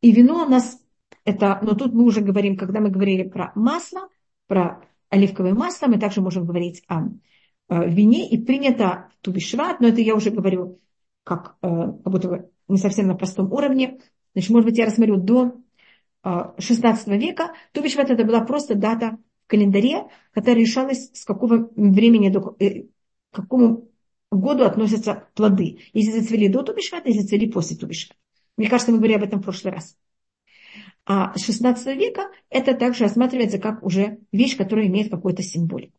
И 0.00 0.12
вино 0.12 0.44
у 0.44 0.48
нас 0.48 0.80
это, 1.24 1.58
но 1.62 1.74
тут 1.74 1.92
мы 1.92 2.04
уже 2.04 2.20
говорим, 2.20 2.56
когда 2.56 2.80
мы 2.80 2.90
говорили 2.90 3.28
про 3.28 3.52
масло, 3.54 4.08
про 4.46 4.82
оливковое 5.10 5.54
масло, 5.54 5.88
мы 5.88 5.98
также 5.98 6.20
можем 6.20 6.46
говорить 6.46 6.82
о, 6.88 7.08
о 7.68 7.84
вине, 7.84 8.28
и 8.28 8.42
принято 8.42 9.10
тубишват, 9.20 9.80
но 9.80 9.88
это 9.88 10.00
я 10.00 10.14
уже 10.14 10.30
говорю 10.30 10.80
как, 11.24 11.56
э, 11.62 11.68
как 11.68 12.12
будто 12.12 12.50
не 12.68 12.78
совсем 12.78 13.08
на 13.08 13.14
простом 13.14 13.52
уровне. 13.52 14.00
Значит, 14.32 14.50
может 14.50 14.66
быть, 14.66 14.78
я 14.78 14.86
рассмотрю 14.86 15.16
до 15.16 15.60
16 16.22 17.08
э, 17.08 17.18
века, 17.18 17.54
тубишват 17.72 18.10
это 18.10 18.24
была 18.24 18.40
просто 18.40 18.74
дата 18.74 19.18
календаре, 19.50 20.06
которая 20.32 20.60
решалась, 20.60 21.10
с 21.12 21.24
какого 21.24 21.70
времени, 21.76 22.32
э, 22.60 22.82
к 23.30 23.36
какому 23.36 23.90
году 24.30 24.64
относятся 24.64 25.28
плоды. 25.34 25.80
Если 25.92 26.20
зацвели 26.20 26.48
до 26.48 26.62
тубишвата, 26.62 27.08
если 27.08 27.22
зацвели 27.22 27.50
после 27.50 27.76
тубишвата. 27.76 28.16
Мне 28.56 28.68
кажется, 28.68 28.92
мы 28.92 28.98
говорили 28.98 29.18
об 29.18 29.24
этом 29.24 29.40
в 29.40 29.44
прошлый 29.44 29.74
раз. 29.74 29.96
А 31.04 31.36
с 31.36 31.44
16 31.44 31.96
века 31.96 32.30
это 32.48 32.74
также 32.74 33.04
рассматривается 33.04 33.58
как 33.58 33.82
уже 33.82 34.18
вещь, 34.32 34.56
которая 34.56 34.86
имеет 34.86 35.10
какую-то 35.10 35.42
символику. 35.42 35.98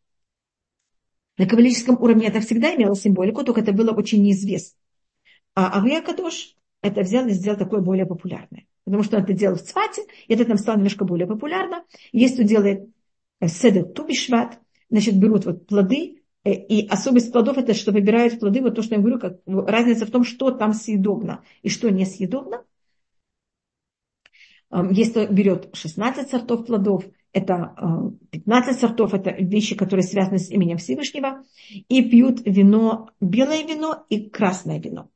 На 1.36 1.46
каббалическом 1.46 2.00
уровне 2.00 2.26
это 2.26 2.40
всегда 2.40 2.74
имело 2.74 2.94
символику, 2.94 3.42
только 3.42 3.60
это 3.60 3.72
было 3.72 3.90
очень 3.90 4.22
неизвестно. 4.22 4.78
А 5.54 5.78
Авия 5.78 6.00
Кадош 6.00 6.56
это 6.82 7.02
взял 7.02 7.26
и 7.26 7.30
сделал 7.30 7.58
такое 7.58 7.80
более 7.80 8.06
популярное. 8.06 8.66
Потому 8.84 9.02
что 9.02 9.16
он 9.16 9.24
это 9.24 9.32
делал 9.32 9.56
в 9.56 9.62
Цвате, 9.62 10.02
и 10.26 10.34
это 10.34 10.44
там 10.44 10.56
стало 10.56 10.76
немножко 10.76 11.04
более 11.04 11.26
популярно. 11.26 11.84
Есть 12.12 12.34
кто 12.34 12.42
делает 12.42 12.88
седет 13.48 13.94
тубишват, 13.94 14.60
значит, 14.90 15.18
берут 15.18 15.46
вот 15.46 15.66
плоды, 15.66 16.22
Э, 16.44 16.52
и 16.52 16.86
особенность 16.88 17.32
плодов 17.32 17.58
это, 17.58 17.74
что 17.74 17.92
выбирают 17.92 18.40
плоды, 18.40 18.62
вот 18.62 18.74
то, 18.74 18.82
что 18.82 18.94
я 18.94 19.00
говорю, 19.00 19.18
как, 19.18 19.40
разница 19.46 20.06
в 20.06 20.10
том, 20.10 20.24
что 20.24 20.50
там 20.50 20.72
съедобно 20.72 21.42
и 21.62 21.68
что 21.68 21.90
несъедобно. 21.90 22.64
Если 24.90 25.26
берет 25.26 25.68
16 25.74 26.30
сортов 26.30 26.64
плодов, 26.64 27.04
это 27.34 27.74
15 28.30 28.78
сортов, 28.78 29.12
это 29.12 29.30
вещи, 29.30 29.76
которые 29.76 30.02
связаны 30.02 30.38
с 30.38 30.50
именем 30.50 30.78
Всевышнего, 30.78 31.44
и 31.68 32.02
пьют 32.02 32.40
вино, 32.46 33.10
белое 33.20 33.66
вино 33.66 34.06
и 34.08 34.30
красное 34.30 34.80
вино. 34.80 35.10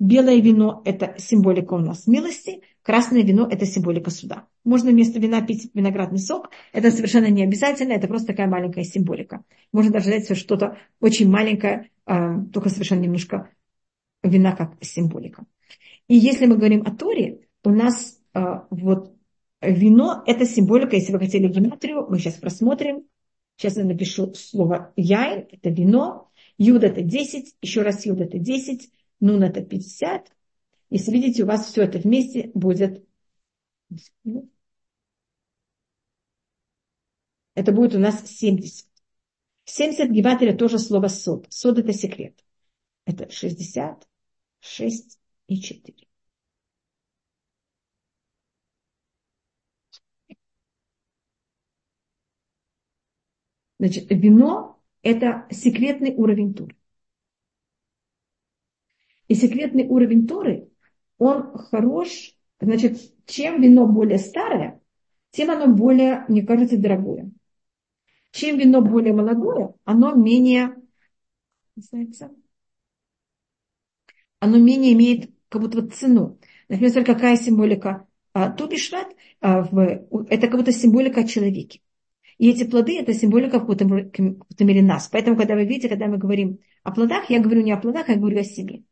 Белое 0.00 0.40
вино– 0.40 0.82
это 0.84 1.14
символика 1.18 1.74
у 1.74 1.78
нас 1.78 2.08
милости, 2.08 2.62
красное 2.86 3.22
вино– 3.22 3.48
это 3.50 3.66
символика 3.66 4.10
суда. 4.10 4.46
Можно 4.62 4.92
вместо 4.92 5.18
вина 5.18 5.42
пить 5.44 5.70
виноградный 5.74 6.20
сок. 6.20 6.50
Это 6.72 6.92
совершенно 6.92 7.26
не 7.26 7.42
обязательно, 7.42 7.94
это 7.94 8.06
просто 8.06 8.28
такая 8.28 8.46
маленькая 8.46 8.84
символика. 8.84 9.42
Можно 9.72 9.90
даже 9.90 10.06
взять 10.08 10.38
что-то 10.38 10.78
очень 11.00 11.28
маленькое, 11.28 11.90
а, 12.04 12.40
только 12.52 12.68
совершенно 12.68 13.00
немножко 13.00 13.50
вина 14.22 14.54
как 14.54 14.74
символика. 14.82 15.46
И 16.06 16.14
если 16.14 16.46
мы 16.46 16.56
говорим 16.56 16.82
о 16.86 16.94
Торе, 16.94 17.40
у 17.64 17.70
нас 17.70 18.20
а, 18.32 18.68
вот 18.70 19.16
вино– 19.60 20.22
это 20.26 20.46
символика, 20.46 20.94
если 20.94 21.12
вы 21.12 21.18
хотели 21.18 21.48
гематрию, 21.48 22.06
мы 22.08 22.20
сейчас 22.20 22.34
просмотрим. 22.34 23.02
Сейчас 23.56 23.78
я 23.78 23.84
напишу 23.84 24.32
слово 24.34 24.92
яин, 24.94 25.48
это 25.50 25.70
вино, 25.70 26.30
юд 26.56 26.84
это 26.84 27.02
10, 27.02 27.56
еще 27.62 27.82
раз 27.82 28.06
юд 28.06 28.20
это 28.20 28.38
10, 28.38 28.90
нун 29.18 29.42
это 29.42 29.60
50. 29.60 30.35
Если 30.90 31.10
видите, 31.12 31.42
у 31.42 31.46
вас 31.46 31.66
все 31.66 31.82
это 31.82 31.98
вместе 31.98 32.50
будет... 32.54 33.04
Это 37.54 37.72
будет 37.72 37.94
у 37.94 37.98
нас 37.98 38.24
70. 38.26 38.86
70 39.64 40.10
гематрия 40.10 40.56
тоже 40.56 40.78
слово 40.78 41.08
сод. 41.08 41.46
Сод 41.50 41.78
это 41.78 41.92
секрет. 41.92 42.44
Это 43.04 43.30
60, 43.30 44.08
6 44.60 45.18
и 45.48 45.60
4. 45.60 46.06
Значит, 53.78 54.06
вино– 54.10 54.82
это 55.02 55.46
секретный 55.50 56.14
уровень 56.14 56.54
тур. 56.54 56.74
И 59.28 59.34
секретный 59.34 59.86
уровень 59.86 60.26
Торы, 60.26 60.70
он 61.18 61.56
хорош, 61.56 62.34
значит, 62.60 62.98
чем 63.26 63.60
вино 63.60 63.86
более 63.86 64.18
старое, 64.18 64.80
тем 65.30 65.50
оно 65.50 65.66
более, 65.66 66.24
мне 66.28 66.44
кажется, 66.44 66.76
дорогое. 66.76 67.30
Чем 68.32 68.58
вино 68.58 68.82
более 68.82 69.12
молодое, 69.12 69.74
оно 69.84 70.14
менее, 70.14 70.76
знаете, 71.76 72.30
оно 74.40 74.58
менее 74.58 74.92
имеет 74.92 75.30
как 75.48 75.62
будто 75.62 75.80
вот 75.80 75.94
цену. 75.94 76.38
Например, 76.68 77.04
какая 77.04 77.36
символика 77.36 78.06
а, 78.32 78.50
Тубишват, 78.50 79.08
а, 79.40 79.64
это 80.28 80.48
как 80.48 80.58
будто 80.58 80.72
символика 80.72 81.20
о 81.20 81.26
человеке. 81.26 81.80
И 82.38 82.50
эти 82.50 82.68
плоды– 82.68 82.98
это 83.00 83.14
символика 83.14 83.58
в 83.58 83.60
какой-то 83.60 83.84
мере 84.64 84.82
нас. 84.82 85.08
Поэтому, 85.08 85.36
когда 85.36 85.54
вы 85.54 85.64
видите, 85.64 85.88
когда 85.88 86.06
мы 86.06 86.18
говорим 86.18 86.58
о 86.82 86.92
плодах, 86.92 87.30
я 87.30 87.40
говорю 87.40 87.62
не 87.62 87.72
о 87.72 87.78
плодах, 87.78 88.08
я 88.08 88.16
говорю 88.16 88.40
о 88.40 88.44
себе. 88.44 88.82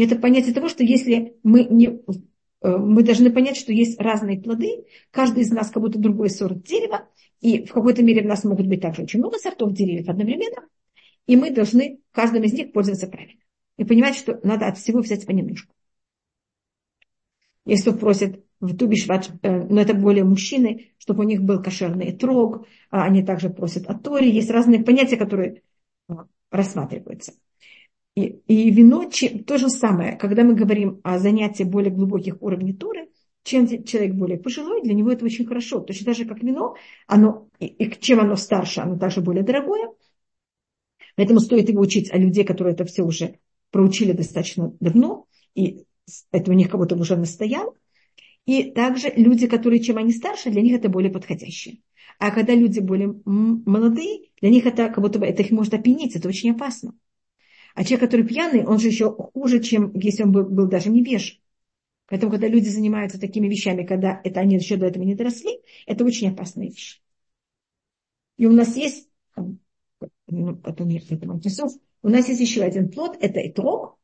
И 0.00 0.02
это 0.02 0.16
понятие 0.16 0.54
того, 0.54 0.70
что 0.70 0.82
если 0.82 1.36
мы 1.42 1.64
не 1.64 1.88
э, 1.88 2.68
мы 2.78 3.02
должны 3.02 3.30
понять, 3.30 3.58
что 3.58 3.70
есть 3.70 4.00
разные 4.00 4.40
плоды, 4.40 4.86
каждый 5.10 5.42
из 5.42 5.50
нас 5.50 5.68
как 5.68 5.82
будто 5.82 5.98
другой 5.98 6.30
сорт 6.30 6.62
дерева, 6.62 7.06
и 7.42 7.66
в 7.66 7.72
какой-то 7.74 8.02
мере 8.02 8.22
у 8.22 8.26
нас 8.26 8.42
могут 8.44 8.66
быть 8.66 8.80
также 8.80 9.02
очень 9.02 9.18
много 9.18 9.36
сортов 9.36 9.74
деревьев 9.74 10.08
одновременно, 10.08 10.66
и 11.26 11.36
мы 11.36 11.50
должны 11.50 12.00
каждым 12.12 12.44
из 12.44 12.54
них 12.54 12.72
пользоваться 12.72 13.08
правильно. 13.08 13.42
И 13.76 13.84
понимать, 13.84 14.16
что 14.16 14.40
надо 14.42 14.68
от 14.68 14.78
всего 14.78 15.00
взять 15.00 15.26
понемножку. 15.26 15.74
Если 17.66 17.90
кто 17.90 17.98
просит 17.98 18.42
в 18.58 18.74
Тубишват, 18.74 19.30
э, 19.42 19.64
но 19.64 19.82
это 19.82 19.92
более 19.92 20.24
мужчины, 20.24 20.94
чтобы 20.96 21.24
у 21.24 21.28
них 21.28 21.42
был 21.42 21.62
кошерный 21.62 22.12
трог, 22.16 22.66
а 22.90 23.04
они 23.04 23.22
также 23.22 23.50
просят 23.50 23.84
о 23.86 23.92
Торе. 23.98 24.30
Есть 24.30 24.48
разные 24.48 24.82
понятия, 24.82 25.18
которые 25.18 25.60
э, 26.08 26.14
рассматриваются. 26.50 27.34
И, 28.20 28.42
и 28.46 28.70
вино 28.70 29.04
чем, 29.10 29.44
то 29.44 29.56
же 29.56 29.70
самое, 29.70 30.16
когда 30.16 30.44
мы 30.44 30.54
говорим 30.54 31.00
о 31.04 31.18
занятии 31.18 31.62
более 31.62 31.90
глубоких 31.90 32.42
уровней 32.42 32.74
Торы, 32.74 33.08
чем 33.44 33.66
человек 33.84 34.14
более 34.14 34.38
пожилой, 34.38 34.82
для 34.82 34.92
него 34.92 35.10
это 35.10 35.24
очень 35.24 35.46
хорошо. 35.46 35.80
Точно 35.80 36.06
так 36.06 36.16
же, 36.16 36.26
как 36.26 36.42
вино, 36.42 36.76
оно, 37.06 37.48
и, 37.58 37.66
и 37.66 38.00
чем 38.00 38.20
оно 38.20 38.36
старше, 38.36 38.80
оно 38.80 38.98
также 38.98 39.22
более 39.22 39.42
дорогое. 39.42 39.90
Поэтому 41.16 41.40
стоит 41.40 41.68
его 41.70 41.80
учить, 41.80 42.10
а 42.12 42.18
людей, 42.18 42.44
которые 42.44 42.74
это 42.74 42.84
все 42.84 43.02
уже 43.02 43.38
проучили 43.70 44.12
достаточно 44.12 44.74
давно, 44.80 45.26
и 45.54 45.84
это 46.30 46.50
у 46.50 46.54
них 46.54 46.70
кого-то 46.70 46.96
уже 46.96 47.16
настоял. 47.16 47.74
И 48.44 48.70
также 48.70 49.10
люди, 49.16 49.46
которые 49.46 49.80
чем 49.80 49.96
они 49.96 50.12
старше, 50.12 50.50
для 50.50 50.60
них 50.60 50.74
это 50.74 50.88
более 50.88 51.10
подходящее. 51.10 51.78
А 52.18 52.30
когда 52.30 52.54
люди 52.54 52.80
более 52.80 53.14
молодые, 53.24 54.28
для 54.40 54.50
них 54.50 54.66
это 54.66 54.88
как 54.88 55.00
будто 55.00 55.18
бы 55.18 55.26
это 55.26 55.42
их 55.42 55.50
может 55.52 55.72
опьянить, 55.72 56.16
это 56.16 56.28
очень 56.28 56.50
опасно. 56.50 56.94
А 57.74 57.84
человек, 57.84 58.00
который 58.00 58.26
пьяный, 58.26 58.66
он 58.66 58.78
же 58.78 58.88
еще 58.88 59.12
хуже, 59.12 59.60
чем 59.60 59.92
если 59.94 60.24
он 60.24 60.32
был, 60.32 60.44
был 60.44 60.68
даже 60.68 60.90
невеж. 60.90 61.40
Поэтому, 62.06 62.32
когда 62.32 62.48
люди 62.48 62.68
занимаются 62.68 63.20
такими 63.20 63.46
вещами, 63.48 63.86
когда 63.86 64.20
это 64.24 64.40
они 64.40 64.56
еще 64.56 64.76
до 64.76 64.86
этого 64.86 65.04
не 65.04 65.14
доросли, 65.14 65.60
это 65.86 66.04
очень 66.04 66.28
опасная 66.28 66.66
вещь. 66.66 67.00
И 68.36 68.46
у 68.46 68.52
нас 68.52 68.74
есть, 68.76 69.08
ну, 70.26 70.56
потом 70.56 70.88
я 70.88 71.00
к 71.00 71.12
этому 71.12 71.36
отнесу, 71.36 71.68
у 72.02 72.08
нас 72.08 72.28
есть 72.28 72.40
еще 72.40 72.62
один 72.62 72.90
плод, 72.90 73.16
это 73.20 73.46
этрог. 73.46 73.98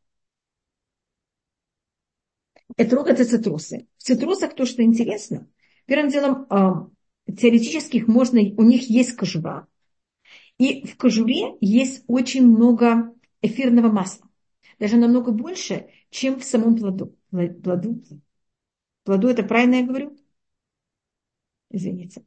Этрог– 2.76 3.06
это 3.08 3.24
цитрусы. 3.24 3.88
В 3.96 4.02
цитрусах 4.02 4.54
то, 4.54 4.66
что 4.66 4.82
интересно, 4.82 5.48
первым 5.86 6.10
делом, 6.10 6.94
теоретически 7.26 8.04
можно, 8.06 8.40
у 8.40 8.62
них 8.62 8.90
есть 8.90 9.16
кожура. 9.16 9.66
И 10.58 10.86
в 10.86 10.96
кожуре 10.96 11.56
есть 11.60 12.04
очень 12.06 12.46
много 12.46 13.15
эфирного 13.46 13.90
масла. 13.90 14.28
Даже 14.78 14.96
намного 14.96 15.32
больше, 15.32 15.88
чем 16.10 16.38
в 16.38 16.44
самом 16.44 16.76
плоду. 16.76 17.16
Плоду, 17.30 18.02
плоду 19.04 19.28
это 19.28 19.42
правильно 19.42 19.76
я 19.76 19.86
говорю? 19.86 20.16
Извините. 21.70 22.24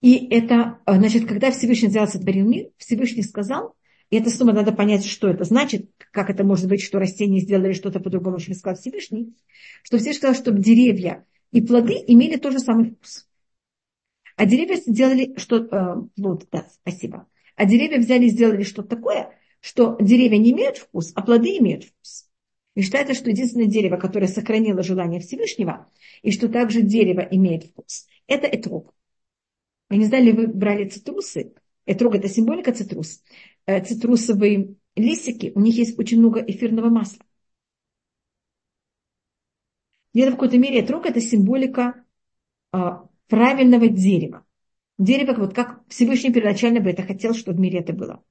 И 0.00 0.26
это, 0.34 0.80
значит, 0.86 1.26
когда 1.26 1.50
Всевышний 1.52 1.88
взял 1.88 2.08
сотворил 2.08 2.46
мир, 2.46 2.70
Всевышний 2.76 3.22
сказал, 3.22 3.76
и 4.10 4.16
это 4.16 4.30
снова 4.30 4.52
надо 4.52 4.72
понять, 4.72 5.06
что 5.06 5.28
это 5.28 5.44
значит, 5.44 5.90
как 6.10 6.28
это 6.28 6.44
может 6.44 6.68
быть, 6.68 6.82
что 6.82 6.98
растения 6.98 7.40
сделали 7.40 7.72
что-то 7.72 8.00
по-другому, 8.00 8.38
чем 8.38 8.54
сказал 8.54 8.78
Всевышний, 8.78 9.34
что 9.82 9.96
Всевышний 9.96 10.18
сказал, 10.18 10.34
чтобы 10.34 10.58
деревья 10.60 11.24
и 11.52 11.62
плоды 11.62 12.02
имели 12.06 12.36
тот 12.36 12.52
же 12.52 12.58
самый 12.58 12.90
вкус. 12.90 13.28
А 14.36 14.44
деревья 14.44 14.76
сделали 14.76 15.34
что 15.38 15.58
э, 15.58 16.02
плод, 16.16 16.48
да, 16.50 16.66
спасибо. 16.82 17.28
А 17.62 17.64
деревья 17.64 18.00
взяли 18.00 18.24
и 18.24 18.30
сделали 18.30 18.64
что-то 18.64 18.96
такое, 18.96 19.38
что 19.60 19.96
деревья 20.00 20.36
не 20.36 20.50
имеют 20.50 20.78
вкус, 20.78 21.12
а 21.14 21.22
плоды 21.22 21.58
имеют 21.58 21.84
вкус. 21.84 22.28
И 22.74 22.82
считается, 22.82 23.14
что 23.14 23.30
единственное 23.30 23.66
дерево, 23.66 23.98
которое 23.98 24.26
сохранило 24.26 24.82
желание 24.82 25.20
Всевышнего, 25.20 25.88
и 26.22 26.32
что 26.32 26.48
также 26.48 26.82
дерево 26.82 27.20
имеет 27.20 27.66
вкус, 27.66 28.08
это 28.26 28.48
этрог. 28.48 28.92
Я 29.90 29.96
не 29.96 30.06
знаю, 30.06 30.24
ли 30.24 30.32
вы 30.32 30.48
брали 30.48 30.88
цитрусы. 30.88 31.52
Этрог– 31.86 32.14
это 32.16 32.28
символика 32.28 32.72
цитрус. 32.72 33.22
Э, 33.66 33.80
цитрусовые 33.80 34.74
листики, 34.96 35.52
у 35.54 35.60
них 35.60 35.76
есть 35.76 35.96
очень 35.96 36.18
много 36.18 36.40
эфирного 36.40 36.88
масла. 36.88 37.24
Где-то 40.14 40.32
в 40.32 40.34
какой-то 40.34 40.58
мере 40.58 40.80
этрог– 40.80 41.06
это 41.06 41.20
символика 41.20 42.04
а, 42.72 43.06
правильного 43.28 43.86
дерева. 43.86 44.44
Дерево, 44.98 45.34
вот 45.38 45.54
как 45.54 45.82
Всевышний 45.88 46.32
первоначально 46.32 46.80
бы 46.80 46.90
это 46.90 47.02
хотел, 47.02 47.34
чтобы 47.34 47.56
в 47.56 47.60
мире 47.60 47.80
это 47.80 47.92
было. 47.92 48.22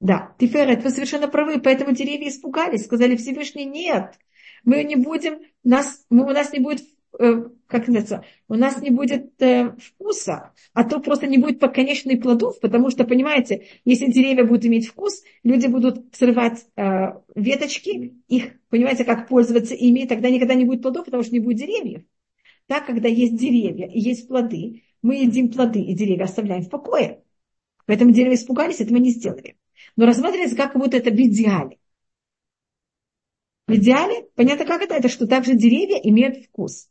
Да, 0.00 0.34
Тиферет, 0.38 0.84
вы 0.84 0.90
совершенно 0.90 1.26
правы, 1.26 1.60
поэтому 1.60 1.92
деревья 1.92 2.28
испугались, 2.28 2.84
сказали 2.84 3.16
Всевышний, 3.16 3.64
нет, 3.64 4.14
мы 4.64 4.84
не 4.84 4.94
будем, 4.94 5.40
нас, 5.64 6.06
мы, 6.08 6.24
у 6.24 6.30
нас 6.30 6.52
не 6.52 6.60
будет, 6.60 6.82
э, 7.18 7.48
как 7.66 7.88
называется, 7.88 8.24
у 8.46 8.54
нас 8.54 8.80
не 8.80 8.90
будет 8.90 9.42
э, 9.42 9.74
вкуса, 9.76 10.52
а 10.72 10.84
то 10.84 11.00
просто 11.00 11.26
не 11.26 11.38
будет 11.38 11.60
конечных 11.60 12.22
плодов, 12.22 12.60
потому 12.60 12.90
что, 12.90 13.04
понимаете, 13.04 13.66
если 13.84 14.06
деревья 14.06 14.44
будут 14.44 14.66
иметь 14.66 14.86
вкус, 14.86 15.24
люди 15.42 15.66
будут 15.66 16.14
срывать 16.14 16.64
э, 16.76 17.14
веточки, 17.34 18.14
их, 18.28 18.52
понимаете, 18.70 19.04
как 19.04 19.26
пользоваться 19.26 19.74
ими, 19.74 20.06
тогда 20.06 20.30
никогда 20.30 20.54
не 20.54 20.64
будет 20.64 20.82
плодов, 20.82 21.06
потому 21.06 21.24
что 21.24 21.32
не 21.32 21.40
будет 21.40 21.58
деревьев. 21.58 22.02
Так, 22.68 22.86
когда 22.86 23.08
есть 23.08 23.36
деревья 23.36 23.86
и 23.86 23.98
есть 23.98 24.28
плоды, 24.28 24.84
мы 25.00 25.16
едим 25.16 25.50
плоды 25.50 25.80
и 25.80 25.94
деревья 25.94 26.24
оставляем 26.24 26.62
в 26.62 26.70
покое. 26.70 27.22
Поэтому 27.86 28.12
деревья 28.12 28.36
испугались, 28.36 28.80
этого 28.80 28.98
не 28.98 29.10
сделали. 29.10 29.56
Но 29.96 30.04
рассматривается 30.04 30.54
как 30.54 30.74
будто 30.74 30.98
это 30.98 31.10
в 31.10 31.14
идеале. 31.14 31.78
В 33.66 33.72
идеале, 33.72 34.28
понятно, 34.34 34.66
как 34.66 34.82
это? 34.82 34.94
Это 34.94 35.08
что 35.08 35.26
также 35.26 35.54
деревья 35.54 35.96
имеют 35.96 36.44
вкус. 36.44 36.90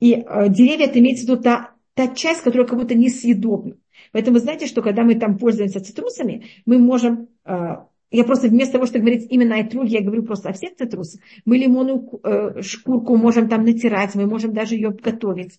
И 0.00 0.12
э, 0.12 0.48
деревья, 0.50 0.84
это 0.84 0.98
имеется 0.98 1.24
в 1.24 1.28
виду 1.30 1.42
та, 1.42 1.74
та 1.94 2.08
часть, 2.08 2.42
которая 2.42 2.68
как 2.68 2.78
будто 2.78 2.94
несъедобна. 2.94 3.78
Поэтому 4.12 4.34
вы 4.34 4.40
знаете, 4.40 4.66
что 4.66 4.82
когда 4.82 5.02
мы 5.02 5.14
там 5.14 5.38
пользуемся 5.38 5.82
цитрусами, 5.82 6.46
мы 6.66 6.78
можем 6.78 7.28
э, 7.44 7.76
я 8.10 8.24
просто 8.24 8.48
вместо 8.48 8.74
того, 8.74 8.86
чтобы 8.86 9.04
говорить 9.04 9.26
именно 9.30 9.58
о 9.58 9.64
труге, 9.64 9.98
я 9.98 10.02
говорю 10.02 10.22
просто 10.22 10.50
о 10.50 10.52
всех 10.52 10.76
цитрусах. 10.76 11.20
Мы 11.44 11.58
лимонную 11.58 12.20
э, 12.22 12.62
шкурку 12.62 13.16
можем 13.16 13.48
там 13.48 13.64
натирать, 13.64 14.14
мы 14.14 14.26
можем 14.26 14.52
даже 14.52 14.74
ее 14.74 14.90
готовить. 14.90 15.58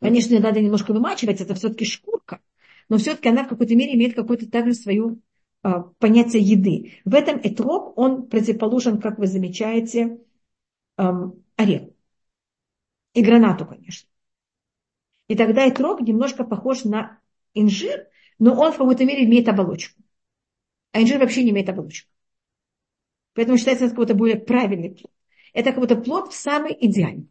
Конечно, 0.00 0.38
надо 0.38 0.60
немножко 0.60 0.92
вымачивать, 0.92 1.40
это 1.40 1.54
все-таки 1.54 1.84
шкурка, 1.84 2.40
но 2.88 2.98
все-таки 2.98 3.28
она 3.28 3.44
в 3.44 3.48
какой-то 3.48 3.74
мере 3.74 3.94
имеет 3.94 4.14
какое-то 4.14 4.50
также 4.50 4.74
свое 4.74 5.16
э, 5.62 5.68
понятие 5.98 6.42
еды. 6.42 6.94
В 7.04 7.14
этом 7.14 7.38
этрог, 7.42 7.96
он 7.98 8.26
противоположен, 8.28 9.00
как 9.00 9.18
вы 9.18 9.26
замечаете, 9.26 10.18
э, 10.98 11.04
ореху. 11.56 11.94
И 13.14 13.22
гранату, 13.22 13.66
конечно. 13.66 14.08
И 15.28 15.36
тогда 15.36 15.68
этрог 15.68 16.00
немножко 16.00 16.44
похож 16.44 16.84
на 16.84 17.18
инжир, 17.54 18.08
но 18.38 18.54
он 18.60 18.72
в 18.72 18.76
какой-то 18.76 19.04
мере 19.04 19.24
имеет 19.24 19.48
оболочку. 19.48 20.03
А 20.94 21.02
инжир 21.02 21.18
вообще 21.18 21.42
не 21.42 21.50
имеет 21.50 21.68
оболочек. 21.68 22.08
Поэтому 23.34 23.58
считается 23.58 23.86
это 23.86 23.94
какой-то 23.94 24.14
более 24.14 24.36
правильный 24.36 24.90
плод. 24.90 25.10
Это 25.52 25.72
какой-то 25.72 25.96
плод 25.96 26.32
в 26.32 26.36
самый 26.36 26.76
идеальный. 26.80 27.28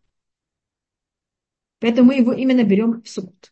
Поэтому 1.79 2.09
мы 2.09 2.15
его 2.15 2.33
именно 2.33 2.63
берем 2.63 3.01
в 3.01 3.07
субботу. 3.07 3.51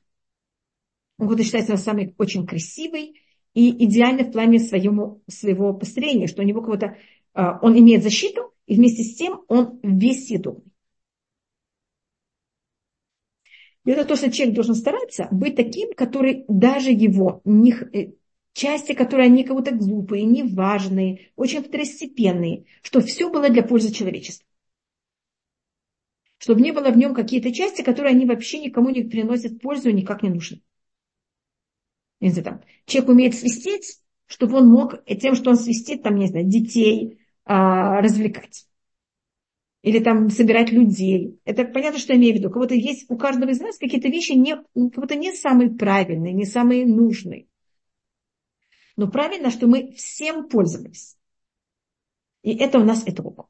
Он 1.17 1.27
какой-то 1.27 1.45
считается 1.45 1.77
самый 1.77 2.13
очень 2.17 2.45
красивый 2.45 3.21
и 3.53 3.85
идеальный 3.85 4.25
в 4.25 4.33
плане 4.33 4.59
своему, 4.59 5.23
своего 5.29 5.73
построения, 5.73 6.27
что 6.27 6.41
у 6.41 6.45
него 6.45 6.59
какого-то, 6.59 6.97
а, 7.33 7.59
он 7.61 7.79
имеет 7.79 8.03
защиту, 8.03 8.53
и 8.65 8.75
вместе 8.75 9.03
с 9.03 9.15
тем 9.15 9.45
он 9.47 9.79
весь 9.81 10.27
съедобный. 10.27 10.73
И 13.85 13.91
это 13.91 14.03
то, 14.03 14.17
что 14.17 14.29
человек 14.29 14.55
должен 14.55 14.75
стараться 14.75 15.29
быть 15.31 15.55
таким, 15.55 15.93
который 15.93 16.43
даже 16.49 16.91
его 16.91 17.41
не, 17.45 17.71
э, 17.71 18.11
части, 18.53 18.93
которые 18.93 19.27
они 19.27 19.43
как 19.43 19.55
будто 19.55 19.71
глупые, 19.71 20.23
неважные, 20.23 21.31
очень 21.35 21.63
второстепенные, 21.63 22.65
что 22.81 23.01
все 23.01 23.29
было 23.29 23.49
для 23.49 23.63
пользы 23.63 23.91
человечества. 23.91 24.45
Чтобы 26.37 26.61
не 26.61 26.71
было 26.71 26.89
в 26.89 26.97
нем 26.97 27.13
какие-то 27.13 27.53
части, 27.53 27.83
которые 27.83 28.11
они 28.11 28.25
вообще 28.25 28.59
никому 28.59 28.89
не 28.89 29.03
приносят 29.03 29.61
пользу 29.61 29.89
и 29.89 29.93
никак 29.93 30.23
не 30.23 30.29
нужны. 30.29 30.61
Не 32.19 32.29
знаю, 32.29 32.45
там, 32.45 32.61
человек 32.85 33.09
умеет 33.09 33.35
свистеть, 33.35 33.99
чтобы 34.25 34.57
он 34.57 34.67
мог 34.67 35.03
тем, 35.05 35.35
что 35.35 35.51
он 35.51 35.57
свистит, 35.57 36.03
там, 36.03 36.15
не 36.15 36.27
знаю, 36.27 36.45
детей 36.45 37.19
а, 37.45 38.01
развлекать. 38.01 38.67
Или 39.81 39.99
там 39.99 40.29
собирать 40.29 40.71
людей. 40.71 41.39
Это 41.43 41.65
понятно, 41.65 41.99
что 41.99 42.13
я 42.13 42.19
имею 42.19 42.35
в 42.35 42.37
виду. 42.37 42.49
Как 42.49 42.61
будто 42.61 42.75
есть 42.75 43.09
у 43.09 43.17
каждого 43.17 43.49
из 43.49 43.59
нас 43.59 43.77
какие-то 43.77 44.09
вещи 44.09 44.33
не, 44.33 44.55
как 44.55 44.95
будто 44.95 45.15
не 45.15 45.33
самые 45.33 45.71
правильные, 45.71 46.33
не 46.33 46.45
самые 46.45 46.85
нужные. 46.85 47.47
Но 48.97 49.09
правильно, 49.09 49.49
что 49.51 49.67
мы 49.67 49.91
всем 49.93 50.47
пользовались. 50.47 51.17
И 52.43 52.55
это 52.55 52.79
у 52.79 52.83
нас 52.83 53.03
этрог. 53.05 53.49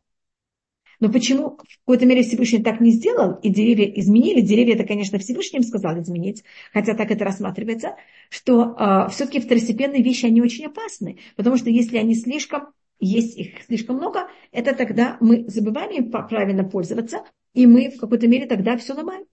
Но 1.02 1.12
почему 1.12 1.58
в 1.58 1.80
какой-то 1.86 2.06
мере 2.06 2.22
Всевышний 2.22 2.62
так 2.62 2.80
не 2.80 2.92
сделал, 2.92 3.34
и 3.42 3.50
деревья 3.50 3.86
изменили? 3.86 4.42
Деревья 4.42 4.76
это, 4.76 4.84
конечно, 4.84 5.18
Всевышний 5.18 5.58
им 5.58 5.64
сказал 5.64 6.00
изменить, 6.00 6.44
хотя 6.72 6.94
так 6.94 7.10
это 7.10 7.26
рассматривается, 7.26 7.96
что 8.30 8.62
э, 8.62 8.74
а, 8.78 9.10
все-таки 9.10 9.40
второстепенные 9.40 10.04
вещи, 10.04 10.28
они 10.28 10.44
очень 10.44 10.68
опасны, 10.68 11.18
потому 11.36 11.58
что 11.58 11.72
если 11.72 11.98
они 11.98 12.14
слишком, 12.14 12.68
есть 13.00 13.36
их 13.36 13.64
слишком 13.64 13.96
много, 13.96 14.28
это 14.52 14.76
тогда 14.76 15.18
мы 15.22 15.46
забываем 15.48 15.90
им 15.90 16.12
правильно 16.12 16.64
пользоваться, 16.64 17.26
и 17.56 17.66
мы 17.66 17.90
в 17.90 18.00
какой-то 18.00 18.28
мере 18.28 18.46
тогда 18.46 18.78
все 18.78 18.94
ломаем. 18.94 19.26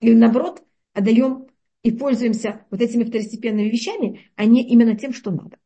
И 0.00 0.12
наоборот, 0.12 0.64
отдаем 0.94 1.46
и 1.82 1.90
пользуемся 1.90 2.64
вот 2.70 2.80
этими 2.80 3.04
второстепенными 3.04 3.68
вещами, 3.68 4.30
а 4.36 4.44
не 4.44 4.62
именно 4.68 4.96
тем, 4.96 5.12
что 5.12 5.30
надо. 5.30 5.58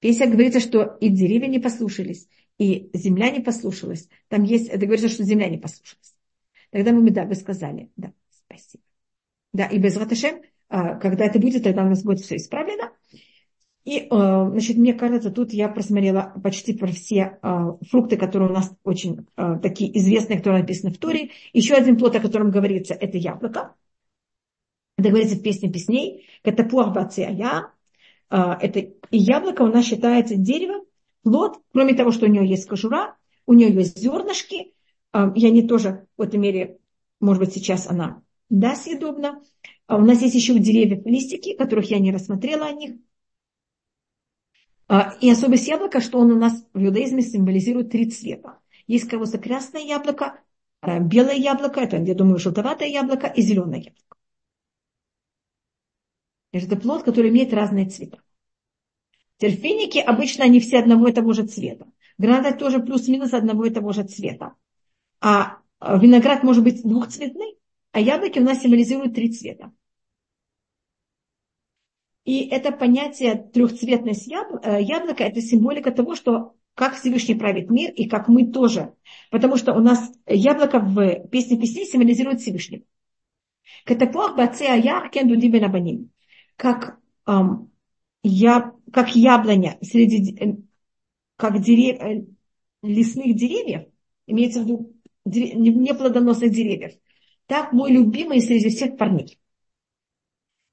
Песня 0.00 0.28
говорится, 0.28 0.60
что 0.60 0.96
и 1.00 1.08
деревья 1.08 1.46
не 1.46 1.60
послушались, 1.60 2.28
и 2.58 2.90
земля 2.92 3.30
не 3.30 3.40
послушалась. 3.40 4.08
Там 4.28 4.42
есть, 4.42 4.68
это 4.68 4.86
говорится, 4.86 5.08
что 5.08 5.22
земля 5.24 5.48
не 5.48 5.58
послушалась. 5.58 6.14
Тогда 6.70 6.92
мы, 6.92 7.10
да, 7.10 7.24
вы 7.24 7.34
сказали, 7.34 7.90
да, 7.96 8.12
спасибо. 8.30 8.82
Да, 9.52 9.66
и 9.66 9.78
без 9.78 9.96
Раташем, 9.96 10.40
а, 10.68 10.94
когда 10.94 11.26
это 11.26 11.38
будет, 11.38 11.64
тогда 11.64 11.84
у 11.84 11.88
нас 11.88 12.02
будет 12.02 12.20
все 12.20 12.36
исправлено. 12.36 12.92
И, 13.84 14.06
а, 14.10 14.48
значит, 14.48 14.78
мне 14.78 14.94
кажется, 14.94 15.30
тут 15.30 15.52
я 15.52 15.68
просмотрела 15.68 16.32
почти 16.42 16.72
про 16.72 16.86
все 16.88 17.38
а, 17.42 17.76
фрукты, 17.90 18.16
которые 18.16 18.50
у 18.50 18.54
нас 18.54 18.72
очень 18.82 19.26
такие 19.62 19.96
известные, 19.98 20.38
которые 20.38 20.62
написаны 20.62 20.92
в 20.92 20.98
Туре. 20.98 21.30
Еще 21.52 21.74
один 21.74 21.98
плод, 21.98 22.16
о 22.16 22.20
котором 22.20 22.50
говорится, 22.50 22.94
это 22.94 23.18
яблоко. 23.18 23.74
Это 24.96 25.08
говорится 25.08 25.36
в 25.36 25.42
песне 25.42 25.70
песней. 25.70 26.26
Это 26.42 26.64
пуахбация. 26.64 27.72
Это 28.28 28.78
и 28.78 29.18
яблоко 29.18 29.62
у 29.62 29.66
нас 29.66 29.84
считается 29.84 30.36
дерево, 30.36 30.84
плод, 31.22 31.60
кроме 31.72 31.94
того, 31.94 32.12
что 32.12 32.26
у 32.26 32.28
него 32.28 32.44
есть 32.44 32.66
кожура, 32.66 33.16
у 33.46 33.52
нее 33.52 33.72
есть 33.72 33.98
зернышки, 33.98 34.74
а, 35.12 35.32
и 35.34 35.46
они 35.46 35.66
тоже 35.66 36.06
в 36.16 36.22
этой 36.22 36.38
мере, 36.38 36.78
может 37.20 37.42
быть, 37.42 37.54
сейчас 37.54 37.86
она 37.86 38.22
да, 38.48 38.74
съедобна. 38.74 39.42
А 39.86 39.96
у 39.96 40.00
нас 40.00 40.22
есть 40.22 40.34
еще 40.34 40.54
у 40.54 40.58
деревьев 40.58 41.04
листики, 41.04 41.54
которых 41.54 41.90
я 41.90 41.98
не 41.98 42.12
рассмотрела 42.12 42.66
о 42.66 42.72
них. 42.72 42.96
А, 44.88 45.14
и 45.20 45.30
особость 45.30 45.68
яблока, 45.68 46.00
что 46.00 46.18
он 46.18 46.32
у 46.32 46.38
нас 46.38 46.66
в 46.72 46.82
иудаизме 46.82 47.22
символизирует 47.22 47.90
три 47.90 48.10
цвета. 48.10 48.58
Есть 48.86 49.08
кого-то 49.08 49.38
красное 49.38 49.82
яблоко, 49.82 50.40
белое 50.82 51.36
яблоко, 51.36 51.80
это, 51.80 51.98
я 51.98 52.14
думаю, 52.14 52.38
желтоватое 52.38 52.88
яблоко 52.88 53.26
и 53.26 53.42
зеленое 53.42 53.82
яблоко. 53.82 54.16
Это 56.52 56.76
плод, 56.76 57.02
который 57.02 57.30
имеет 57.30 57.52
разные 57.52 57.88
цвета. 57.88 58.22
Теперь 59.38 60.00
обычно 60.00 60.44
они 60.44 60.60
все 60.60 60.78
одного 60.78 61.08
и 61.08 61.12
того 61.12 61.32
же 61.32 61.46
цвета. 61.46 61.86
Гранат 62.18 62.58
тоже 62.58 62.78
плюс-минус 62.78 63.32
одного 63.32 63.64
и 63.64 63.70
того 63.70 63.92
же 63.92 64.04
цвета. 64.04 64.54
А 65.20 65.58
виноград 65.80 66.44
может 66.44 66.62
быть 66.62 66.82
двухцветный, 66.82 67.56
а 67.90 68.00
яблоки 68.00 68.38
у 68.38 68.42
нас 68.42 68.60
символизируют 68.60 69.14
три 69.14 69.32
цвета. 69.32 69.72
И 72.24 72.46
это 72.48 72.70
понятие 72.70 73.34
трехцветность 73.52 74.28
э, 74.30 74.82
яблока, 74.82 75.24
это 75.24 75.40
символика 75.40 75.90
того, 75.90 76.14
что 76.14 76.54
как 76.74 76.94
Всевышний 76.94 77.34
правит 77.34 77.68
мир 77.68 77.90
и 77.92 78.08
как 78.08 78.28
мы 78.28 78.46
тоже. 78.46 78.94
Потому 79.30 79.56
что 79.56 79.74
у 79.74 79.80
нас 79.80 80.12
яблоко 80.26 80.78
в 80.78 81.26
песне 81.28 81.58
песней 81.58 81.84
символизирует 81.84 82.40
Всевышнего. 82.40 82.84
Как, 86.56 86.98
эм, 87.26 87.70
я, 88.22 88.72
как 88.92 89.14
яблоня 89.16 89.78
среди 89.82 90.36
э, 90.38 90.56
как 91.36 91.60
дерев, 91.60 92.00
э, 92.00 92.24
лесных 92.82 93.36
деревьев, 93.36 93.88
имеется 94.26 94.60
в 94.60 94.64
виду 94.64 94.94
неплодоносных 95.24 96.52
деревьев, 96.52 96.92
так 97.46 97.72
мой 97.72 97.90
любимый 97.92 98.40
среди 98.40 98.70
всех 98.70 98.96
парней. 98.96 99.38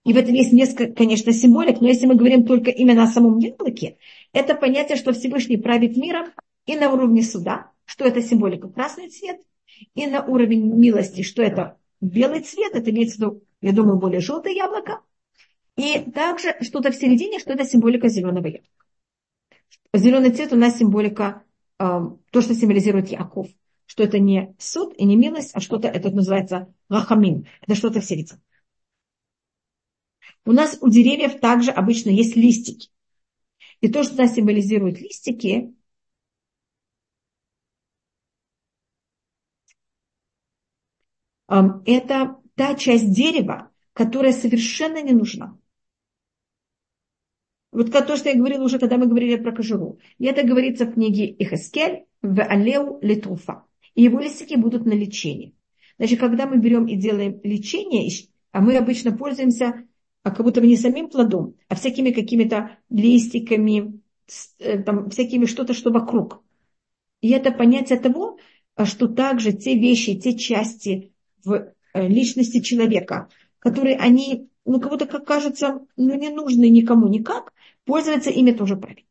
И 0.05 0.13
в 0.13 0.17
этом 0.17 0.33
есть 0.33 0.53
несколько, 0.53 0.93
конечно, 0.93 1.31
символик, 1.31 1.81
но 1.81 1.87
если 1.87 2.05
мы 2.05 2.15
говорим 2.15 2.45
только 2.45 2.71
именно 2.71 3.03
о 3.03 3.07
самом 3.07 3.37
яблоке, 3.39 3.97
это 4.31 4.55
понятие, 4.55 4.97
что 4.97 5.13
Всевышний 5.13 5.57
правит 5.57 5.97
миром 5.97 6.29
и 6.65 6.75
на 6.75 6.91
уровне 6.91 7.21
суда, 7.21 7.71
что 7.85 8.05
это 8.05 8.21
символика 8.21 8.69
красный 8.69 9.09
цвет, 9.09 9.41
и 9.95 10.07
на 10.07 10.23
уровень 10.25 10.73
милости, 10.73 11.21
что 11.21 11.41
это 11.41 11.77
белый 12.01 12.41
цвет, 12.41 12.73
это 12.75 12.89
имеется 12.91 13.17
в 13.17 13.19
виду, 13.19 13.43
я 13.61 13.71
думаю, 13.71 13.97
более 13.97 14.21
желтое 14.21 14.55
яблоко, 14.55 15.01
и 15.79 16.11
также 16.11 16.57
что-то 16.59 16.91
в 16.91 16.95
середине, 16.95 17.39
что 17.39 17.53
это 17.53 17.63
символика 17.63 18.09
зеленого 18.09 18.47
яблока. 18.47 18.67
Зеленый 19.93 20.31
цвет 20.31 20.51
у 20.51 20.57
нас 20.57 20.77
символика, 20.77 21.43
э, 21.79 22.01
то, 22.31 22.41
что 22.41 22.53
символизирует 22.53 23.07
Яков, 23.07 23.47
что 23.85 24.03
это 24.03 24.19
не 24.19 24.53
суд 24.59 24.93
и 24.97 25.05
не 25.05 25.15
милость, 25.15 25.51
а 25.53 25.61
что-то, 25.61 25.87
это 25.87 26.11
называется 26.11 26.73
лахамин, 26.89 27.47
это 27.61 27.75
что-то 27.75 28.01
в 28.01 28.05
середине. 28.05 28.41
У 30.45 30.51
нас 30.51 30.77
у 30.81 30.89
деревьев 30.89 31.39
также 31.39 31.71
обычно 31.71 32.09
есть 32.09 32.35
листики. 32.35 32.89
И 33.79 33.87
то, 33.87 34.03
что 34.03 34.17
нас 34.17 34.35
символизирует 34.35 34.99
листики, 34.99 35.73
это 41.47 42.35
та 42.55 42.75
часть 42.75 43.13
дерева, 43.13 43.71
которая 43.93 44.33
совершенно 44.33 45.01
не 45.01 45.13
нужна. 45.13 45.57
Вот 47.79 47.93
то, 47.93 48.17
что 48.17 48.27
я 48.27 48.35
говорила 48.35 48.65
уже, 48.65 48.77
когда 48.77 48.97
мы 48.97 49.07
говорили 49.07 49.37
про 49.37 49.53
кожуру. 49.53 49.99
И 50.17 50.25
это 50.25 50.45
говорится 50.45 50.85
в 50.85 50.95
книге 50.95 51.33
Ихаскель 51.39 52.07
в 52.21 52.41
Алеу 52.41 52.99
Летруфа. 53.01 53.63
И 53.95 54.03
его 54.03 54.19
листики 54.19 54.55
будут 54.55 54.85
на 54.85 54.91
лечение. 54.91 55.53
Значит, 55.97 56.19
когда 56.19 56.45
мы 56.45 56.57
берем 56.57 56.87
и 56.87 56.97
делаем 56.97 57.39
лечение, 57.41 58.11
а 58.51 58.59
мы 58.59 58.75
обычно 58.75 59.15
пользуемся 59.15 59.85
а 60.23 60.31
как 60.31 60.45
будто 60.45 60.59
бы 60.59 60.67
не 60.67 60.75
самим 60.75 61.07
плодом, 61.07 61.55
а 61.69 61.75
всякими 61.75 62.11
какими-то 62.11 62.77
листиками, 62.89 64.01
э, 64.59 64.83
там, 64.83 65.09
всякими 65.09 65.45
что-то, 65.45 65.73
что 65.73 65.89
вокруг. 65.89 66.43
И 67.21 67.29
это 67.29 67.51
понятие 67.51 67.97
того, 67.97 68.39
а 68.75 68.85
что 68.85 69.07
также 69.07 69.53
те 69.53 69.79
вещи, 69.79 70.19
те 70.19 70.37
части 70.37 71.13
в 71.45 71.53
э, 71.93 72.07
личности 72.09 72.59
человека, 72.59 73.29
которые 73.59 73.95
они, 73.95 74.48
ну, 74.65 74.79
как 74.79 74.91
будто 74.91 75.05
как 75.05 75.25
кажется, 75.25 75.85
ну, 75.95 76.15
не 76.15 76.29
нужны 76.29 76.69
никому 76.69 77.07
никак, 77.07 77.53
пользоваться 77.85 78.29
ими 78.29 78.51
тоже 78.51 78.75
правильно. 78.75 79.07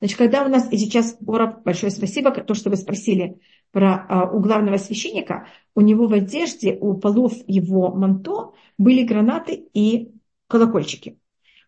Значит, 0.00 0.16
когда 0.16 0.44
у 0.44 0.48
нас, 0.48 0.72
и 0.72 0.76
сейчас, 0.76 1.16
Бора, 1.20 1.60
большое 1.64 1.90
спасибо, 1.90 2.30
то, 2.30 2.54
что 2.54 2.70
вы 2.70 2.76
спросили 2.76 3.40
про 3.72 4.06
а, 4.08 4.30
у 4.30 4.38
главного 4.40 4.76
священника, 4.76 5.48
у 5.74 5.80
него 5.80 6.06
в 6.06 6.12
одежде, 6.12 6.78
у 6.80 6.94
полов 6.94 7.34
его 7.48 7.90
манто 7.90 8.52
были 8.78 9.02
гранаты 9.02 9.68
и 9.74 10.12
колокольчики. 10.46 11.18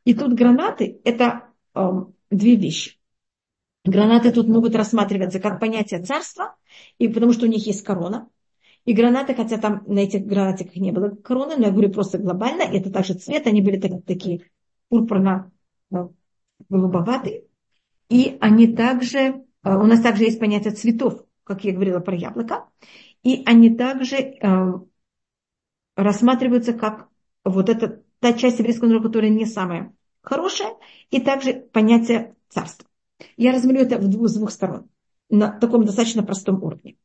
И 0.04 0.14
тут 0.14 0.34
гранаты– 0.34 1.00
это 1.04 1.50
э, 1.74 1.80
две 2.30 2.56
вещи. 2.56 2.98
Гранаты 3.84 4.32
тут 4.32 4.46
могут 4.48 4.74
рассматриваться 4.74 5.40
как 5.40 5.60
понятие 5.60 6.02
царства, 6.02 6.56
и 6.98 7.08
потому 7.08 7.32
что 7.32 7.46
у 7.46 7.48
них 7.48 7.66
есть 7.66 7.82
корона. 7.82 8.28
И 8.84 8.92
гранаты, 8.92 9.34
хотя 9.34 9.56
там 9.58 9.82
на 9.86 10.00
этих 10.00 10.26
гранатиках 10.26 10.76
не 10.76 10.92
было 10.92 11.08
короны, 11.10 11.56
но 11.56 11.66
я 11.66 11.70
говорю 11.70 11.90
просто 11.90 12.18
глобально, 12.18 12.62
это 12.62 12.90
также 12.90 13.14
цвет, 13.14 13.46
они 13.46 13.62
были 13.62 13.78
так, 13.78 14.04
такие 14.04 14.50
пурпурно-голубоватые. 14.88 17.44
И 18.08 18.36
они 18.40 18.74
также, 18.74 19.18
э, 19.18 19.44
у 19.62 19.86
нас 19.86 20.00
также 20.00 20.24
есть 20.24 20.40
понятие 20.40 20.72
цветов, 20.72 21.24
как 21.44 21.62
я 21.64 21.72
говорила 21.72 22.00
про 22.00 22.16
яблоко, 22.16 22.68
и 23.22 23.42
они 23.44 23.76
также 23.76 24.16
э, 24.16 24.72
рассматриваются 25.96 26.72
как 26.72 27.08
вот 27.44 27.68
эта 27.68 28.02
та 28.18 28.32
часть 28.32 28.58
еврейского 28.58 28.88
народа, 28.88 29.08
которая 29.08 29.30
не 29.30 29.46
самая 29.46 29.94
хорошая, 30.22 30.74
и 31.10 31.20
также 31.20 31.54
понятие 31.54 32.34
царства. 32.48 32.88
Я 33.36 33.52
размерю 33.52 33.80
это 33.80 33.98
в 33.98 34.08
двух, 34.08 34.28
с 34.28 34.34
двух 34.34 34.50
сторон, 34.50 34.88
на 35.28 35.50
таком 35.50 35.84
достаточно 35.84 36.22
простом 36.22 36.62
уровне. 36.62 36.96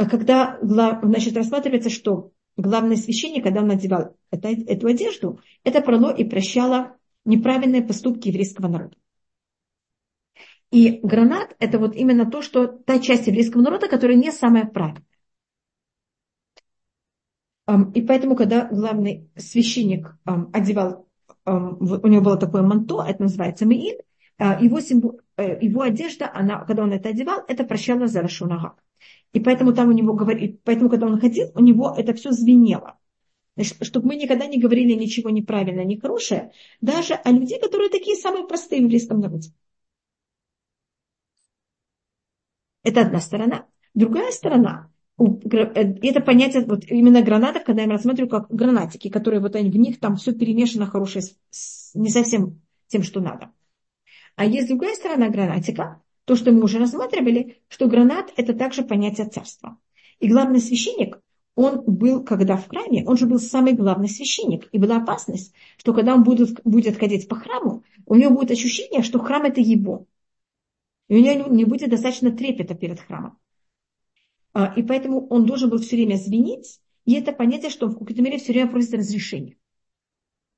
А 0.00 0.06
когда 0.06 0.58
значит, 0.62 1.36
рассматривается, 1.36 1.90
что 1.90 2.32
главный 2.56 2.96
священник, 2.96 3.44
когда 3.44 3.60
он 3.60 3.66
надевал 3.66 4.16
это, 4.30 4.48
эту 4.48 4.86
одежду, 4.86 5.40
это 5.62 5.82
проло 5.82 6.10
и 6.10 6.24
прощало 6.24 6.96
неправильные 7.26 7.82
поступки 7.82 8.28
еврейского 8.28 8.68
народа. 8.68 8.96
И 10.70 11.00
гранат– 11.02 11.54
это 11.58 11.78
вот 11.78 11.94
именно 11.96 12.30
то, 12.30 12.40
что 12.40 12.66
та 12.66 12.98
часть 12.98 13.26
еврейского 13.26 13.60
народа, 13.60 13.88
которая 13.88 14.16
не 14.16 14.32
самая 14.32 14.64
правильная. 14.64 15.04
И 17.94 18.00
поэтому, 18.00 18.36
когда 18.36 18.68
главный 18.68 19.28
священник 19.36 20.16
одевал, 20.24 21.08
у 21.44 22.06
него 22.06 22.22
было 22.22 22.38
такое 22.38 22.62
манто, 22.62 23.04
это 23.06 23.24
называется 23.24 23.66
меин, 23.66 23.98
а, 24.38 24.58
его, 24.62 24.78
э, 25.36 25.62
его 25.62 25.82
одежда, 25.82 26.30
она, 26.32 26.64
когда 26.64 26.84
он 26.84 26.92
это 26.94 27.10
одевал, 27.10 27.44
это 27.46 27.64
прощало 27.64 28.06
за 28.06 28.22
Рашунага. 28.22 28.76
И 29.32 29.40
поэтому 29.40 29.72
там 29.72 29.88
у 29.88 29.92
него 29.92 30.14
говорили, 30.14 30.60
поэтому, 30.64 30.90
когда 30.90 31.06
он 31.06 31.20
ходил, 31.20 31.50
у 31.54 31.60
него 31.60 31.94
это 31.96 32.14
все 32.14 32.32
звенело. 32.32 32.98
Значит, 33.56 33.84
чтобы 33.84 34.08
мы 34.08 34.16
никогда 34.16 34.46
не 34.46 34.58
говорили 34.60 34.92
ничего 34.92 35.30
неправильное, 35.30 35.84
нехорошее, 35.84 36.52
даже 36.80 37.14
о 37.14 37.30
людей, 37.30 37.60
которые 37.60 37.90
такие 37.90 38.16
самые 38.16 38.46
простые 38.46 38.80
в 38.80 38.84
еврейском 38.84 39.20
народе. 39.20 39.52
Это 42.82 43.02
одна 43.02 43.20
сторона. 43.20 43.66
Другая 43.94 44.30
сторона, 44.30 44.90
э, 45.18 45.24
это 45.24 46.20
понятие, 46.20 46.64
вот 46.64 46.84
именно 46.86 47.22
гранатов, 47.22 47.64
когда 47.64 47.82
я 47.82 47.88
рассматриваю 47.88 48.30
как 48.30 48.50
гранатики, 48.50 49.10
которые 49.10 49.40
вот 49.40 49.54
они, 49.56 49.70
в 49.70 49.76
них 49.76 50.00
там 50.00 50.16
все 50.16 50.32
перемешано 50.32 50.86
хорошее, 50.86 51.24
с, 51.50 51.94
не 51.94 52.08
совсем 52.08 52.62
тем, 52.86 53.02
что 53.02 53.20
надо. 53.20 53.52
А 54.36 54.46
есть 54.46 54.68
другая 54.68 54.94
сторона 54.94 55.28
гранатика, 55.28 56.00
то, 56.24 56.36
что 56.36 56.52
мы 56.52 56.62
уже 56.62 56.78
рассматривали, 56.78 57.60
что 57.68 57.86
гранат 57.88 58.32
это 58.36 58.54
также 58.54 58.82
понятие 58.82 59.28
царства. 59.28 59.78
И 60.20 60.28
главный 60.28 60.60
священник, 60.60 61.20
он 61.54 61.82
был, 61.84 62.22
когда 62.24 62.56
в 62.56 62.68
храме, 62.68 63.04
он 63.06 63.16
же 63.16 63.26
был 63.26 63.38
самый 63.38 63.72
главный 63.72 64.08
священник. 64.08 64.68
И 64.72 64.78
была 64.78 64.98
опасность, 64.98 65.52
что 65.76 65.92
когда 65.92 66.14
он 66.14 66.22
будет, 66.22 66.60
будет 66.64 66.98
ходить 66.98 67.28
по 67.28 67.36
храму, 67.36 67.82
у 68.06 68.14
него 68.14 68.34
будет 68.34 68.50
ощущение, 68.50 69.02
что 69.02 69.18
храм 69.18 69.42
это 69.42 69.60
его. 69.60 70.06
И 71.08 71.16
у 71.16 71.18
него 71.18 71.48
не 71.48 71.64
будет 71.64 71.90
достаточно 71.90 72.30
трепета 72.30 72.74
перед 72.74 73.00
храмом. 73.00 73.38
А, 74.52 74.72
и 74.76 74.82
поэтому 74.82 75.26
он 75.28 75.46
должен 75.46 75.70
был 75.70 75.78
все 75.78 75.96
время 75.96 76.16
звенить, 76.16 76.80
и 77.04 77.14
это 77.14 77.32
понятие, 77.32 77.70
что 77.70 77.86
он 77.86 77.92
в 77.92 77.98
какой-то 77.98 78.22
мере 78.22 78.38
все 78.38 78.52
время 78.52 78.70
просит 78.70 78.94
разрешения. 78.94 79.56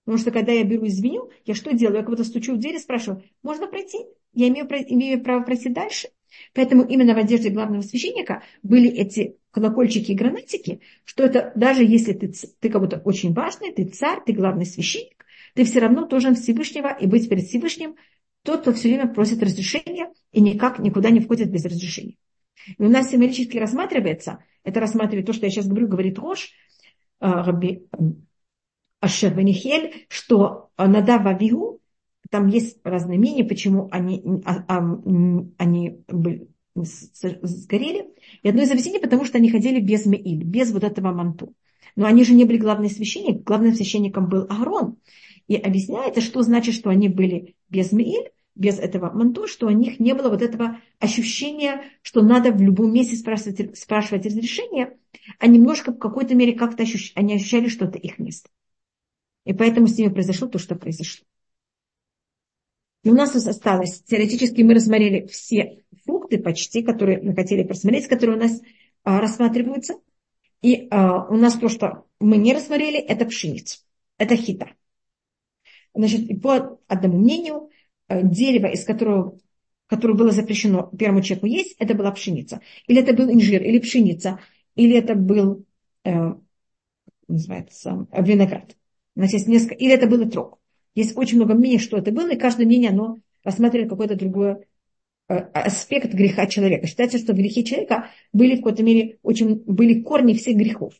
Потому 0.04 0.18
что 0.18 0.30
когда 0.32 0.52
я 0.52 0.64
беру 0.64 0.84
и 0.84 0.90
звеню, 0.90 1.30
я 1.44 1.54
что 1.54 1.72
делаю? 1.72 1.98
Я 1.98 2.02
кого-то 2.02 2.24
стучу 2.24 2.54
в 2.54 2.58
дверь 2.58 2.76
и 2.76 2.80
спрашиваю, 2.80 3.22
можно 3.42 3.68
пройти? 3.68 3.98
Я 4.34 4.48
имею, 4.48 4.66
имею 4.66 5.22
право 5.22 5.42
пройти 5.42 5.68
дальше? 5.68 6.08
Поэтому 6.54 6.82
именно 6.82 7.14
в 7.14 7.18
одежде 7.18 7.50
главного 7.50 7.82
священника 7.82 8.42
были 8.62 8.90
эти 8.90 9.36
колокольчики 9.50 10.12
и 10.12 10.14
гранатики, 10.14 10.80
что 11.04 11.24
это 11.24 11.52
даже 11.54 11.84
если 11.84 12.14
ты, 12.14 12.32
ты 12.58 12.78
будто 12.78 13.00
очень 13.04 13.34
важный, 13.34 13.72
ты 13.72 13.84
царь, 13.84 14.20
ты 14.24 14.32
главный 14.32 14.64
священник, 14.64 15.24
ты 15.54 15.64
все 15.64 15.80
равно 15.80 16.06
должен 16.06 16.34
Всевышнего 16.34 16.88
и 16.88 17.06
быть 17.06 17.28
перед 17.28 17.44
Всевышним 17.44 17.96
тот, 18.42 18.62
кто 18.62 18.72
все 18.72 18.88
время 18.88 19.12
просит 19.12 19.42
разрешения 19.42 20.10
и 20.32 20.40
никак 20.40 20.78
никуда 20.78 21.10
не 21.10 21.20
входит 21.20 21.50
без 21.50 21.64
разрешения. 21.64 22.16
И 22.78 22.82
у 22.82 22.88
нас 22.88 23.10
символически 23.10 23.58
рассматривается, 23.58 24.42
это 24.64 24.80
рассматривает 24.80 25.26
то, 25.26 25.32
что 25.32 25.46
я 25.46 25.50
сейчас 25.50 25.66
говорю, 25.66 25.88
говорит 25.88 26.18
Рош, 26.18 26.50
Раби 27.20 27.86
Ашер 29.02 29.34
Ванихель, 29.34 30.06
что 30.08 30.70
Надав 30.78 31.26
Авигу, 31.26 31.80
там 32.30 32.46
есть 32.46 32.78
разные 32.84 33.18
мнения, 33.18 33.44
почему 33.44 33.88
они, 33.90 34.22
а, 34.44 34.64
а, 34.68 34.78
они 35.58 35.98
сгорели. 36.74 38.06
И 38.42 38.48
одно 38.48 38.62
из 38.62 38.70
объяснений, 38.70 39.00
потому 39.00 39.24
что 39.24 39.38
они 39.38 39.50
ходили 39.50 39.80
без 39.80 40.06
Меиль, 40.06 40.44
без 40.44 40.72
вот 40.72 40.84
этого 40.84 41.12
манту. 41.12 41.54
Но 41.96 42.06
они 42.06 42.24
же 42.24 42.32
не 42.32 42.44
были 42.44 42.58
главным 42.58 42.88
священником. 42.88 43.42
Главным 43.42 43.74
священником 43.74 44.28
был 44.28 44.46
Аарон. 44.48 44.98
И 45.48 45.56
объясняется, 45.56 46.20
что 46.20 46.42
значит, 46.42 46.74
что 46.74 46.88
они 46.88 47.08
были 47.08 47.56
без 47.68 47.90
Меиль, 47.90 48.30
без 48.54 48.78
этого 48.78 49.10
манту, 49.10 49.48
что 49.48 49.66
у 49.66 49.70
них 49.70 49.98
не 49.98 50.14
было 50.14 50.28
вот 50.28 50.42
этого 50.42 50.78
ощущения, 51.00 51.82
что 52.02 52.22
надо 52.22 52.52
в 52.52 52.62
любом 52.62 52.92
месте 52.92 53.16
спрашивать, 53.16 53.76
спрашивать 53.76 54.26
разрешение, 54.26 54.96
а 55.40 55.48
немножко 55.48 55.92
в 55.92 55.98
какой-то 55.98 56.36
мере 56.36 56.52
как-то 56.52 56.84
ощущ, 56.84 57.12
они 57.16 57.34
ощущали, 57.34 57.68
что 57.68 57.86
это 57.86 57.98
их 57.98 58.18
место. 58.20 58.48
И 59.44 59.52
поэтому 59.52 59.86
с 59.86 59.98
ними 59.98 60.12
произошло 60.12 60.48
то, 60.48 60.58
что 60.58 60.76
произошло. 60.76 61.26
И 63.02 63.10
у 63.10 63.14
нас 63.14 63.34
осталось, 63.34 64.02
теоретически 64.02 64.62
мы 64.62 64.74
рассмотрели 64.74 65.26
все 65.26 65.84
фрукты 66.04 66.38
почти, 66.38 66.82
которые 66.82 67.20
мы 67.20 67.34
хотели 67.34 67.64
просмотреть, 67.64 68.06
которые 68.06 68.36
у 68.36 68.40
нас 68.40 68.60
а, 69.02 69.20
рассматриваются. 69.20 69.94
И 70.60 70.86
а, 70.90 71.26
у 71.26 71.36
нас 71.36 71.54
то, 71.54 71.68
что 71.68 72.06
мы 72.20 72.36
не 72.36 72.54
рассмотрели, 72.54 72.98
это 72.98 73.24
пшеница. 73.26 73.80
Это 74.18 74.36
хита. 74.36 74.70
Значит, 75.94 76.40
по 76.40 76.78
одному 76.86 77.18
мнению, 77.18 77.70
э, 78.08 78.22
дерево, 78.22 78.66
из 78.66 78.84
которого, 78.84 79.38
которое 79.88 80.14
было 80.14 80.30
запрещено 80.30 80.90
первому 80.96 81.22
человеку 81.22 81.46
есть, 81.46 81.74
это 81.78 81.94
была 81.94 82.12
пшеница. 82.12 82.60
Или 82.86 83.02
это 83.02 83.12
был 83.12 83.30
инжир, 83.30 83.62
или 83.62 83.78
пшеница, 83.78 84.38
или 84.74 84.96
это 84.96 85.14
был, 85.14 85.66
э, 86.04 86.34
называется, 87.28 88.06
виноград. 88.12 88.76
У 89.14 89.20
нас 89.20 89.32
есть 89.32 89.46
несколько, 89.46 89.74
или 89.74 89.92
это 89.92 90.06
был 90.06 90.28
трог. 90.28 90.58
Есть 90.94 91.16
очень 91.16 91.36
много 91.36 91.54
мнений, 91.54 91.78
что 91.78 91.96
это 91.96 92.12
было, 92.12 92.32
и 92.32 92.38
каждое 92.38 92.66
мнение, 92.66 92.90
оно 92.90 93.18
рассматривает 93.44 93.90
какой-то 93.90 94.14
другой 94.16 94.66
э, 95.28 95.34
аспект 95.34 96.12
греха 96.12 96.46
человека. 96.46 96.86
Считается, 96.86 97.18
что 97.18 97.32
грехи 97.32 97.64
человека 97.64 98.10
были 98.32 98.54
в 98.54 98.58
какой-то 98.58 98.82
мере 98.82 99.18
очень, 99.22 99.62
были 99.66 100.02
корни 100.02 100.34
всех 100.34 100.56
грехов. 100.56 100.94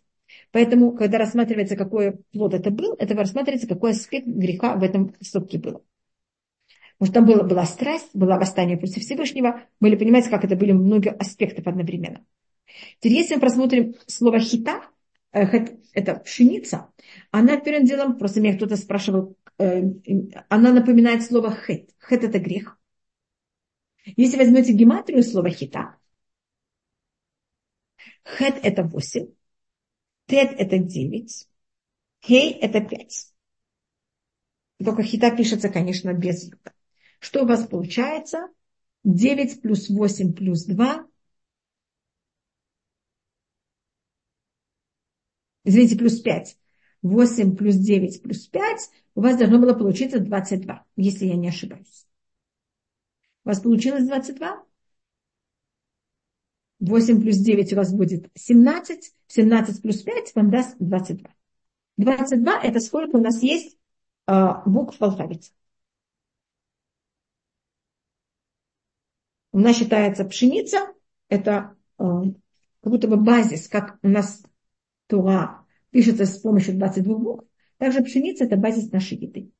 Поэтому, 0.50 0.92
когда 0.92 1.18
рассматривается, 1.18 1.76
какой 1.76 2.18
плод 2.32 2.54
это 2.54 2.70
был, 2.70 2.94
это 2.98 3.14
рассматривается, 3.14 3.68
какой 3.68 3.92
аспект 3.92 4.26
греха 4.26 4.76
в 4.76 4.82
этом 4.82 5.10
поступке 5.10 5.58
было. 5.58 5.82
Потому 6.98 7.06
что 7.06 7.14
там 7.14 7.26
была, 7.26 7.42
была 7.42 7.64
страсть, 7.64 8.10
была 8.14 8.38
восстание 8.38 8.76
против 8.76 9.02
Всевышнего. 9.02 9.62
Были, 9.80 9.96
понимаете, 9.96 10.30
как 10.30 10.44
это 10.44 10.56
были 10.56 10.72
много 10.72 11.10
аспектов 11.10 11.66
одновременно. 11.66 12.24
Теперь, 13.00 13.18
если 13.18 13.34
мы 13.34 13.40
просмотрим 13.40 13.94
слово 14.06 14.38
хита, 14.38 14.82
это 15.32 16.14
пшеница, 16.16 16.92
она 17.30 17.56
первым 17.56 17.86
делом, 17.86 18.18
просто 18.18 18.40
меня 18.40 18.56
кто-то 18.56 18.76
спрашивал, 18.76 19.36
э, 19.58 19.82
она 20.48 20.72
напоминает 20.72 21.22
слово 21.22 21.54
хет. 21.54 21.90
Хет 21.98 22.24
это 22.24 22.38
грех. 22.38 22.78
Если 24.16 24.36
возьмете 24.36 24.72
гематрию 24.72 25.22
слова 25.22 25.48
хита, 25.50 25.96
хет 28.24 28.58
это 28.62 28.82
восемь, 28.82 29.28
Тет 30.26 30.52
это 30.58 30.78
9. 30.78 31.48
Хей 32.24 32.52
это 32.52 32.80
5. 32.80 33.32
Только 34.84 35.02
хита 35.02 35.30
пишется, 35.36 35.68
конечно, 35.68 36.12
без 36.14 36.44
юта. 36.44 36.72
Что 37.18 37.42
у 37.42 37.46
вас 37.46 37.66
получается? 37.66 38.48
9 39.04 39.60
плюс 39.60 39.88
8 39.90 40.32
плюс 40.32 40.64
2. 40.64 41.06
Извините, 45.64 45.96
плюс 45.96 46.20
5. 46.20 46.56
8 47.02 47.56
плюс 47.56 47.76
9 47.76 48.22
плюс 48.22 48.46
5. 48.46 48.90
У 49.14 49.20
вас 49.20 49.36
должно 49.36 49.58
было 49.58 49.74
получиться 49.74 50.20
22, 50.20 50.84
если 50.96 51.26
я 51.26 51.36
не 51.36 51.48
ошибаюсь. 51.48 52.06
У 53.44 53.48
вас 53.48 53.60
получилось 53.60 54.06
22? 54.06 54.64
8 56.80 57.20
плюс 57.20 57.36
9 57.36 57.72
у 57.72 57.76
вас 57.76 57.92
будет 57.92 58.30
17. 58.34 59.12
17 59.28 59.82
плюс 59.82 60.02
5 60.02 60.34
вам 60.34 60.50
даст 60.50 60.76
22. 60.78 61.30
22 61.96 62.60
это 62.62 62.80
сколько 62.80 63.16
у 63.16 63.20
нас 63.20 63.42
есть 63.42 63.78
э, 64.26 64.46
букв 64.66 64.98
в 64.98 65.04
алфавите. 65.04 65.52
У 69.52 69.58
нас 69.58 69.76
считается 69.76 70.24
пшеница, 70.24 70.78
это 71.28 71.76
э, 71.98 72.02
как 72.02 72.92
будто 72.92 73.06
бы 73.06 73.16
базис, 73.16 73.68
как 73.68 73.98
у 74.02 74.08
нас 74.08 74.42
Тура 75.12 75.66
пишется 75.90 76.24
с 76.24 76.38
помощью 76.38 76.78
22 76.78 77.18
букв. 77.18 77.44
Также 77.76 78.02
пшеница 78.02 78.44
это 78.44 78.56
базис 78.56 78.90
нашей 78.90 79.18
еды. 79.18 79.52